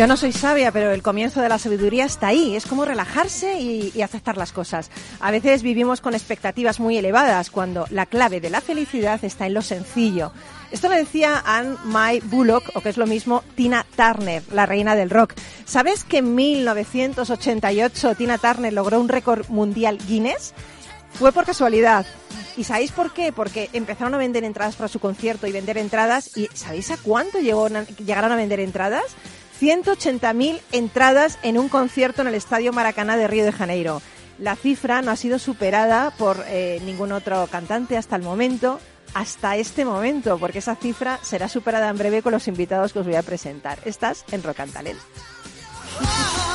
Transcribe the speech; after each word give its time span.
Yo 0.00 0.06
no 0.06 0.16
soy 0.16 0.32
sabia, 0.32 0.72
pero 0.72 0.92
el 0.92 1.02
comienzo 1.02 1.42
de 1.42 1.50
la 1.50 1.58
sabiduría 1.58 2.06
está 2.06 2.28
ahí. 2.28 2.56
Es 2.56 2.64
como 2.64 2.86
relajarse 2.86 3.60
y, 3.60 4.00
aceptar 4.00 4.38
las 4.38 4.50
cosas. 4.50 4.90
A 5.20 5.30
veces 5.30 5.62
vivimos 5.62 6.00
con 6.00 6.14
expectativas 6.14 6.80
muy 6.80 6.96
elevadas 6.96 7.50
cuando 7.50 7.84
la 7.90 8.06
clave 8.06 8.40
de 8.40 8.48
la 8.48 8.62
felicidad 8.62 9.22
está 9.22 9.44
en 9.44 9.52
lo 9.52 9.60
sencillo. 9.60 10.32
Esto 10.70 10.88
lo 10.88 10.94
decía 10.94 11.42
Anne 11.44 11.76
May 11.84 12.20
Bullock, 12.20 12.70
o 12.74 12.80
que 12.80 12.88
es 12.88 12.96
lo 12.96 13.06
mismo, 13.06 13.44
Tina 13.56 13.84
Turner, 13.94 14.42
la 14.50 14.64
reina 14.64 14.96
del 14.96 15.10
rock. 15.10 15.34
¿Sabes 15.66 16.04
que 16.04 16.16
en 16.20 16.34
1988 16.34 18.14
Tina 18.14 18.38
Turner 18.38 18.72
logró 18.72 18.98
un 18.98 19.08
récord 19.10 19.50
mundial 19.50 19.98
Guinness? 20.08 20.54
Fue 21.12 21.30
por 21.30 21.44
casualidad. 21.44 22.06
¿Y 22.56 22.64
sabéis 22.64 22.92
por 22.92 23.12
qué? 23.12 23.32
Porque 23.32 23.68
empezaron 23.74 24.14
a 24.14 24.18
vender 24.18 24.44
entradas 24.44 24.76
para 24.76 24.88
su 24.88 24.98
concierto 24.98 25.46
y 25.46 25.52
vender 25.52 25.76
entradas. 25.76 26.38
¿Y 26.38 26.48
sabéis 26.54 26.90
a 26.90 26.96
cuánto 26.96 27.38
llegó, 27.38 27.68
llegaron 27.98 28.32
a 28.32 28.36
vender 28.36 28.60
entradas? 28.60 29.04
180.000 29.60 30.60
entradas 30.72 31.38
en 31.42 31.58
un 31.58 31.68
concierto 31.68 32.22
en 32.22 32.28
el 32.28 32.34
Estadio 32.34 32.72
Maracaná 32.72 33.16
de 33.16 33.26
Río 33.26 33.44
de 33.44 33.52
Janeiro. 33.52 34.00
La 34.38 34.56
cifra 34.56 35.02
no 35.02 35.10
ha 35.10 35.16
sido 35.16 35.38
superada 35.38 36.12
por 36.12 36.42
eh, 36.48 36.80
ningún 36.86 37.12
otro 37.12 37.46
cantante 37.48 37.98
hasta 37.98 38.16
el 38.16 38.22
momento, 38.22 38.80
hasta 39.12 39.56
este 39.56 39.84
momento, 39.84 40.38
porque 40.38 40.60
esa 40.60 40.76
cifra 40.76 41.18
será 41.22 41.48
superada 41.48 41.90
en 41.90 41.98
breve 41.98 42.22
con 42.22 42.32
los 42.32 42.48
invitados 42.48 42.94
que 42.94 43.00
os 43.00 43.06
voy 43.06 43.16
a 43.16 43.22
presentar. 43.22 43.78
Estás 43.84 44.24
en 44.32 44.42
Rock 44.42 44.60
and. 44.60 44.72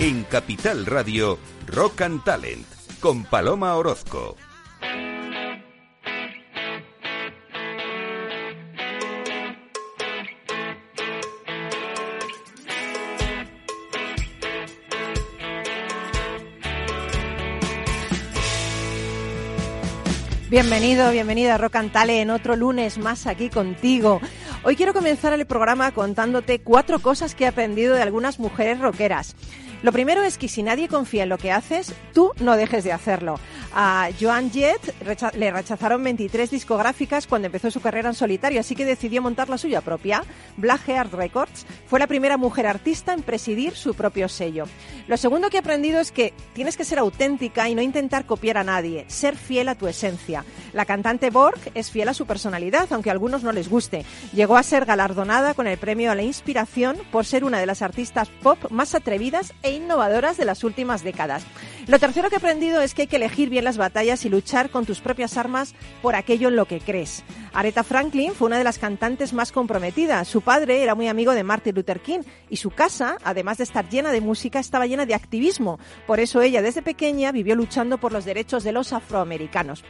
En 0.00 0.24
Capital 0.24 0.86
Radio, 0.86 1.38
Rock 1.66 2.00
and 2.00 2.24
Talent, 2.24 2.66
con 3.00 3.22
Paloma 3.24 3.76
Orozco. 3.76 4.34
Bienvenido, 20.48 21.10
bienvenida 21.10 21.56
a 21.56 21.58
Rock 21.58 21.76
and 21.76 21.92
Talent, 21.92 22.20
en 22.22 22.30
otro 22.30 22.56
lunes 22.56 22.96
más 22.96 23.26
aquí 23.26 23.50
contigo. 23.50 24.22
Hoy 24.62 24.76
quiero 24.76 24.94
comenzar 24.94 25.34
el 25.34 25.46
programa 25.46 25.92
contándote 25.92 26.60
cuatro 26.60 27.00
cosas 27.00 27.34
que 27.34 27.44
he 27.44 27.48
aprendido 27.48 27.94
de 27.94 28.02
algunas 28.02 28.38
mujeres 28.38 28.78
rockeras. 28.78 29.36
Lo 29.82 29.92
primero 29.92 30.22
es 30.22 30.36
que 30.36 30.48
si 30.48 30.62
nadie 30.62 30.88
confía 30.88 31.22
en 31.22 31.28
lo 31.30 31.38
que 31.38 31.52
haces, 31.52 31.94
tú 32.12 32.32
no 32.40 32.56
dejes 32.56 32.84
de 32.84 32.92
hacerlo. 32.92 33.40
A 33.72 34.08
Joan 34.20 34.50
Jett 34.50 34.94
le 35.36 35.50
rechazaron 35.52 36.02
23 36.02 36.50
discográficas 36.50 37.28
cuando 37.28 37.46
empezó 37.46 37.70
su 37.70 37.80
carrera 37.80 38.08
en 38.08 38.16
solitario, 38.16 38.58
así 38.58 38.74
que 38.74 38.84
decidió 38.84 39.22
montar 39.22 39.48
la 39.48 39.58
suya 39.58 39.80
propia. 39.80 40.24
Black 40.56 40.88
Heart 40.88 41.14
Records 41.14 41.66
fue 41.86 42.00
la 42.00 42.08
primera 42.08 42.36
mujer 42.36 42.66
artista 42.66 43.12
en 43.12 43.22
presidir 43.22 43.76
su 43.76 43.94
propio 43.94 44.28
sello. 44.28 44.64
Lo 45.06 45.16
segundo 45.16 45.50
que 45.50 45.58
he 45.58 45.60
aprendido 45.60 46.00
es 46.00 46.10
que 46.10 46.34
tienes 46.52 46.76
que 46.76 46.84
ser 46.84 46.98
auténtica 46.98 47.68
y 47.68 47.76
no 47.76 47.82
intentar 47.82 48.26
copiar 48.26 48.58
a 48.58 48.64
nadie, 48.64 49.04
ser 49.08 49.36
fiel 49.36 49.68
a 49.68 49.76
tu 49.76 49.86
esencia. 49.86 50.44
La 50.72 50.84
cantante 50.84 51.30
Borg 51.30 51.60
es 51.74 51.92
fiel 51.92 52.08
a 52.08 52.14
su 52.14 52.26
personalidad, 52.26 52.92
aunque 52.92 53.10
a 53.10 53.12
algunos 53.12 53.44
no 53.44 53.52
les 53.52 53.68
guste. 53.68 54.04
Llegó 54.32 54.56
a 54.56 54.64
ser 54.64 54.84
galardonada 54.84 55.54
con 55.54 55.68
el 55.68 55.78
premio 55.78 56.10
a 56.10 56.16
la 56.16 56.22
inspiración 56.22 56.96
por 57.12 57.24
ser 57.24 57.44
una 57.44 57.60
de 57.60 57.66
las 57.66 57.82
artistas 57.82 58.28
pop 58.42 58.58
más 58.70 58.96
atrevidas 58.96 59.52
e 59.62 59.72
innovadoras 59.72 60.36
de 60.36 60.44
las 60.44 60.64
últimas 60.64 61.04
décadas. 61.04 61.44
Lo 61.86 61.98
tercero 61.98 62.28
que 62.28 62.36
he 62.36 62.38
aprendido 62.38 62.80
es 62.82 62.94
que 62.94 63.02
hay 63.02 63.08
que 63.08 63.16
elegir 63.16 63.48
bien 63.48 63.59
las 63.62 63.76
batallas 63.76 64.24
y 64.24 64.28
luchar 64.28 64.70
con 64.70 64.86
tus 64.86 65.00
propias 65.00 65.36
armas 65.36 65.74
por 66.02 66.14
aquello 66.14 66.48
en 66.48 66.56
lo 66.56 66.66
que 66.66 66.80
crees. 66.80 67.24
Aretha 67.52 67.82
Franklin 67.82 68.32
fue 68.32 68.46
una 68.46 68.58
de 68.58 68.64
las 68.64 68.78
cantantes 68.78 69.32
más 69.32 69.52
comprometidas. 69.52 70.28
Su 70.28 70.40
padre 70.40 70.82
era 70.82 70.94
muy 70.94 71.08
amigo 71.08 71.32
de 71.32 71.44
Martin 71.44 71.74
Luther 71.74 72.00
King 72.00 72.20
y 72.48 72.56
su 72.56 72.70
casa, 72.70 73.18
además 73.24 73.58
de 73.58 73.64
estar 73.64 73.88
llena 73.88 74.12
de 74.12 74.20
música, 74.20 74.58
estaba 74.58 74.86
llena 74.86 75.06
de 75.06 75.14
activismo. 75.14 75.78
Por 76.06 76.20
eso 76.20 76.40
ella 76.42 76.62
desde 76.62 76.82
pequeña 76.82 77.32
vivió 77.32 77.54
luchando 77.56 77.98
por 77.98 78.12
los 78.12 78.24
derechos 78.24 78.64
de 78.64 78.72
los 78.72 78.92
afroamericanos. 78.92 79.84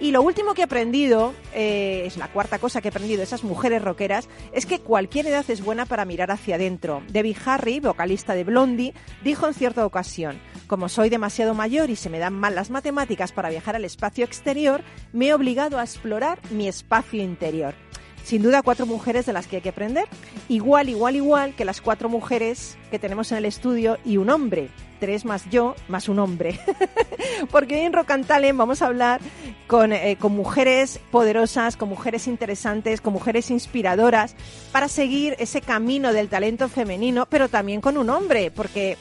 Y 0.00 0.10
lo 0.10 0.22
último 0.22 0.54
que 0.54 0.62
he 0.62 0.64
aprendido, 0.64 1.34
eh, 1.54 2.02
es 2.06 2.16
la 2.16 2.28
cuarta 2.28 2.58
cosa 2.58 2.80
que 2.80 2.88
he 2.88 2.90
aprendido 2.90 3.18
de 3.18 3.24
esas 3.24 3.44
mujeres 3.44 3.82
rockeras, 3.82 4.28
es 4.52 4.66
que 4.66 4.80
cualquier 4.80 5.26
edad 5.26 5.44
es 5.48 5.62
buena 5.62 5.86
para 5.86 6.04
mirar 6.04 6.32
hacia 6.32 6.56
adentro. 6.56 7.02
Debbie 7.08 7.36
Harry, 7.44 7.78
vocalista 7.78 8.34
de 8.34 8.44
Blondie, 8.44 8.94
dijo 9.22 9.46
en 9.46 9.54
cierta 9.54 9.86
ocasión, 9.86 10.40
como 10.66 10.88
soy 10.88 11.10
demasiado 11.10 11.54
mayor 11.54 11.90
y 11.90 11.96
se 11.96 12.10
me 12.10 12.18
dan 12.18 12.34
mal 12.34 12.54
las 12.56 12.70
matemáticas 12.70 13.30
para 13.32 13.50
viajar 13.50 13.76
al 13.76 13.84
espacio 13.84 14.24
exterior, 14.24 14.82
me 15.12 15.28
he 15.28 15.34
obligado 15.34 15.78
a 15.78 15.84
explorar 15.84 16.40
mi 16.50 16.66
espacio 16.66 17.22
interior. 17.22 17.74
Sin 18.24 18.42
duda 18.42 18.62
cuatro 18.62 18.86
mujeres 18.86 19.26
de 19.26 19.34
las 19.34 19.46
que 19.46 19.56
hay 19.56 19.62
que 19.62 19.68
aprender, 19.68 20.06
igual, 20.48 20.88
igual, 20.88 21.14
igual 21.14 21.54
que 21.54 21.66
las 21.66 21.82
cuatro 21.82 22.08
mujeres 22.08 22.78
que 22.90 22.98
tenemos 22.98 23.30
en 23.32 23.38
el 23.38 23.44
estudio 23.44 23.98
y 24.02 24.16
un 24.16 24.30
hombre, 24.30 24.70
tres 24.98 25.26
más 25.26 25.44
yo, 25.50 25.76
más 25.88 26.08
un 26.08 26.18
hombre. 26.18 26.58
Porque 27.50 27.74
hoy 27.74 27.82
en 27.82 27.92
Rock 27.92 28.12
and 28.12 28.26
Talent 28.26 28.58
vamos 28.58 28.80
a 28.80 28.86
hablar 28.86 29.20
con, 29.66 29.92
eh, 29.92 30.16
con 30.18 30.32
mujeres 30.32 31.00
poderosas, 31.10 31.76
con 31.76 31.90
mujeres 31.90 32.26
interesantes, 32.26 33.02
con 33.02 33.12
mujeres 33.12 33.50
inspiradoras, 33.50 34.34
para 34.72 34.88
seguir 34.88 35.36
ese 35.38 35.60
camino 35.60 36.14
del 36.14 36.30
talento 36.30 36.70
femenino, 36.70 37.26
pero 37.26 37.50
también 37.50 37.82
con 37.82 37.98
un 37.98 38.08
hombre, 38.08 38.50
porque 38.50 38.96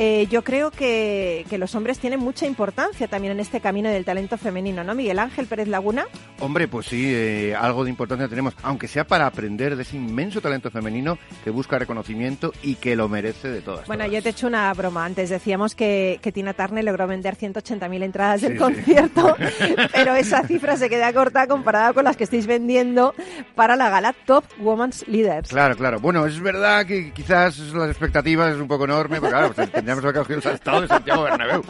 eh, 0.00 0.28
yo 0.30 0.44
creo 0.44 0.70
que, 0.70 1.44
los 1.58 1.74
hombres 1.74 1.98
tienen 1.98 2.20
mucha 2.20 2.46
importancia 2.46 3.08
también 3.08 3.32
en 3.32 3.40
este 3.40 3.60
camino 3.60 3.88
del 3.88 4.04
talento 4.04 4.38
femenino, 4.38 4.84
¿no, 4.84 4.94
Miguel 4.94 5.18
Ángel 5.18 5.46
Pérez 5.46 5.66
Laguna? 5.66 6.06
Hombre, 6.38 6.68
pues 6.68 6.86
sí, 6.86 7.12
eh, 7.12 7.56
algo 7.58 7.82
de 7.82 7.90
importancia 7.90 8.28
tenemos, 8.28 8.54
aunque 8.62 8.86
sea 8.86 9.04
para 9.04 9.26
aprender 9.26 9.74
de 9.74 9.82
ese 9.82 9.96
inmenso 9.96 10.40
talento 10.40 10.70
femenino 10.70 11.18
que 11.42 11.50
busca 11.50 11.80
reconocimiento 11.80 12.52
y 12.62 12.76
que 12.76 12.94
lo 12.94 13.08
merece 13.08 13.48
de 13.48 13.60
todas. 13.60 13.88
Bueno, 13.88 14.06
yo 14.06 14.22
te 14.22 14.28
he 14.28 14.30
hecho 14.30 14.46
una 14.46 14.72
broma 14.72 15.04
antes. 15.04 15.30
Decíamos 15.30 15.74
que, 15.74 16.20
Tina 16.32 16.54
Turner 16.54 16.84
logró 16.84 17.08
vender 17.08 17.36
180.000 17.36 18.04
entradas 18.04 18.42
del 18.42 18.56
concierto, 18.56 19.34
pero 19.92 20.14
esa 20.14 20.46
cifra 20.46 20.76
se 20.76 20.88
queda 20.88 21.12
corta 21.12 21.48
comparada 21.48 21.92
con 21.92 22.04
las 22.04 22.16
que 22.16 22.22
estáis 22.22 22.46
vendiendo 22.46 23.16
para 23.56 23.74
la 23.74 23.90
gala 23.90 24.12
Top 24.12 24.44
Women's 24.60 25.08
Leaders. 25.08 25.48
Claro, 25.48 25.74
claro. 25.74 25.98
Bueno, 25.98 26.24
es 26.24 26.38
verdad 26.38 26.86
que 26.86 27.12
quizás 27.12 27.58
las 27.58 27.90
expectativas 27.90 28.54
es 28.54 28.60
un 28.60 28.68
poco 28.68 28.84
enorme, 28.84 29.20
pero 29.20 29.32
claro, 29.32 29.52
pues, 29.52 29.68
tendríamos 29.88 30.12
que 30.12 30.18
coger 30.18 30.50
el 30.50 30.54
estado 30.54 30.80
de 30.82 30.88
Santiago 30.88 31.22
Bernabéu. 31.22 31.64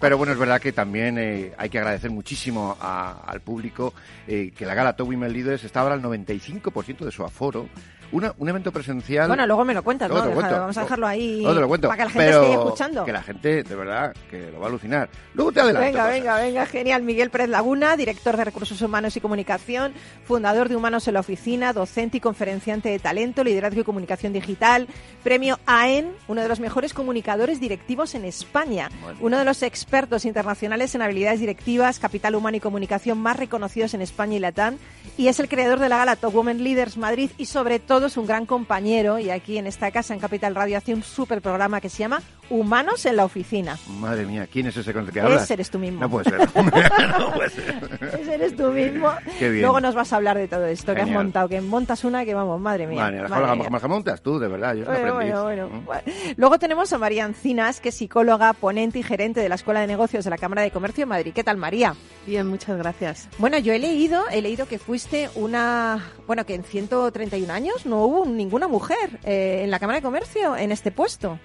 Pero 0.00 0.18
bueno, 0.18 0.32
es 0.32 0.38
verdad 0.38 0.60
que 0.60 0.72
también 0.72 1.16
eh, 1.18 1.52
hay 1.56 1.70
que 1.70 1.78
agradecer 1.78 2.10
muchísimo 2.10 2.76
al 2.78 3.40
público 3.40 3.94
eh, 4.26 4.52
que 4.54 4.66
la 4.66 4.74
gala 4.74 4.94
Women 4.98 5.32
Leaders 5.32 5.64
está 5.64 5.80
ahora 5.80 5.94
al 5.94 6.02
95% 6.02 6.98
de 6.98 7.10
su 7.10 7.24
aforo 7.24 7.68
un 8.12 8.48
evento 8.48 8.72
presencial. 8.72 9.28
Bueno, 9.28 9.46
luego 9.46 9.64
me 9.64 9.74
lo 9.74 9.82
cuentas, 9.82 10.08
¿no? 10.08 10.16
vamos 10.16 10.76
a 10.76 10.82
dejarlo 10.82 11.06
ahí 11.06 11.44
para 11.44 11.96
que 11.96 12.04
la 12.04 12.10
gente 12.10 12.30
esté 12.30 12.52
escuchando. 12.52 13.04
Que 13.04 13.12
la 13.12 13.22
gente, 13.22 13.62
de 13.62 13.74
verdad, 13.74 14.14
que 14.30 14.50
lo 14.50 14.60
va 14.60 14.66
a 14.66 14.68
alucinar. 14.68 15.08
Luego 15.34 15.52
te 15.52 15.60
adelanto. 15.60 15.86
Venga, 15.86 16.06
venga, 16.06 16.36
venga, 16.36 16.66
genial. 16.66 17.02
Miguel 17.02 17.30
Pérez 17.30 17.48
Laguna, 17.48 17.96
director 17.96 18.36
de 18.36 18.44
Recursos 18.44 18.80
Humanos 18.80 19.16
y 19.16 19.20
Comunicación, 19.20 19.92
fundador 20.24 20.68
de 20.68 20.76
Humanos 20.76 21.08
en 21.08 21.14
la 21.14 21.20
Oficina, 21.20 21.72
docente 21.72 22.18
y 22.18 22.20
conferenciante 22.20 22.88
de 22.88 22.98
talento, 22.98 23.44
liderazgo 23.44 23.80
y 23.80 23.84
comunicación 23.84 24.32
digital, 24.32 24.86
premio 25.22 25.58
AEN, 25.66 26.12
uno 26.28 26.42
de 26.42 26.48
los 26.48 26.60
mejores 26.60 26.94
comunicadores 26.94 27.60
directivos 27.60 28.14
en 28.14 28.24
España, 28.24 28.90
uno 29.20 29.38
de 29.38 29.44
los 29.44 29.62
expertos 29.62 30.24
internacionales 30.24 30.94
en 30.94 31.02
habilidades 31.02 31.40
directivas, 31.40 31.98
capital 31.98 32.34
humano 32.34 32.56
y 32.56 32.60
comunicación 32.60 33.18
más 33.18 33.36
reconocidos 33.36 33.94
en 33.94 34.02
España 34.02 34.36
y 34.36 34.40
Latam, 34.40 34.76
y 35.16 35.28
es 35.28 35.38
el 35.40 35.48
creador 35.48 35.78
de 35.78 35.88
la 35.88 35.98
gala 35.98 36.16
Top 36.16 36.34
Women 36.34 36.62
Leaders 36.62 36.96
Madrid 36.96 37.30
y 37.38 37.46
sobre 37.46 37.78
todo 37.78 37.93
es 38.02 38.16
un 38.16 38.26
gran 38.26 38.46
compañero 38.46 39.18
y 39.18 39.30
aquí 39.30 39.58
en 39.58 39.66
esta 39.66 39.90
casa, 39.90 40.14
en 40.14 40.20
Capital 40.20 40.54
Radio, 40.54 40.76
hace 40.76 40.92
un 40.92 41.02
súper 41.02 41.40
programa 41.40 41.80
que 41.80 41.88
se 41.88 41.98
llama 41.98 42.20
Humanos 42.50 43.06
en 43.06 43.16
la 43.16 43.24
Oficina. 43.24 43.78
Madre 44.00 44.26
mía, 44.26 44.46
¿quién 44.50 44.66
es 44.66 44.76
ese 44.76 44.92
con 44.92 45.06
el 45.06 45.12
que 45.12 45.20
hablas? 45.20 45.44
Ese 45.44 45.54
eres 45.54 45.70
tú 45.70 45.78
mismo. 45.78 46.00
No 46.00 46.10
puede 46.10 46.24
ser. 46.24 46.38
no 47.18 47.32
puede 47.32 47.50
ser. 47.50 48.00
ese 48.20 48.34
eres 48.34 48.56
tú 48.56 48.70
mismo. 48.70 49.12
Qué 49.38 49.48
bien. 49.48 49.62
Luego 49.62 49.80
nos 49.80 49.94
vas 49.94 50.12
a 50.12 50.16
hablar 50.16 50.36
de 50.36 50.48
todo 50.48 50.66
esto 50.66 50.94
que 50.94 51.02
has 51.02 51.08
montado, 51.08 51.48
que 51.48 51.60
montas 51.60 52.04
una 52.04 52.24
que 52.24 52.34
vamos, 52.34 52.60
madre 52.60 52.86
mía. 52.86 53.02
Madre, 53.02 53.28
madre 53.28 53.70
más 53.70 53.82
que 53.82 53.88
montas 53.88 54.22
tú, 54.22 54.38
de 54.38 54.48
verdad. 54.48 54.74
Yo 54.74 54.84
bueno, 54.84 55.14
bueno, 55.14 55.68
bueno, 55.84 56.02
Luego 56.36 56.58
tenemos 56.58 56.92
a 56.92 56.98
María 56.98 57.24
Encinas, 57.24 57.80
que 57.80 57.90
es 57.90 57.94
psicóloga, 57.94 58.52
ponente 58.52 58.98
y 58.98 59.02
gerente 59.02 59.40
de 59.40 59.48
la 59.48 59.54
Escuela 59.54 59.80
de 59.80 59.86
Negocios 59.86 60.24
de 60.24 60.30
la 60.30 60.38
Cámara 60.38 60.62
de 60.62 60.70
Comercio 60.70 61.02
de 61.02 61.06
Madrid. 61.06 61.32
¿Qué 61.34 61.44
tal, 61.44 61.56
María? 61.56 61.94
Bien, 62.26 62.46
muchas 62.46 62.76
gracias. 62.76 63.28
Bueno, 63.38 63.58
yo 63.58 63.72
he 63.72 63.78
leído, 63.78 64.22
he 64.30 64.42
leído 64.42 64.66
que 64.66 64.78
fuiste 64.78 65.28
una, 65.34 66.04
bueno, 66.26 66.44
que 66.46 66.54
en 66.54 66.64
131 66.64 67.52
años 67.52 67.83
no 67.84 68.04
hubo 68.04 68.26
ninguna 68.26 68.68
mujer 68.68 69.20
eh, 69.24 69.60
en 69.64 69.70
la 69.70 69.78
Cámara 69.78 69.98
de 69.98 70.02
Comercio 70.02 70.56
en 70.56 70.72
este 70.72 70.90
puesto. 70.90 71.38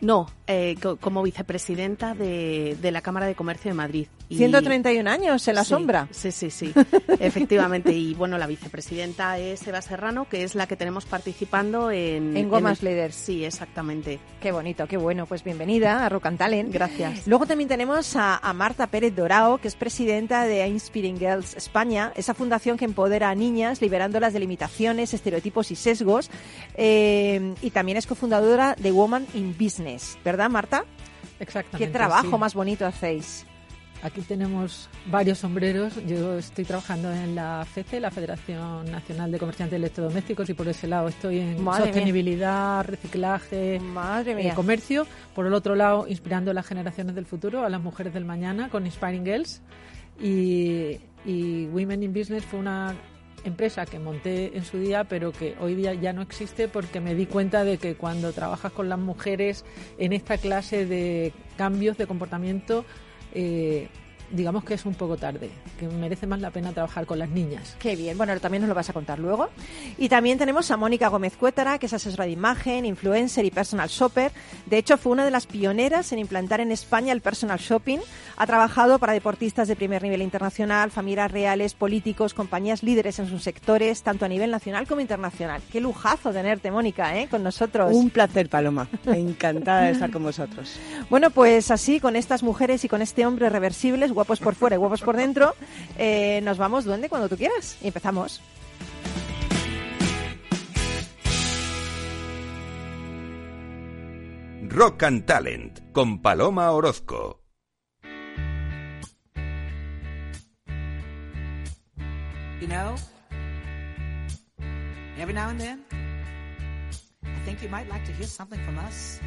No, 0.00 0.26
eh, 0.48 0.76
como 1.00 1.22
vicepresidenta 1.22 2.14
de, 2.14 2.76
la 2.82 3.02
Cámara 3.02 3.26
de 3.26 3.36
Comercio 3.36 3.70
de 3.70 3.74
Madrid. 3.74 4.08
131 4.36 5.08
años 5.08 5.46
en 5.48 5.54
la 5.54 5.64
sombra. 5.64 6.08
Sí, 6.10 6.32
sí, 6.32 6.50
sí, 6.50 6.72
efectivamente. 7.20 7.92
Y 7.92 8.14
bueno, 8.14 8.38
la 8.38 8.46
vicepresidenta 8.46 9.38
es 9.38 9.66
Eva 9.66 9.82
Serrano, 9.82 10.28
que 10.28 10.44
es 10.44 10.54
la 10.54 10.66
que 10.66 10.76
tenemos 10.76 11.04
participando 11.04 11.90
en... 11.90 12.36
En 12.36 12.48
Gomas 12.48 12.82
Leaders. 12.82 13.14
Sí, 13.14 13.44
exactamente. 13.44 14.20
Qué 14.40 14.52
bonito, 14.52 14.86
qué 14.86 14.96
bueno. 14.96 15.26
Pues 15.26 15.44
bienvenida 15.44 16.04
a 16.04 16.08
Rock 16.08 16.26
and 16.26 16.38
Talent. 16.38 16.72
Gracias. 16.72 17.26
Luego 17.26 17.46
también 17.46 17.68
tenemos 17.68 18.16
a, 18.16 18.36
a 18.36 18.52
Marta 18.52 18.86
Pérez 18.86 19.14
Dorao, 19.14 19.58
que 19.58 19.68
es 19.68 19.76
presidenta 19.76 20.44
de 20.44 20.66
Inspiring 20.66 21.18
Girls 21.18 21.56
España, 21.56 22.12
esa 22.16 22.34
fundación 22.34 22.76
que 22.76 22.84
empodera 22.84 23.30
a 23.30 23.34
niñas 23.34 23.80
liberándolas 23.80 24.32
de 24.32 24.40
limitaciones, 24.40 25.14
estereotipos 25.14 25.70
y 25.70 25.76
sesgos. 25.76 26.30
Eh, 26.74 27.54
y 27.62 27.70
también 27.70 27.98
es 27.98 28.06
cofundadora 28.06 28.74
de 28.78 28.90
Woman 28.92 29.26
in 29.34 29.56
Business, 29.58 30.18
¿verdad, 30.24 30.50
Marta? 30.50 30.84
Exactamente. 31.40 31.86
¿Qué 31.86 31.92
trabajo 31.92 32.30
sí. 32.30 32.38
más 32.38 32.54
bonito 32.54 32.86
hacéis? 32.86 33.46
Aquí 34.02 34.20
tenemos 34.22 34.88
varios 35.06 35.38
sombreros. 35.38 35.94
Yo 36.06 36.36
estoy 36.36 36.64
trabajando 36.64 37.12
en 37.12 37.36
la 37.36 37.64
FECE, 37.64 38.00
la 38.00 38.10
Federación 38.10 38.90
Nacional 38.90 39.30
de 39.30 39.38
Comerciantes 39.38 39.70
de 39.70 39.76
Electrodomésticos, 39.76 40.50
y 40.50 40.54
por 40.54 40.66
ese 40.66 40.88
lado 40.88 41.06
estoy 41.06 41.38
en 41.38 41.62
Madre 41.62 41.84
sostenibilidad, 41.84 42.84
reciclaje, 42.84 43.76
eh, 43.76 44.52
comercio. 44.56 45.06
Por 45.36 45.46
el 45.46 45.54
otro 45.54 45.76
lado, 45.76 46.06
inspirando 46.08 46.50
a 46.50 46.54
las 46.54 46.66
generaciones 46.66 47.14
del 47.14 47.26
futuro, 47.26 47.64
a 47.64 47.68
las 47.68 47.80
mujeres 47.80 48.12
del 48.12 48.24
mañana, 48.24 48.68
con 48.70 48.86
Inspiring 48.86 49.24
Girls. 49.24 49.62
Y, 50.20 50.98
y 51.24 51.66
Women 51.66 52.02
in 52.02 52.12
Business 52.12 52.44
fue 52.44 52.58
una 52.58 52.96
empresa 53.44 53.86
que 53.86 54.00
monté 54.00 54.56
en 54.56 54.64
su 54.64 54.78
día, 54.78 55.04
pero 55.04 55.30
que 55.30 55.54
hoy 55.60 55.76
día 55.76 55.94
ya 55.94 56.12
no 56.12 56.22
existe 56.22 56.66
porque 56.66 57.00
me 57.00 57.14
di 57.14 57.26
cuenta 57.26 57.62
de 57.62 57.78
que 57.78 57.94
cuando 57.94 58.32
trabajas 58.32 58.72
con 58.72 58.88
las 58.88 58.98
mujeres 58.98 59.64
en 59.98 60.12
esta 60.12 60.38
clase 60.38 60.86
de 60.86 61.32
cambios 61.56 61.96
de 61.98 62.06
comportamiento, 62.08 62.84
eh, 63.34 63.88
digamos 64.32 64.64
que 64.64 64.74
es 64.74 64.84
un 64.84 64.94
poco 64.94 65.16
tarde, 65.16 65.50
que 65.78 65.86
merece 65.86 66.26
más 66.26 66.40
la 66.40 66.50
pena 66.50 66.72
trabajar 66.72 67.06
con 67.06 67.18
las 67.18 67.28
niñas. 67.28 67.76
Qué 67.78 67.96
bien, 67.96 68.16
bueno, 68.16 68.38
también 68.40 68.62
nos 68.62 68.68
lo 68.68 68.74
vas 68.74 68.88
a 68.90 68.92
contar 68.92 69.18
luego. 69.18 69.48
Y 69.98 70.08
también 70.08 70.38
tenemos 70.38 70.70
a 70.70 70.76
Mónica 70.76 71.08
Gómez 71.08 71.36
Cuétara, 71.36 71.78
que 71.78 71.86
es 71.86 71.92
asesora 71.92 72.24
de 72.24 72.32
imagen, 72.32 72.84
influencer 72.84 73.44
y 73.44 73.50
personal 73.50 73.88
shopper. 73.88 74.32
De 74.66 74.78
hecho, 74.78 74.96
fue 74.96 75.12
una 75.12 75.24
de 75.24 75.30
las 75.30 75.46
pioneras 75.46 76.12
en 76.12 76.18
implantar 76.18 76.60
en 76.60 76.72
España 76.72 77.12
el 77.12 77.20
personal 77.20 77.58
shopping. 77.58 77.98
Ha 78.36 78.46
trabajado 78.46 78.98
para 78.98 79.12
deportistas 79.12 79.68
de 79.68 79.76
primer 79.76 80.02
nivel 80.02 80.22
internacional, 80.22 80.90
familias 80.90 81.30
reales, 81.30 81.74
políticos, 81.74 82.34
compañías 82.34 82.82
líderes 82.82 83.18
en 83.18 83.28
sus 83.28 83.42
sectores, 83.42 84.02
tanto 84.02 84.24
a 84.24 84.28
nivel 84.28 84.50
nacional 84.50 84.86
como 84.86 85.00
internacional. 85.00 85.60
Qué 85.70 85.80
lujazo 85.80 86.32
tenerte, 86.32 86.70
Mónica, 86.70 87.18
¿eh? 87.18 87.28
con 87.28 87.42
nosotros. 87.42 87.92
Un 87.92 88.10
placer, 88.10 88.48
Paloma. 88.48 88.88
Encantada 89.06 89.82
de 89.82 89.92
estar 89.92 90.10
con 90.10 90.22
vosotros. 90.22 90.76
Bueno, 91.10 91.30
pues 91.30 91.70
así, 91.70 92.00
con 92.00 92.16
estas 92.16 92.42
mujeres 92.42 92.84
y 92.84 92.88
con 92.88 93.02
este 93.02 93.26
hombre 93.26 93.50
reversibles, 93.50 94.12
guapos 94.22 94.38
por 94.38 94.54
fuera 94.54 94.76
y 94.76 94.78
guapos 94.78 95.00
por 95.00 95.16
dentro, 95.16 95.56
eh, 95.98 96.40
nos 96.44 96.56
vamos 96.56 96.84
duende 96.84 97.08
cuando 97.08 97.28
tú 97.28 97.36
quieras. 97.36 97.76
Y 97.82 97.88
empezamos. 97.88 98.40
Rock 104.68 105.02
and 105.02 105.26
Talent 105.26 105.80
con 105.92 106.22
Paloma 106.22 106.70
Orozco. 106.70 107.40
You 112.60 112.68
know, 112.68 112.94
every 115.18 115.34
now 115.34 115.48
and 115.48 115.60
then, 115.60 115.84
I 117.24 117.44
think 117.44 117.60
you 117.60 117.68
might 117.68 117.88
like 117.88 118.04
to 118.04 118.12
hear 118.12 118.28
something 118.28 118.60
from 118.64 118.78
us. 118.78 119.20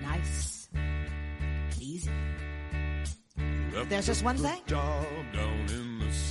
Nice, 0.00 0.70
and 0.72 1.78
easy. 1.78 2.10
There's 3.84 4.06
just 4.06 4.24
one 4.24 4.38
thing. 4.38 4.60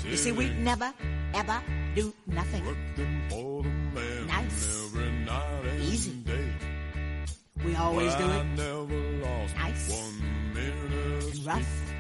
You 0.04 0.18
see, 0.18 0.32
we 0.32 0.50
never, 0.50 0.92
ever 1.34 1.62
do 1.94 2.14
nothing. 2.26 2.64
Nice, 4.28 4.92
easy. 5.80 6.24
We 7.64 7.76
always 7.76 8.16
do 8.16 8.30
it 8.30 8.46
nice 9.56 10.12
and 10.56 11.46
rough. 11.46 11.94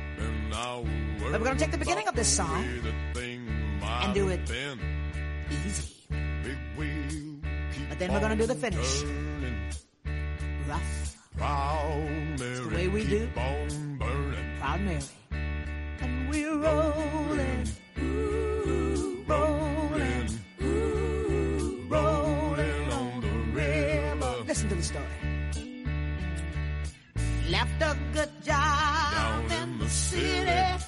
But 1.19 1.31
we're 1.31 1.39
going 1.39 1.57
to 1.57 1.63
take 1.63 1.71
the 1.71 1.77
beginning 1.77 2.07
of 2.07 2.15
this 2.15 2.27
song 2.27 2.65
and 3.15 4.13
do 4.13 4.29
it 4.29 4.49
easy. 5.65 6.07
But 7.89 7.99
then 7.99 8.11
we're 8.13 8.19
going 8.19 8.37
to 8.37 8.37
do 8.37 8.47
the 8.47 8.55
finish 8.55 9.03
rough. 10.67 11.17
It's 12.39 12.59
the 12.59 12.69
way 12.73 12.87
we 12.87 13.05
do. 13.05 13.29
Proud 14.59 14.81
Mary. 14.81 14.99
And 16.01 16.29
we're 16.29 16.57
rolling. 16.57 17.67
ooh, 17.99 19.23
rolling. 19.27 20.29
ooh, 20.61 21.85
rolling 21.89 22.91
on 22.91 23.21
the 23.21 23.35
river. 23.61 24.35
Listen 24.47 24.69
to 24.69 24.75
the 24.75 24.83
story. 24.83 25.05
Left 27.49 27.81
a 27.81 27.97
good 28.13 28.31
job 28.43 29.51
in 29.61 29.79
the 29.79 29.89
city. 29.89 30.83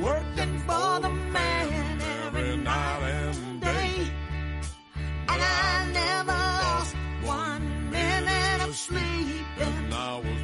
Working 0.00 0.58
for 0.60 1.00
the 1.00 1.10
man 1.10 2.00
every 2.24 2.56
night 2.56 3.02
and 3.02 3.60
day. 3.60 4.10
And 5.28 5.42
I 5.42 5.90
never 5.92 6.32
lost 6.32 6.94
one 7.22 7.90
minute 7.90 8.60
of 8.68 8.74
sleeping. 8.76 9.90
Worrying 9.90 10.39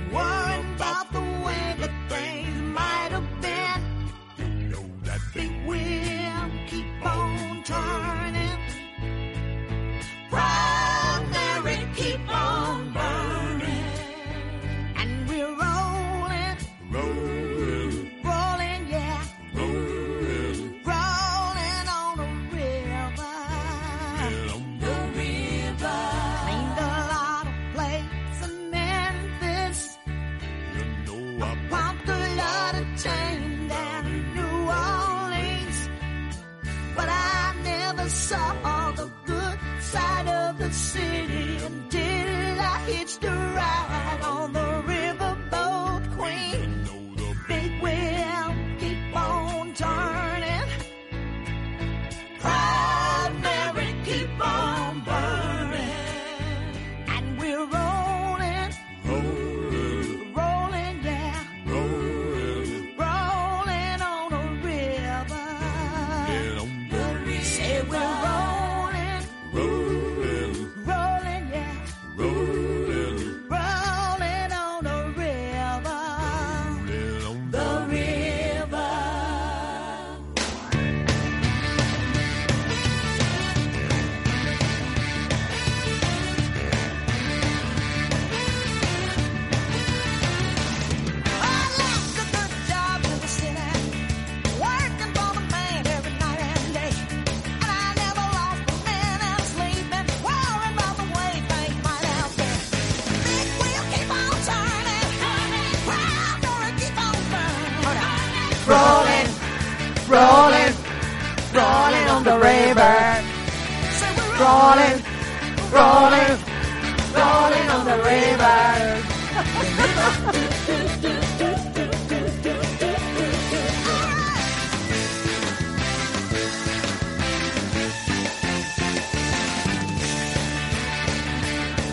the 112.25 112.38
river. 112.38 113.26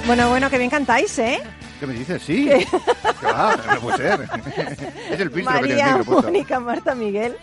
Bueno, 0.06 0.30
bueno, 0.30 0.50
que 0.50 0.58
bien 0.58 0.70
cantáis, 0.70 1.18
¿eh? 1.18 1.42
¿Qué 1.84 1.88
me 1.88 1.96
dices? 1.96 2.24
Sí. 2.24 2.48
¿Qué 2.48 3.26
va? 3.26 3.58
No 3.58 3.80
puede 3.82 3.98
ser. 3.98 4.22
es 5.12 5.20
el 5.20 5.30
filtro 5.30 5.52
que 5.52 5.68
tiene 5.68 5.74
el 5.74 5.80
María, 5.80 5.98
micro 5.98 6.06
puesto. 6.06 6.24
Mónica, 6.24 6.60
Marta, 6.62 6.96
Miguel. 6.96 7.36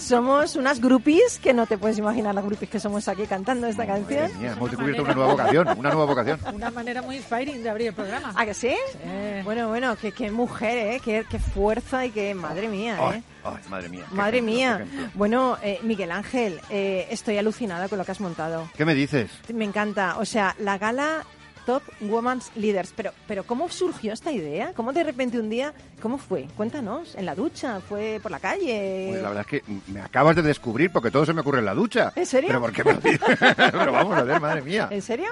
Somos 0.00 0.56
unas 0.56 0.80
groupies 0.80 1.38
que 1.38 1.54
no 1.54 1.64
te 1.68 1.78
puedes 1.78 1.96
imaginar 1.96 2.34
las 2.34 2.44
groupies 2.44 2.68
que 2.68 2.80
somos 2.80 3.06
aquí 3.06 3.22
cantando 3.26 3.68
esta 3.68 3.86
canción. 3.86 4.22
Madre 4.22 4.38
mía, 4.40 4.52
hemos 4.56 4.70
descubierto 4.72 5.02
una 5.04 5.14
nueva 5.14 5.30
vocación, 5.30 5.68
una 5.78 5.90
nueva 5.90 6.06
vocación. 6.06 6.40
Una 6.52 6.70
manera 6.72 7.02
muy 7.02 7.18
inspiring 7.18 7.62
de 7.62 7.70
abrir 7.70 7.86
el 7.86 7.94
programa. 7.94 8.32
¿Ah, 8.34 8.44
que 8.44 8.54
sí? 8.54 8.74
Sí. 8.90 8.98
Bueno, 9.44 9.68
bueno, 9.68 9.94
qué, 9.94 10.10
qué 10.10 10.28
mujer, 10.32 10.76
¿eh? 10.76 11.00
Qué, 11.04 11.24
qué 11.30 11.38
fuerza 11.38 12.04
y 12.04 12.10
qué... 12.10 12.34
Madre 12.34 12.66
mía, 12.66 12.96
¿eh? 12.96 13.00
Ay, 13.00 13.22
ay, 13.44 13.62
madre 13.68 13.88
mía. 13.90 14.06
Madre 14.10 14.38
ejemplo, 14.38 14.54
mía. 14.56 15.10
Bueno, 15.14 15.56
eh, 15.62 15.78
Miguel 15.84 16.10
Ángel, 16.10 16.60
eh, 16.68 17.06
estoy 17.12 17.38
alucinada 17.38 17.88
con 17.88 17.98
lo 17.98 18.04
que 18.04 18.10
has 18.10 18.20
montado. 18.20 18.68
¿Qué 18.76 18.84
me 18.84 18.94
dices? 18.96 19.30
Me 19.52 19.64
encanta. 19.64 20.18
O 20.18 20.24
sea, 20.24 20.56
la 20.58 20.78
gala 20.78 21.24
Top 21.66 21.82
Women's 22.00 22.50
Leaders. 22.56 22.92
Pero, 22.96 23.12
pero 23.26 23.44
¿cómo 23.44 23.68
surgió 23.68 24.12
esta 24.12 24.32
idea? 24.32 24.72
¿Cómo 24.74 24.92
de 24.92 25.04
repente 25.04 25.38
un 25.38 25.48
día, 25.50 25.72
cómo 26.00 26.18
fue? 26.18 26.46
Cuéntanos. 26.56 27.14
¿En 27.14 27.26
la 27.26 27.34
ducha? 27.34 27.80
¿Fue 27.80 28.20
por 28.22 28.30
la 28.30 28.40
calle? 28.40 29.06
Pues 29.10 29.22
la 29.22 29.28
verdad 29.28 29.46
es 29.50 29.62
que 29.62 29.72
me 29.88 30.00
acabas 30.00 30.36
de 30.36 30.42
descubrir 30.42 30.90
porque 30.90 31.10
todo 31.10 31.24
se 31.24 31.32
me 31.32 31.40
ocurre 31.40 31.58
en 31.60 31.64
la 31.66 31.74
ducha. 31.74 32.12
¿En 32.16 32.26
serio? 32.26 32.48
¿Pero 32.48 32.60
por 32.60 32.72
qué 32.72 32.84
me? 32.84 32.94
Pero 33.56 33.92
vamos 33.92 34.16
a 34.16 34.22
ver, 34.22 34.40
madre 34.40 34.62
mía. 34.62 34.88
¿En 34.90 35.02
serio? 35.02 35.28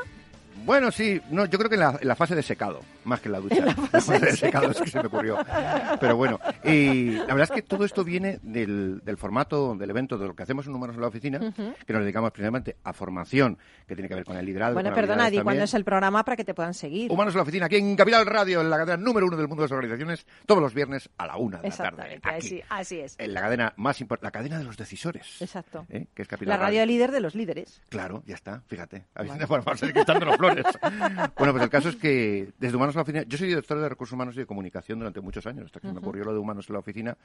Bueno, 0.65 0.91
sí, 0.91 1.21
no, 1.31 1.47
yo 1.47 1.59
creo 1.59 1.69
que 1.69 1.75
en 1.77 1.81
la, 1.81 1.99
en 2.01 2.09
la 2.09 2.17
fase 2.17 2.35
de 2.35 2.43
secado, 2.43 2.81
más 3.05 3.21
que 3.21 3.29
en 3.29 3.33
la 3.33 3.41
ducha. 3.41 3.57
En 3.63 3.67
la 3.67 3.75
fase 3.75 4.19
de 4.19 4.37
secado 4.37 4.71
es 4.71 4.81
que 4.81 4.91
se 4.91 5.01
me 5.01 5.07
ocurrió. 5.07 5.39
Pero 6.01 6.17
bueno, 6.17 6.41
y 6.65 7.11
la 7.13 7.35
verdad 7.35 7.43
es 7.43 7.51
que 7.51 7.63
todo 7.63 7.85
esto 7.85 8.05
viene 8.05 8.39
del, 8.43 9.01
del 9.05 9.17
formato 9.17 9.75
del 9.75 9.91
evento, 9.91 10.19
de 10.19 10.27
lo 10.27 10.35
que 10.35 10.43
hacemos 10.43 10.67
en 10.67 10.75
Humanos 10.75 10.97
en 10.97 11.03
la 11.03 11.09
Oficina, 11.09 11.39
que 11.87 11.93
nos 11.93 12.03
dedicamos 12.03 12.31
principalmente 12.31 12.77
a 12.85 12.93
formación, 12.93 13.59
que 13.87 13.95
tiene 13.95 14.09
que 14.09 14.15
ver 14.15 14.25
con 14.25 14.37
el 14.37 14.45
liderazgo. 14.47 14.75
Bueno, 14.75 14.95
perdona, 14.95 15.31
di 15.31 15.41
cuándo 15.41 15.65
es 15.65 15.75
el 15.75 15.85
programa 15.85 16.25
para 16.25 16.37
que 16.37 16.45
te 16.45 16.55
puedan 16.55 16.75
seguir. 16.75 17.11
Humanos 17.11 17.35
en 17.35 17.39
la 17.39 17.43
Oficina, 17.43 17.67
aquí 17.67 17.77
en 17.77 17.97
Capital 17.97 18.27
Radio, 18.27 18.61
en 18.61 18.71
la 18.71 18.79
cadena 18.79 18.97
número 18.97 19.27
uno 19.27 19.37
del 19.37 19.49
mundo 19.49 19.63
de 19.63 19.69
las 19.69 19.73
organizaciones, 19.73 20.27
todos 20.47 20.61
los 20.63 20.75
viernes 20.75 21.11
a 21.19 21.27
la 21.27 21.37
una 21.37 21.59
de 21.59 21.69
la 21.69 21.77
tarde. 21.77 22.15
Exactamente, 22.15 22.29
Aquí, 22.29 22.39
así, 22.39 22.63
así 22.69 23.01
es. 23.01 23.17
En 23.19 23.35
la 23.35 23.41
cadena 23.41 23.73
más 23.77 24.01
importante, 24.01 24.27
la 24.27 24.31
cadena 24.31 24.59
de 24.59 24.65
los 24.65 24.77
decisores. 24.77 25.41
Exacto. 25.41 25.87
¿eh? 25.91 26.07
Que 26.15 26.23
es 26.23 26.29
Capital 26.29 26.51
La 26.59 26.65
radio 26.65 26.87
líder 26.87 27.11
de 27.11 27.21
los 27.21 27.35
líderes. 27.35 27.83
Claro, 27.89 28.23
ya 28.27 28.35
está, 28.35 28.63
fíjate. 28.67 29.05
Vale. 29.15 29.47
Bueno, 29.47 29.65
vamos 29.65 29.75
a 29.75 29.77
seguir 29.77 29.95
quitándonos 29.95 30.37
flores. 30.37 30.52
Bueno, 31.37 31.53
pues 31.53 31.63
el 31.63 31.71
caso 31.71 31.89
es 31.89 31.97
que 31.97 32.53
desde 32.59 32.77
Humanos 32.77 32.95
en 32.95 32.99
la 32.99 33.03
Oficina, 33.03 33.25
yo 33.27 33.39
soy 33.39 33.49
director 33.49 33.79
de 33.81 33.89
Recursos 33.89 34.13
Humanos 34.13 34.37
y 34.37 34.41
de 34.41 34.47
Comunicación 34.47 34.99
durante 34.99 35.21
muchos 35.21 35.47
años, 35.47 35.67
hasta 35.67 35.81
que 35.81 35.93
me 35.93 35.99
ocurrió 35.99 36.25
lo 36.25 36.33
de 36.33 36.39
Humanos 36.39 36.69
en 36.69 36.75
la 36.75 36.79
Oficina, 36.81 37.17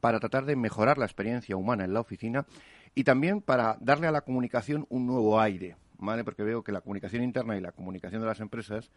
para 0.00 0.20
tratar 0.20 0.44
de 0.44 0.56
mejorar 0.56 0.98
la 0.98 1.04
experiencia 1.04 1.56
humana 1.56 1.84
en 1.84 1.94
la 1.94 2.00
oficina 2.00 2.46
y 2.94 3.04
también 3.04 3.40
para 3.40 3.76
darle 3.80 4.06
a 4.06 4.12
la 4.12 4.22
comunicación 4.22 4.86
un 4.88 5.06
nuevo 5.06 5.40
aire, 5.40 5.76
¿vale? 6.00 6.24
Porque 6.24 6.42
veo 6.42 6.62
que 6.62 6.72
la 6.72 6.80
comunicación 6.80 7.22
interna 7.22 7.56
y 7.56 7.60
la 7.60 7.72
comunicación 7.72 8.20
de 8.20 8.26
las 8.26 8.40
empresas, 8.40 8.90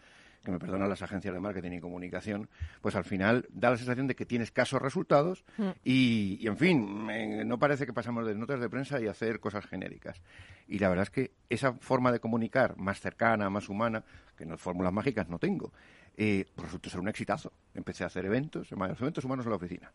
que 0.43 0.51
me 0.51 0.59
perdonan 0.59 0.89
las 0.89 1.01
agencias 1.01 1.33
de 1.33 1.39
marketing 1.39 1.71
y 1.73 1.79
comunicación, 1.79 2.49
pues 2.81 2.95
al 2.95 3.05
final 3.05 3.45
da 3.49 3.69
la 3.69 3.77
sensación 3.77 4.07
de 4.07 4.15
que 4.15 4.25
tiene 4.25 4.43
escasos 4.43 4.81
resultados 4.81 5.45
y, 5.83 6.37
y, 6.41 6.47
en 6.47 6.57
fin, 6.57 7.05
me- 7.05 7.45
no 7.45 7.57
parece 7.59 7.85
que 7.85 7.93
pasamos 7.93 8.25
de 8.25 8.35
notas 8.35 8.59
de 8.59 8.69
prensa 8.69 8.99
y 8.99 9.07
hacer 9.07 9.39
cosas 9.39 9.65
genéricas. 9.65 10.21
Y 10.67 10.79
la 10.79 10.89
verdad 10.89 11.03
es 11.03 11.09
que 11.11 11.31
esa 11.49 11.73
forma 11.73 12.11
de 12.11 12.19
comunicar 12.19 12.75
más 12.77 12.99
cercana, 12.99 13.49
más 13.49 13.69
humana, 13.69 14.03
que 14.37 14.45
no 14.45 14.57
fórmulas 14.57 14.91
mágicas 14.91 15.29
no 15.29 15.39
tengo, 15.39 15.71
eh, 16.15 16.45
pues 16.55 16.67
resultó 16.67 16.89
ser 16.89 16.99
un 16.99 17.07
exitazo. 17.07 17.51
Empecé 17.73 18.03
a 18.03 18.07
hacer 18.07 18.25
eventos, 18.25 18.69
los 18.71 19.01
eventos 19.01 19.25
humanos 19.25 19.45
en 19.45 19.49
la 19.49 19.55
oficina, 19.55 19.91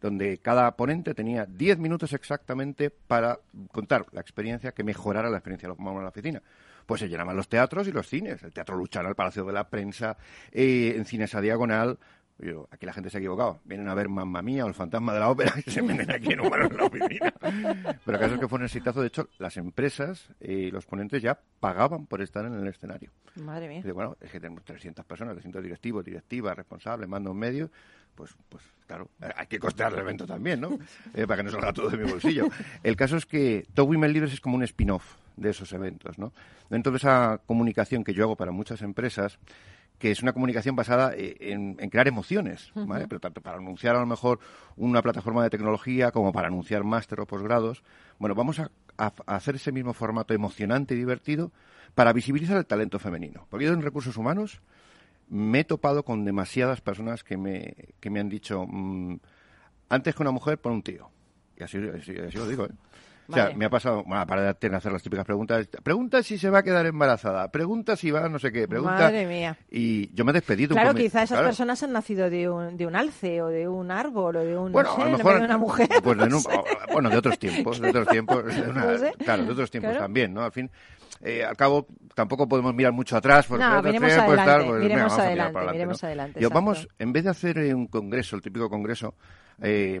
donde 0.00 0.38
cada 0.38 0.74
ponente 0.76 1.14
tenía 1.14 1.44
10 1.44 1.78
minutos 1.78 2.12
exactamente 2.12 2.90
para 2.90 3.38
contar 3.72 4.06
la 4.12 4.20
experiencia 4.20 4.72
que 4.72 4.84
mejorara 4.84 5.28
la 5.28 5.38
experiencia 5.38 5.66
de 5.66 5.70
los 5.70 5.78
humanos 5.78 5.98
en 5.98 6.04
la 6.04 6.10
oficina. 6.10 6.42
Pues 6.86 7.00
se 7.00 7.08
llenaban 7.08 7.36
los 7.36 7.48
teatros 7.48 7.86
y 7.86 7.92
los 7.92 8.08
cines. 8.08 8.42
El 8.42 8.50
Teatro 8.50 8.74
Luchana, 8.74 9.10
el 9.10 9.14
Palacio 9.14 9.44
de 9.44 9.52
la 9.52 9.68
Prensa, 9.68 10.16
eh, 10.50 10.94
en 10.96 11.04
Cines 11.04 11.34
a 11.34 11.42
Diagonal. 11.42 11.98
Yo, 12.38 12.68
aquí 12.70 12.86
la 12.86 12.92
gente 12.92 13.10
se 13.10 13.16
ha 13.16 13.20
equivocado. 13.20 13.60
Vienen 13.64 13.88
a 13.88 13.94
ver 13.94 14.08
Mamma 14.08 14.42
Mía 14.42 14.64
o 14.64 14.68
El 14.68 14.74
Fantasma 14.74 15.12
de 15.12 15.20
la 15.20 15.30
Ópera 15.30 15.54
y 15.66 15.70
se 15.70 15.82
venden 15.82 16.10
aquí 16.10 16.32
en 16.32 16.40
Humanos 16.40 16.70
en 16.70 16.76
la 16.76 16.84
Oficina. 16.84 17.34
Pero 17.40 18.16
el 18.16 18.18
caso 18.18 18.34
es 18.34 18.40
que 18.40 18.48
fue 18.48 18.58
un 18.58 18.64
exitazo. 18.64 19.00
De 19.00 19.08
hecho, 19.08 19.28
las 19.38 19.56
empresas 19.56 20.28
y 20.40 20.70
los 20.70 20.86
ponentes 20.86 21.20
ya 21.20 21.38
pagaban 21.58 22.06
por 22.06 22.22
estar 22.22 22.44
en 22.44 22.54
el 22.54 22.66
escenario. 22.68 23.10
Madre 23.36 23.68
mía. 23.68 23.78
Dice, 23.78 23.92
bueno, 23.92 24.16
es 24.20 24.30
que 24.30 24.38
tenemos 24.38 24.64
300 24.64 25.04
personas, 25.04 25.34
300 25.34 25.62
directivos, 25.62 26.04
directivas, 26.04 26.56
responsables, 26.56 27.08
mandos 27.08 27.34
medios, 27.34 27.70
pues, 28.14 28.34
pues 28.48 28.64
claro, 28.86 29.08
hay 29.36 29.46
que 29.46 29.58
costear 29.58 29.92
el 29.92 30.00
evento 30.00 30.26
también, 30.26 30.60
¿no? 30.60 30.76
Eh, 31.14 31.26
para 31.26 31.36
que 31.36 31.42
no 31.44 31.50
salga 31.50 31.72
todo 31.72 31.88
de 31.88 31.98
mi 31.98 32.10
bolsillo. 32.10 32.48
El 32.82 32.96
caso 32.96 33.16
es 33.16 33.26
que 33.26 33.66
Top 33.74 33.88
Women 33.88 34.12
Leaders 34.12 34.32
es 34.32 34.40
como 34.40 34.56
un 34.56 34.64
spin-off 34.64 35.14
de 35.36 35.50
esos 35.50 35.72
eventos, 35.72 36.18
¿no? 36.18 36.32
Dentro 36.68 36.90
de 36.90 36.98
esa 36.98 37.40
comunicación 37.46 38.02
que 38.02 38.14
yo 38.14 38.24
hago 38.24 38.34
para 38.34 38.50
muchas 38.50 38.82
empresas, 38.82 39.38
que 39.98 40.10
es 40.10 40.22
una 40.22 40.32
comunicación 40.32 40.76
basada 40.76 41.12
eh, 41.14 41.36
en, 41.40 41.76
en 41.78 41.90
crear 41.90 42.06
emociones, 42.06 42.70
¿vale? 42.74 43.08
Pero 43.08 43.20
tanto 43.20 43.40
para 43.40 43.58
anunciar 43.58 43.96
a 43.96 44.00
lo 44.00 44.06
mejor 44.06 44.38
una 44.76 45.02
plataforma 45.02 45.42
de 45.42 45.50
tecnología 45.50 46.12
como 46.12 46.32
para 46.32 46.48
anunciar 46.48 46.84
máster 46.84 47.20
o 47.20 47.26
posgrados. 47.26 47.82
Bueno, 48.18 48.34
vamos 48.34 48.60
a, 48.60 48.70
hacer 49.26 49.56
ese 49.56 49.72
mismo 49.72 49.92
formato 49.92 50.34
emocionante 50.34 50.94
y 50.94 50.98
divertido 50.98 51.52
para 51.94 52.12
visibilizar 52.12 52.56
el 52.56 52.66
talento 52.66 52.98
femenino. 52.98 53.46
Porque 53.50 53.66
yo 53.66 53.72
en 53.72 53.82
recursos 53.82 54.16
humanos 54.16 54.60
me 55.28 55.60
he 55.60 55.64
topado 55.64 56.04
con 56.04 56.24
demasiadas 56.24 56.80
personas 56.80 57.24
que 57.24 57.36
me, 57.36 57.74
que 58.00 58.10
me 58.10 58.20
han 58.20 58.28
dicho, 58.28 58.66
mm, 58.66 59.16
antes 59.88 60.14
que 60.14 60.22
una 60.22 60.30
mujer, 60.30 60.58
pon 60.58 60.74
un 60.74 60.82
tío. 60.82 61.10
Y 61.56 61.64
así, 61.64 61.78
así, 61.78 62.16
así 62.16 62.38
lo 62.38 62.46
digo, 62.46 62.66
¿eh? 62.66 62.72
O 63.30 63.32
sea, 63.34 63.50
me 63.54 63.66
ha 63.66 63.70
pasado, 63.70 64.04
bueno, 64.04 64.26
para 64.26 64.54
de 64.54 64.76
hacer 64.76 64.90
las 64.90 65.02
típicas 65.02 65.26
preguntas, 65.26 65.68
pregunta 65.82 66.22
si 66.22 66.38
se 66.38 66.48
va 66.48 66.60
a 66.60 66.62
quedar 66.62 66.86
embarazada, 66.86 67.50
pregunta 67.50 67.94
si 67.94 68.10
va 68.10 68.24
a 68.24 68.28
no 68.30 68.38
sé 68.38 68.50
qué, 68.50 68.66
pregunta... 68.66 68.94
Madre 69.00 69.26
mía. 69.26 69.56
Y 69.70 70.10
yo 70.14 70.24
me 70.24 70.30
he 70.30 70.34
despedido. 70.34 70.70
un 70.74 70.76
Claro, 70.76 70.90
come- 70.92 71.02
quizá 71.02 71.18
esas 71.24 71.36
claro. 71.36 71.48
personas 71.48 71.82
han 71.82 71.92
nacido 71.92 72.30
de 72.30 72.48
un, 72.48 72.76
de 72.78 72.86
un 72.86 72.96
alce 72.96 73.42
o 73.42 73.48
de 73.48 73.68
un 73.68 73.90
árbol 73.90 74.36
o 74.36 74.40
de 74.44 74.56
un, 74.56 74.72
Bueno, 74.72 74.88
no 74.90 74.96
sé, 74.96 75.02
a 75.02 75.04
lo 75.10 75.18
mejor 75.18 75.38
de 75.40 75.44
una 75.44 75.58
mujer. 75.58 75.88
pues 76.02 76.16
no 76.28 76.40
sé. 76.40 76.48
o- 76.56 76.64
bueno, 76.92 77.10
de 77.10 77.16
otros 77.18 77.38
tiempos, 77.38 77.80
de 77.80 77.90
otros 77.90 78.08
tiempos, 78.08 78.44
de 78.54 78.62
una- 78.62 78.84
No 78.86 78.98
sé. 78.98 79.12
claro, 79.18 79.44
de 79.44 79.52
otros 79.52 79.70
tiempos 79.70 79.90
Claro. 79.90 80.04
también, 80.04 80.32
¿no? 80.32 80.42
Al 80.42 80.52
fin, 80.52 80.70
eh, 81.20 81.44
al 81.44 81.56
cabo, 81.56 81.86
tampoco 82.14 82.48
podemos 82.48 82.74
mirar 82.74 82.92
mucho 82.92 83.14
atrás 83.16 83.44
porque 83.46 83.62
No, 83.62 83.82
miremos 83.82 84.10
adelante, 84.12 84.66
pues, 84.66 84.80
miremos 84.82 85.02
vamos 85.12 85.18
adelante, 85.18 85.60
miremos 85.72 86.02
¿no? 86.02 86.06
adelante, 86.06 86.40
Yo, 86.40 86.48
vamos, 86.50 86.88
en 86.98 87.12
vez 87.12 87.24
de 87.24 87.30
hacer 87.30 87.58
eh, 87.58 87.74
un 87.74 87.88
congreso, 87.88 88.36
el 88.36 88.42
típico 88.42 88.70
congreso, 88.70 89.14
eh, 89.60 90.00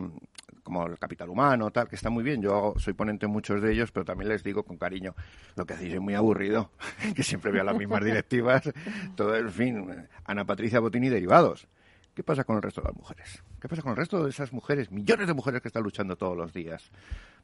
como 0.68 0.86
el 0.86 0.98
capital 0.98 1.30
humano, 1.30 1.70
tal, 1.70 1.88
que 1.88 1.96
está 1.96 2.10
muy 2.10 2.22
bien, 2.22 2.42
yo 2.42 2.54
hago- 2.54 2.78
soy 2.78 2.92
ponente 2.92 3.24
en 3.24 3.32
muchos 3.32 3.62
de 3.62 3.72
ellos, 3.72 3.90
pero 3.90 4.04
también 4.04 4.28
les 4.28 4.42
digo 4.44 4.62
con 4.64 4.76
cariño, 4.76 5.14
lo 5.56 5.64
que 5.64 5.72
hacéis 5.72 5.94
es 5.94 6.00
muy 6.00 6.14
aburrido, 6.14 6.70
que 7.16 7.22
siempre 7.22 7.50
veo 7.50 7.64
las 7.64 7.74
mismas 7.76 8.04
directivas, 8.04 8.70
todo, 9.16 9.34
en 9.34 9.50
fin, 9.50 10.06
Ana 10.26 10.44
Patricia 10.44 10.78
Botini 10.80 11.08
derivados. 11.08 11.66
¿Qué 12.14 12.22
pasa 12.22 12.44
con 12.44 12.56
el 12.56 12.62
resto 12.62 12.80
de 12.82 12.88
las 12.88 12.96
mujeres? 12.96 13.42
¿Qué 13.60 13.68
pasa 13.68 13.80
con 13.80 13.92
el 13.92 13.96
resto 13.96 14.22
de 14.24 14.30
esas 14.30 14.52
mujeres, 14.52 14.90
millones 14.90 15.26
de 15.26 15.34
mujeres 15.34 15.62
que 15.62 15.68
están 15.68 15.84
luchando 15.84 16.16
todos 16.16 16.36
los 16.36 16.52
días? 16.52 16.90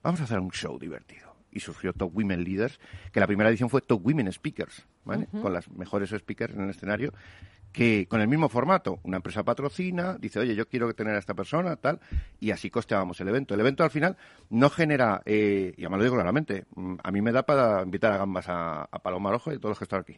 Vamos 0.03 0.21
a 0.21 0.25
hacer 0.25 0.39
un 0.41 0.51
show 0.51 0.79
divertido. 0.79 1.33
Y 1.51 1.61
surgió 1.61 1.93
Top 1.93 2.15
Women 2.17 2.43
Leaders, 2.43 2.81
que 3.13 3.21
la 3.21 3.29
primera 3.29 3.49
edición 3.49 3.71
fue 3.71 3.81
Top 3.81 4.05
Women 4.05 4.33
Speakers, 4.33 4.85
¿vale? 5.05 5.29
Con 5.41 5.53
las 5.53 5.71
mejores 5.71 6.11
speakers 6.11 6.55
en 6.55 6.63
el 6.63 6.71
escenario, 6.71 7.13
que 7.75 8.07
con 8.07 8.21
el 8.21 8.29
mismo 8.29 8.49
formato, 8.49 9.01
una 9.03 9.17
empresa 9.17 9.43
patrocina, 9.43 10.17
dice, 10.21 10.39
oye, 10.39 10.55
yo 10.55 10.69
quiero 10.69 10.95
tener 10.95 11.17
a 11.17 11.19
esta 11.19 11.35
persona, 11.35 11.75
tal, 11.75 11.99
y 12.39 12.53
así 12.53 12.71
costeábamos 12.71 13.21
el 13.21 13.27
evento. 13.27 13.53
El 13.53 13.61
evento 13.61 13.83
al 13.83 13.91
final 13.91 14.17
no 14.49 14.71
genera, 14.71 15.23
eh, 15.27 15.75
y 15.77 15.83
además 15.83 15.99
lo 15.99 16.05
digo 16.05 16.15
claramente, 16.15 16.67
mm, 16.77 16.95
a 17.03 17.11
mí 17.11 17.21
me 17.21 17.33
da 17.33 17.43
para 17.43 17.83
invitar 17.83 18.13
a 18.13 18.17
gambas 18.19 18.49
a, 18.49 18.83
a 18.85 18.99
Paloma 19.01 19.33
Rojo 19.33 19.53
y 19.53 19.59
todos 19.59 19.73
los 19.73 19.79
que 19.79 19.85
están 19.87 20.01
aquí. 20.03 20.17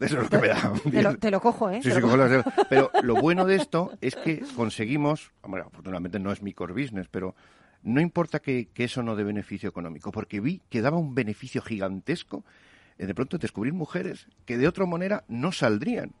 Eso 0.00 0.16
es 0.16 0.22
lo 0.22 0.28
que 0.28 0.38
me 0.38 0.48
da. 0.48 0.72
Te 0.92 1.02
lo, 1.02 1.16
te 1.18 1.30
lo 1.32 1.40
cojo, 1.40 1.70
¿eh? 1.70 1.80
Sí, 1.82 1.90
sí, 1.90 2.00
lo 2.00 2.08
cojo. 2.08 2.52
Pero 2.70 2.90
lo 3.02 3.16
bueno 3.16 3.44
de 3.46 3.56
esto 3.56 3.90
es 4.00 4.14
que 4.14 4.44
conseguimos, 4.54 5.32
bueno, 5.42 5.66
afortunadamente 5.66 6.20
no 6.20 6.30
es 6.30 6.40
mi 6.40 6.52
core 6.52 6.72
business, 6.72 7.08
pero 7.10 7.34
no 7.82 8.00
importa 8.00 8.38
que, 8.38 8.68
que 8.72 8.84
eso 8.84 9.02
no 9.02 9.16
dé 9.16 9.24
beneficio 9.24 9.68
económico, 9.68 10.12
porque 10.12 10.38
vi 10.38 10.60
que 10.70 10.80
daba 10.80 10.98
un 10.98 11.16
beneficio 11.16 11.62
gigantesco 11.62 12.44
de 12.96 13.14
pronto 13.14 13.38
descubrir 13.38 13.72
mujeres 13.72 14.28
que 14.46 14.56
de 14.56 14.68
otra 14.68 14.86
manera 14.86 15.24
no 15.26 15.50
saldrían. 15.50 16.12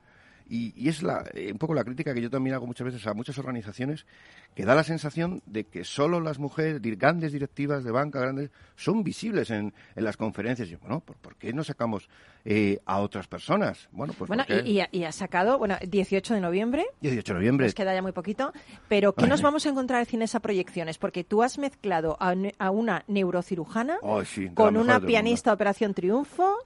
Y, 0.48 0.72
y 0.76 0.88
es 0.88 1.02
la, 1.02 1.24
eh, 1.34 1.50
un 1.52 1.58
poco 1.58 1.74
la 1.74 1.84
crítica 1.84 2.12
que 2.14 2.20
yo 2.20 2.30
también 2.30 2.54
hago 2.54 2.66
muchas 2.66 2.84
veces 2.86 3.06
a 3.06 3.14
muchas 3.14 3.38
organizaciones, 3.38 4.06
que 4.54 4.64
da 4.64 4.74
la 4.74 4.84
sensación 4.84 5.42
de 5.46 5.64
que 5.64 5.84
solo 5.84 6.20
las 6.20 6.38
mujeres, 6.38 6.80
grandes 6.98 7.32
directivas 7.32 7.84
de 7.84 7.90
banca, 7.90 8.20
grandes, 8.20 8.50
son 8.76 9.02
visibles 9.02 9.50
en, 9.50 9.72
en 9.96 10.04
las 10.04 10.16
conferencias. 10.16 10.68
Y 10.68 10.72
yo, 10.72 10.78
bueno, 10.80 11.00
¿por, 11.00 11.16
por 11.16 11.36
qué 11.36 11.52
no 11.52 11.64
sacamos 11.64 12.08
eh, 12.44 12.80
a 12.84 12.98
otras 13.00 13.26
personas? 13.28 13.88
Bueno, 13.92 14.12
pues 14.18 14.28
Bueno, 14.28 14.44
y, 14.48 14.70
y 14.72 14.80
ha- 14.80 14.88
y 14.92 15.04
ha 15.04 15.12
sacado, 15.12 15.58
bueno, 15.58 15.76
18 15.86 16.34
de 16.34 16.40
noviembre, 16.40 16.84
18 17.00 17.32
de 17.32 17.38
noviembre. 17.38 17.66
nos 17.66 17.74
queda 17.74 17.94
ya 17.94 18.02
muy 18.02 18.12
poquito, 18.12 18.52
pero 18.88 19.14
¿qué 19.14 19.26
nos 19.26 19.40
vamos 19.42 19.64
a 19.64 19.70
encontrar 19.70 20.00
en 20.00 20.06
Cinesa 20.06 20.40
Proyecciones? 20.40 20.98
Porque 20.98 21.24
tú 21.24 21.42
has 21.42 21.56
mezclado 21.58 22.16
a, 22.20 22.34
a 22.58 22.70
una 22.70 23.04
neurocirujana 23.08 23.98
sí, 24.26 24.50
con 24.54 24.76
una 24.76 25.00
pianista 25.00 25.52
Operación 25.52 25.94
Triunfo, 25.94 26.56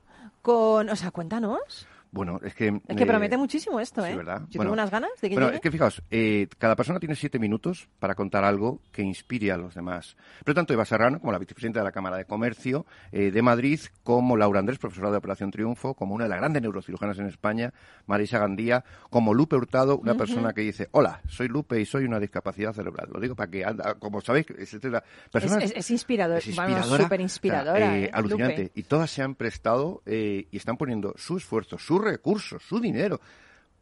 con... 0.43 0.89
O 0.89 0.97
sea, 0.97 1.11
cuéntanos. 1.11 1.87
Bueno, 2.17 2.41
es 2.43 2.55
que... 2.55 2.69
Es 2.89 2.97
que 2.97 3.03
eh, 3.03 3.07
promete 3.07 3.37
muchísimo 3.37 3.79
esto, 3.79 4.03
sí, 4.05 4.11
¿eh? 4.11 4.17
¿verdad? 4.17 4.41
Yo 4.49 4.59
Bueno, 4.59 4.63
tengo 4.63 4.73
unas 4.73 4.91
ganas 4.91 5.11
de 5.21 5.29
que 5.29 5.35
Bueno, 5.35 5.49
llegue. 5.49 5.57
es 5.57 5.63
que 5.63 5.71
fijaos, 5.71 6.03
eh, 6.11 6.49
cada 6.59 6.75
persona 6.75 6.99
tiene 6.99 7.15
siete 7.15 7.39
minutos 7.39 7.89
para 7.99 8.15
contar 8.15 8.43
algo 8.45 8.81
que 8.91 9.03
inspire 9.03 9.53
a 9.53 9.57
los 9.57 9.75
demás. 9.75 10.17
Pero 10.45 10.55
tanto 10.55 10.73
Eva 10.73 10.85
Serrano, 10.85 11.21
como 11.21 11.33
la 11.33 11.39
vicepresidenta 11.39 11.81
de 11.81 11.85
la 11.85 11.93
Cámara 11.93 12.17
de 12.17 12.25
Comercio 12.25 12.87
eh, 13.13 13.31
de 13.31 13.43
Madrid, 13.43 13.79
como 14.03 14.37
Laura 14.37 14.59
Andrés, 14.61 14.79
profesora 14.79 15.11
de 15.11 15.19
Operación 15.19 15.51
Triunfo, 15.51 15.95
como 15.95 16.15
una 16.15 16.25
de 16.25 16.31
las 16.31 16.39
grandes 16.39 16.63
neurocirujanas 16.63 17.19
en 17.19 17.27
España, 17.27 17.73
Marisa 18.07 18.39
Gandía, 18.39 18.85
como 19.11 19.35
Lupe 19.35 19.57
Hurtado, 19.57 19.99
una 19.99 20.15
persona 20.15 20.53
que 20.53 20.63
dice, 20.63 20.89
hola, 20.93 21.21
soy 21.29 21.49
Lupe 21.49 21.81
y 21.81 21.85
soy 21.87 22.05
una 22.05 22.19
discapacidad 22.19 22.73
cerebral. 22.73 23.09
Lo 23.13 23.21
digo 23.21 23.35
para 23.35 23.51
que, 23.51 23.65
anda, 23.65 23.95
como 23.97 24.21
sabéis, 24.21 24.47
es, 24.59 24.73
es 24.75 24.85
la 24.85 25.03
persona 25.31 25.59
Es- 25.59 25.71
es- 25.73 25.77
es 25.77 25.91
inspirador, 25.91 26.39
es 26.39 26.47
inspiradora, 26.47 27.03
superinspiradora, 27.05 27.75
o 27.75 27.79
sea, 27.79 27.99
eh, 27.99 28.05
¿eh? 28.05 28.11
alucinante. 28.13 28.63
Lupe. 28.65 28.73
Y 28.81 28.83
todas 28.85 29.11
se 29.11 29.23
han 29.23 29.35
prestado 29.35 30.03
y 30.07 30.57
están 30.57 30.77
poniendo 30.77 31.15
su 31.17 31.37
esfuerzo, 31.37 31.79
sus 31.79 32.01
recursos, 32.11 32.63
su 32.63 32.81
dinero 32.81 33.21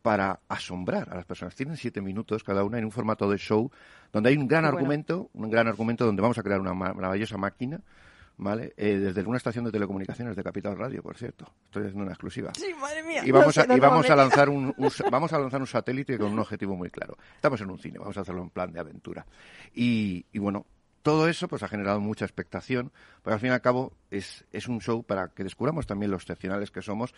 para 0.02 0.40
asombrar 0.48 1.08
a 1.10 1.14
las 1.16 1.24
personas. 1.24 1.54
Tienen 1.54 1.76
siete 1.76 2.00
minutos 2.02 2.44
cada 2.44 2.62
una 2.64 2.78
en 2.78 2.84
un 2.84 2.90
formato 2.92 3.28
de 3.30 3.38
show 3.38 3.70
donde 4.12 4.30
hay 4.30 4.36
un 4.36 4.46
gran 4.46 4.62
bueno. 4.64 4.76
argumento, 4.78 5.30
un 5.32 5.50
gran 5.50 5.66
argumento 5.66 6.04
donde 6.04 6.20
vamos 6.22 6.36
a 6.38 6.42
crear 6.42 6.60
una 6.60 6.74
ma- 6.74 6.92
maravillosa 6.92 7.38
máquina, 7.38 7.80
¿vale? 8.36 8.74
Eh, 8.76 8.96
desde 8.98 9.22
una 9.22 9.38
estación 9.38 9.64
de 9.64 9.72
telecomunicaciones 9.72 10.36
de 10.36 10.42
Capital 10.42 10.76
Radio, 10.76 11.02
por 11.02 11.16
cierto. 11.16 11.46
Estoy 11.66 11.84
haciendo 11.84 12.02
una 12.02 12.12
exclusiva. 12.12 12.52
Sí, 12.54 12.66
madre 12.78 13.02
mía. 13.02 13.22
Y 13.24 13.30
vamos, 13.30 13.56
no 13.56 13.62
a, 13.62 13.76
y 13.76 13.80
vamos 13.80 14.10
a 14.10 14.16
lanzar 14.16 14.50
un, 14.50 14.74
un 14.76 14.90
vamos 15.10 15.32
a 15.32 15.38
lanzar 15.38 15.60
un 15.60 15.66
satélite 15.66 16.18
con 16.18 16.32
un 16.32 16.38
objetivo 16.38 16.76
muy 16.76 16.90
claro. 16.90 17.16
Estamos 17.36 17.60
en 17.62 17.70
un 17.70 17.78
cine, 17.78 17.98
vamos 17.98 18.16
a 18.18 18.20
hacerlo 18.20 18.42
en 18.42 18.50
plan 18.50 18.72
de 18.72 18.80
aventura. 18.80 19.24
Y, 19.74 20.26
y 20.32 20.38
bueno, 20.38 20.66
todo 21.02 21.28
eso 21.28 21.48
pues 21.48 21.62
ha 21.62 21.68
generado 21.68 22.00
mucha 22.00 22.24
expectación, 22.26 22.92
porque 23.22 23.34
al 23.34 23.40
fin 23.40 23.50
y 23.50 23.52
al 23.52 23.60
cabo 23.62 23.92
es, 24.10 24.44
es 24.52 24.68
un 24.68 24.80
show 24.80 25.02
para 25.02 25.28
que 25.28 25.44
descubramos 25.44 25.86
también 25.86 26.10
lo 26.10 26.16
excepcionales 26.18 26.70
que 26.70 26.82
somos 26.82 27.14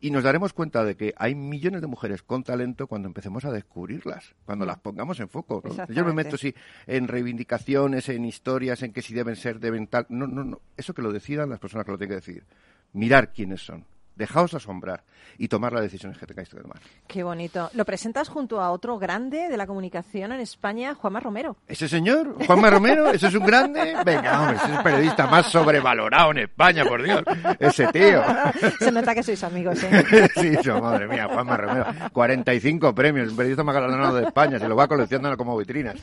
y 0.00 0.10
nos 0.10 0.22
daremos 0.22 0.52
cuenta 0.52 0.84
de 0.84 0.96
que 0.96 1.14
hay 1.16 1.34
millones 1.34 1.80
de 1.80 1.86
mujeres 1.86 2.22
con 2.22 2.44
talento 2.44 2.86
cuando 2.86 3.08
empecemos 3.08 3.44
a 3.44 3.50
descubrirlas, 3.50 4.34
cuando 4.44 4.64
las 4.64 4.78
pongamos 4.78 5.18
en 5.20 5.28
foco. 5.28 5.62
¿no? 5.64 5.86
Yo 5.88 6.04
me 6.04 6.12
meto 6.12 6.36
sí, 6.36 6.54
en 6.86 7.08
reivindicaciones, 7.08 8.08
en 8.08 8.24
historias, 8.24 8.82
en 8.82 8.92
que 8.92 9.02
si 9.02 9.14
deben 9.14 9.36
ser, 9.36 9.58
deben 9.58 9.86
tal. 9.88 10.06
No, 10.08 10.26
no, 10.26 10.44
no. 10.44 10.60
Eso 10.76 10.94
que 10.94 11.02
lo 11.02 11.12
decidan 11.12 11.50
las 11.50 11.58
personas 11.58 11.84
que 11.84 11.92
lo 11.92 11.98
tienen 11.98 12.10
que 12.10 12.20
decidir. 12.20 12.44
Mirar 12.92 13.32
quiénes 13.32 13.62
son. 13.62 13.84
Dejaos 14.18 14.52
asombrar 14.52 15.04
y 15.38 15.46
tomar 15.46 15.72
las 15.72 15.82
decisiones 15.82 16.18
que 16.18 16.26
tengáis 16.26 16.48
que 16.48 16.56
tomar. 16.60 16.78
Qué 17.06 17.22
bonito. 17.22 17.70
Lo 17.74 17.84
presentas 17.84 18.28
junto 18.28 18.60
a 18.60 18.72
otro 18.72 18.98
grande 18.98 19.48
de 19.48 19.56
la 19.56 19.66
comunicación 19.66 20.32
en 20.32 20.40
España, 20.40 20.96
Juanma 20.96 21.20
Romero. 21.20 21.56
¿Ese 21.68 21.88
señor? 21.88 22.34
¿Juanma 22.44 22.68
Romero? 22.68 23.10
¿Ese 23.10 23.28
es 23.28 23.34
un 23.34 23.46
grande? 23.46 23.94
Venga, 24.04 24.40
hombre, 24.40 24.56
ese 24.56 24.66
es 24.66 24.76
el 24.76 24.82
periodista 24.82 25.26
más 25.28 25.46
sobrevalorado 25.46 26.32
en 26.32 26.38
España, 26.38 26.84
por 26.84 27.00
Dios. 27.00 27.22
Ese 27.60 27.86
tío. 27.92 28.22
Se 28.80 28.90
nota 28.90 29.14
que 29.14 29.22
sois 29.22 29.42
amigos, 29.44 29.82
¿eh? 29.84 30.28
Sí, 30.34 30.48
eso, 30.48 30.80
madre 30.80 31.06
mía, 31.06 31.28
Juanma 31.32 31.56
Romero. 31.56 31.86
45 32.12 32.92
premios, 32.92 33.28
el 33.28 33.36
periodista 33.36 33.62
más 33.62 33.74
galardonado 33.76 34.16
de 34.16 34.24
España, 34.24 34.58
se 34.58 34.68
lo 34.68 34.74
va 34.74 34.88
coleccionando 34.88 35.36
como 35.36 35.56
vitrinas. 35.56 35.94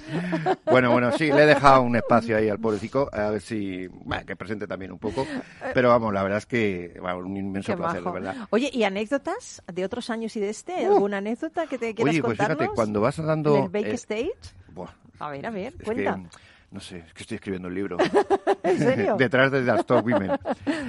Bueno, 0.63 0.91
bueno, 0.91 1.11
sí, 1.11 1.31
le 1.31 1.43
he 1.43 1.45
dejado 1.45 1.81
un 1.81 1.97
espacio 1.97 2.37
ahí 2.37 2.47
al 2.47 2.59
pobrecito, 2.59 3.09
a 3.11 3.29
ver 3.31 3.41
si, 3.41 3.87
bueno, 3.87 4.25
que 4.25 4.37
presente 4.37 4.67
también 4.67 4.93
un 4.93 4.99
poco. 4.99 5.27
Pero 5.73 5.89
vamos, 5.89 6.13
la 6.13 6.23
verdad 6.23 6.37
es 6.37 6.45
que, 6.45 6.97
bueno, 7.01 7.19
un 7.19 7.35
inmenso 7.35 7.73
Qué 7.73 7.77
placer. 7.77 8.04
De 8.05 8.19
verdad. 8.19 8.47
Oye, 8.49 8.69
¿y 8.73 8.83
anécdotas 8.83 9.63
de 9.71 9.85
otros 9.85 10.09
años 10.09 10.35
y 10.35 10.39
de 10.39 10.49
este? 10.49 10.85
¿Alguna 10.85 11.17
anécdota 11.17 11.67
que 11.67 11.77
te 11.77 11.93
quieras 11.93 12.13
Oye, 12.13 12.21
pues 12.21 12.37
contarnos? 12.37 12.57
fíjate, 12.57 12.75
cuando 12.75 13.01
vas 13.01 13.17
dando... 13.17 13.57
¿En 13.57 13.63
el 13.63 13.69
Bake 13.69 13.99
eh, 14.09 14.31
buah, 14.73 14.89
A 15.19 15.29
ver, 15.29 15.45
a 15.45 15.49
ver, 15.49 15.73
es 15.79 15.83
cuenta. 15.83 16.15
que, 16.15 16.27
no 16.71 16.79
sé, 16.81 16.97
es 16.97 17.13
que 17.13 17.23
estoy 17.23 17.35
escribiendo 17.35 17.69
un 17.69 17.75
libro. 17.75 17.97
¿En 18.63 18.77
serio? 18.77 19.15
Detrás 19.19 19.51
de 19.51 19.61
las 19.61 19.85
Top 19.85 20.05
Women. 20.05 20.31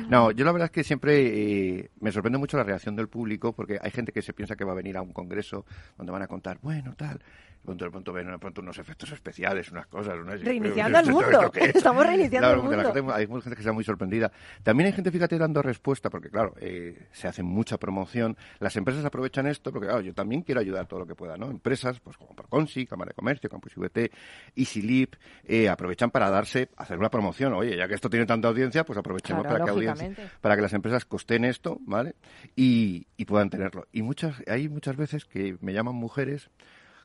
No, 0.08 0.32
yo 0.32 0.44
la 0.44 0.52
verdad 0.52 0.66
es 0.66 0.72
que 0.72 0.82
siempre 0.82 1.78
eh, 1.78 1.90
me 2.00 2.10
sorprende 2.10 2.38
mucho 2.38 2.56
la 2.56 2.64
reacción 2.64 2.96
del 2.96 3.08
público 3.08 3.52
porque 3.52 3.78
hay 3.80 3.90
gente 3.90 4.12
que 4.12 4.22
se 4.22 4.32
piensa 4.32 4.56
que 4.56 4.64
va 4.64 4.72
a 4.72 4.76
venir 4.76 4.96
a 4.96 5.02
un 5.02 5.12
congreso 5.12 5.64
donde 5.96 6.12
van 6.12 6.22
a 6.22 6.26
contar, 6.26 6.58
bueno, 6.60 6.94
tal. 6.96 7.20
Y 7.66 7.76
de 7.84 7.90
pronto 7.90 8.12
ven 8.12 8.30
de 8.30 8.38
pronto 8.38 8.60
unos 8.60 8.78
efectos 8.78 9.10
especiales, 9.12 9.70
unas 9.72 9.86
cosas. 9.86 10.14
Unas, 10.18 10.40
Reiniciando 10.42 10.98
el 11.00 11.04
¿esto- 11.08 11.20
mundo. 11.20 11.52
es? 11.54 11.74
Estamos 11.76 12.06
reiniciando 12.06 12.38
Claro, 12.48 12.52
el 12.62 12.70
la 12.70 12.76
mundo. 12.84 12.92
gente- 12.94 13.12
hay 13.14 13.26
mucha 13.26 13.44
gente 13.44 13.56
que 13.56 13.60
está 13.62 13.72
muy 13.72 13.84
sorprendida. 13.84 14.30
También 14.62 14.86
hay 14.88 14.92
gente, 14.92 15.10
fíjate, 15.10 15.38
dando 15.38 15.62
respuesta, 15.62 16.10
porque 16.10 16.30
claro, 16.30 16.54
eh, 16.60 17.06
se 17.12 17.28
hace 17.28 17.42
mucha 17.42 17.78
promoción. 17.78 18.36
Las 18.60 18.76
empresas 18.76 19.04
aprovechan 19.04 19.46
esto 19.46 19.72
porque, 19.72 19.86
claro, 19.88 20.00
yo 20.02 20.14
también 20.14 20.42
quiero 20.42 20.60
ayudar 20.60 20.86
todo 20.86 21.00
lo 21.00 21.06
que 21.06 21.14
pueda, 21.14 21.36
¿no? 21.36 21.50
Empresas, 21.50 22.00
pues 22.00 22.16
como 22.16 22.34
Proconsi, 22.34 22.86
Cámara 22.86 23.10
de 23.10 23.14
Comercio, 23.14 23.48
Campus 23.50 23.76
IVT, 23.76 24.10
EasyLip, 24.54 25.14
eh, 25.44 25.68
aprovechan 25.68 26.10
para 26.10 26.30
darse, 26.30 26.68
hacer 26.76 26.98
una 26.98 27.10
promoción. 27.10 27.52
Oye, 27.54 27.76
ya 27.76 27.88
que 27.88 27.94
esto 27.94 28.08
tiene 28.10 28.26
tanta 28.26 28.48
audiencia, 28.48 28.84
pues 28.84 28.98
aprovechemos 28.98 29.42
Claro, 29.42 29.54
para, 29.58 29.64
que 29.64 29.70
audiencia, 29.70 30.30
para 30.40 30.56
que 30.56 30.62
las 30.62 30.72
empresas 30.72 31.04
costen 31.04 31.44
esto, 31.44 31.78
¿vale? 31.82 32.14
Y, 32.54 33.06
y 33.16 33.24
puedan 33.24 33.50
tenerlo. 33.50 33.86
Y 33.92 34.02
muchas, 34.02 34.42
hay 34.46 34.68
muchas 34.68 34.96
veces 34.96 35.24
que 35.24 35.56
me 35.60 35.72
llaman 35.72 35.94
mujeres, 35.94 36.50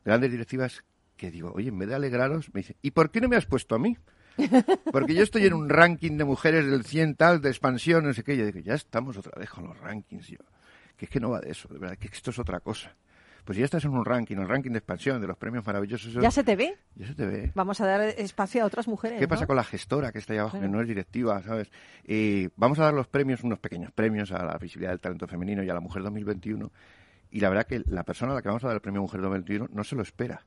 grandes 0.04 0.30
directivas, 0.30 0.84
que 1.16 1.30
digo, 1.30 1.52
oye, 1.54 1.68
en 1.68 1.78
vez 1.78 1.88
de 1.88 1.94
alegraros, 1.94 2.52
me 2.52 2.60
dicen, 2.60 2.76
¿y 2.82 2.90
por 2.90 3.10
qué 3.10 3.20
no 3.20 3.28
me 3.28 3.36
has 3.36 3.46
puesto 3.46 3.74
a 3.74 3.78
mí? 3.78 3.96
Porque 4.90 5.14
yo 5.14 5.22
estoy 5.22 5.46
en 5.46 5.54
un 5.54 5.68
ranking 5.68 6.16
de 6.16 6.24
mujeres 6.24 6.66
del 6.66 6.84
100 6.84 7.16
tal, 7.16 7.40
de 7.40 7.50
expansión, 7.50 8.04
no 8.04 8.12
sé 8.12 8.22
qué. 8.22 8.36
Yo 8.36 8.46
digo, 8.46 8.60
ya 8.60 8.74
estamos 8.74 9.16
otra 9.16 9.38
vez 9.38 9.50
con 9.50 9.64
los 9.64 9.78
rankings. 9.78 10.28
Yo, 10.28 10.38
que 10.96 11.06
es 11.06 11.10
que 11.10 11.20
no 11.20 11.30
va 11.30 11.40
de 11.40 11.50
eso, 11.50 11.68
de 11.68 11.78
verdad, 11.78 11.98
que 11.98 12.08
esto 12.08 12.30
es 12.30 12.38
otra 12.38 12.60
cosa. 12.60 12.94
Pues 13.44 13.58
ya 13.58 13.64
estás 13.64 13.84
en 13.84 13.90
un 13.90 14.04
ranking, 14.04 14.36
el 14.36 14.48
ranking 14.48 14.70
de 14.70 14.78
expansión, 14.78 15.20
de 15.20 15.26
los 15.26 15.36
premios 15.36 15.66
maravillosos. 15.66 16.12
¿Ya 16.14 16.30
se 16.30 16.44
te 16.44 16.54
ve? 16.54 16.76
Ya 16.94 17.08
se 17.08 17.14
te 17.14 17.26
ve. 17.26 17.50
Vamos 17.56 17.80
a 17.80 17.86
dar 17.86 18.00
espacio 18.00 18.62
a 18.62 18.66
otras 18.66 18.86
mujeres, 18.86 19.18
¿Qué 19.18 19.26
pasa 19.26 19.42
¿no? 19.42 19.46
con 19.48 19.56
la 19.56 19.64
gestora 19.64 20.12
que 20.12 20.18
está 20.18 20.32
ahí 20.32 20.38
abajo, 20.38 20.60
que 20.60 20.68
no 20.68 20.80
es 20.80 20.86
directiva, 20.86 21.42
¿sabes? 21.42 21.68
Eh, 22.04 22.50
vamos 22.54 22.78
a 22.78 22.84
dar 22.84 22.94
los 22.94 23.08
premios, 23.08 23.42
unos 23.42 23.58
pequeños 23.58 23.90
premios 23.90 24.30
a 24.30 24.44
la 24.44 24.58
visibilidad 24.58 24.92
del 24.92 25.00
talento 25.00 25.26
femenino 25.26 25.64
y 25.64 25.68
a 25.68 25.74
la 25.74 25.80
Mujer 25.80 26.04
2021. 26.04 26.70
Y 27.32 27.40
la 27.40 27.48
verdad 27.48 27.66
que 27.66 27.82
la 27.86 28.04
persona 28.04 28.32
a 28.32 28.34
la 28.36 28.42
que 28.42 28.48
vamos 28.48 28.62
a 28.62 28.68
dar 28.68 28.76
el 28.76 28.80
premio 28.82 29.00
Mujer 29.02 29.20
2021 29.22 29.68
no 29.72 29.82
se 29.84 29.96
lo 29.96 30.02
espera. 30.02 30.44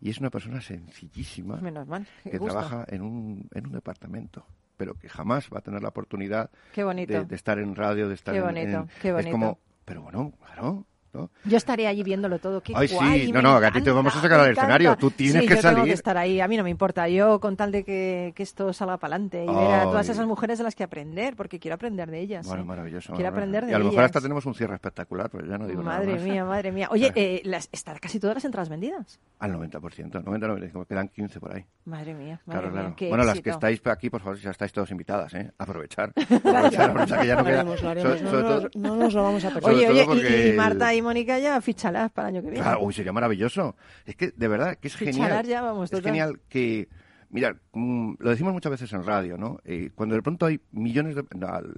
Y 0.00 0.08
es 0.10 0.18
una 0.18 0.30
persona 0.30 0.60
sencillísima 0.60 1.56
Menos 1.58 1.86
mal. 1.86 2.06
Que 2.24 2.38
trabaja 2.38 2.84
en 2.88 3.02
un, 3.02 3.48
en 3.52 3.66
un 3.66 3.72
departamento, 3.72 4.46
pero 4.76 4.94
que 4.94 5.08
jamás 5.08 5.48
va 5.52 5.58
a 5.58 5.62
tener 5.62 5.82
la 5.82 5.88
oportunidad 5.90 6.50
de, 6.74 7.24
de 7.24 7.34
estar 7.36 7.58
en 7.58 7.74
radio, 7.76 8.08
de 8.08 8.14
estar 8.14 8.32
Qué 8.34 8.38
en- 8.40 8.44
bonito, 8.46 8.78
en... 8.78 8.88
qué 9.00 9.12
bonito. 9.12 9.28
Es 9.28 9.32
como, 9.32 9.58
pero 9.84 10.02
bueno, 10.02 10.32
claro, 10.44 10.86
¿no? 11.12 11.30
Yo 11.44 11.56
estaría 11.56 11.88
allí 11.88 12.02
viéndolo 12.02 12.38
todo. 12.38 12.60
Qué 12.62 12.72
Ay, 12.76 12.88
sí, 12.88 12.94
guay, 12.94 13.26
no, 13.32 13.34
me 13.34 13.42
no, 13.42 13.56
a 13.56 13.70
ti 13.70 13.82
te 13.82 13.90
vamos 13.90 14.14
a 14.16 14.20
sacar 14.20 14.40
al 14.40 14.52
escenario, 14.52 14.96
tú 14.96 15.10
tienes 15.10 15.42
Sí, 15.42 15.48
que 15.48 15.54
yo 15.56 15.60
tengo 15.60 15.74
salir. 15.76 15.84
que 15.90 15.94
estar 15.94 16.16
ahí, 16.16 16.40
a 16.40 16.48
mí 16.48 16.56
no 16.56 16.64
me 16.64 16.70
importa. 16.70 17.08
Yo 17.08 17.38
con 17.40 17.56
tal 17.56 17.70
de 17.72 17.84
que, 17.84 18.32
que 18.34 18.42
esto 18.42 18.72
salga 18.72 18.96
para 18.96 19.14
adelante 19.16 19.44
y 19.44 19.46
ver 19.54 19.72
a 19.74 19.84
todas 19.84 20.08
esas 20.08 20.26
mujeres 20.26 20.58
de 20.58 20.64
las 20.64 20.74
que 20.74 20.84
aprender, 20.84 21.36
porque 21.36 21.58
quiero 21.58 21.74
aprender 21.74 22.10
de 22.10 22.20
ellas. 22.20 22.46
Bueno, 22.46 22.62
¿eh? 22.62 22.66
maravilloso. 22.66 23.12
Quiero 23.14 23.28
aprender 23.30 23.64
de 23.66 23.72
Y 23.72 23.74
a 23.74 23.78
lo 23.78 23.84
mejor 23.84 23.98
ellas. 24.00 24.06
hasta 24.06 24.20
tenemos 24.20 24.46
un 24.46 24.54
cierre 24.54 24.74
espectacular, 24.74 25.28
pero 25.30 25.46
ya 25.46 25.58
no 25.58 25.66
digo 25.66 25.82
Madre 25.82 26.06
nada 26.06 26.18
más. 26.18 26.24
mía, 26.26 26.44
madre 26.44 26.72
mía. 26.72 26.88
Oye, 26.90 27.12
eh, 27.16 27.42
las, 27.44 27.68
están 27.72 27.98
casi 27.98 28.18
todas 28.18 28.36
las 28.36 28.44
entradas 28.44 28.68
vendidas. 28.68 29.20
Al 29.42 29.52
90%, 29.54 30.22
90, 30.22 30.46
90, 30.46 30.84
quedan 30.86 31.08
15 31.08 31.40
por 31.40 31.52
ahí. 31.54 31.64
Madre 31.84 32.14
mía, 32.14 32.40
madre 32.46 32.60
Claro, 32.60 32.62
mía. 32.72 32.80
claro. 32.82 32.96
qué 32.96 33.08
Bueno, 33.08 33.24
las 33.24 33.40
que 33.40 33.50
estáis 33.50 33.82
aquí, 33.86 34.08
por 34.08 34.20
favor, 34.20 34.38
ya 34.38 34.50
estáis 34.52 34.72
todos 34.72 34.90
invitadas, 34.92 35.34
¿eh? 35.34 35.50
Aprovechar. 35.58 36.12
Aprovechar, 36.16 36.90
aprovechar, 36.90 37.20
que 37.20 37.26
ya 37.26 37.34
no 37.36 37.44
queda. 37.44 37.76
So- 37.76 38.68
No, 38.78 38.94
nos 38.96 39.12
lo 39.14 39.22
vamos 39.24 39.44
a 39.44 39.50
perder. 39.50 39.74
Oye, 39.74 39.88
oye, 39.88 40.02
y- 40.02 40.06
porque 40.06 40.48
y, 40.50 40.52
Marta 40.56 40.94
y 40.94 41.02
Mónica 41.02 41.38
ya 41.40 41.60
fichalas 41.60 42.12
para 42.12 42.28
el 42.28 42.36
año 42.36 42.42
que 42.44 42.50
viene. 42.50 42.62
Claro, 42.64 42.82
uy, 42.82 42.92
sería 42.94 43.12
maravilloso. 43.12 43.74
Es 44.06 44.14
que, 44.14 44.30
de 44.30 44.46
verdad, 44.48 44.76
que 44.78 44.86
es 44.88 44.96
Fichalar 44.96 45.28
genial. 45.44 45.46
ya, 45.46 45.62
vamos, 45.62 45.84
es 45.86 45.90
total. 45.90 46.04
genial 46.04 46.40
que... 46.48 46.88
Mira, 47.30 47.56
mm, 47.72 48.14
lo 48.18 48.30
decimos 48.30 48.52
muchas 48.52 48.70
veces 48.70 48.92
en 48.92 49.02
radio, 49.04 49.38
¿no? 49.38 49.58
Eh, 49.64 49.90
cuando 49.94 50.14
de 50.14 50.22
pronto 50.22 50.46
hay 50.46 50.60
millones 50.70 51.14
de... 51.16 51.24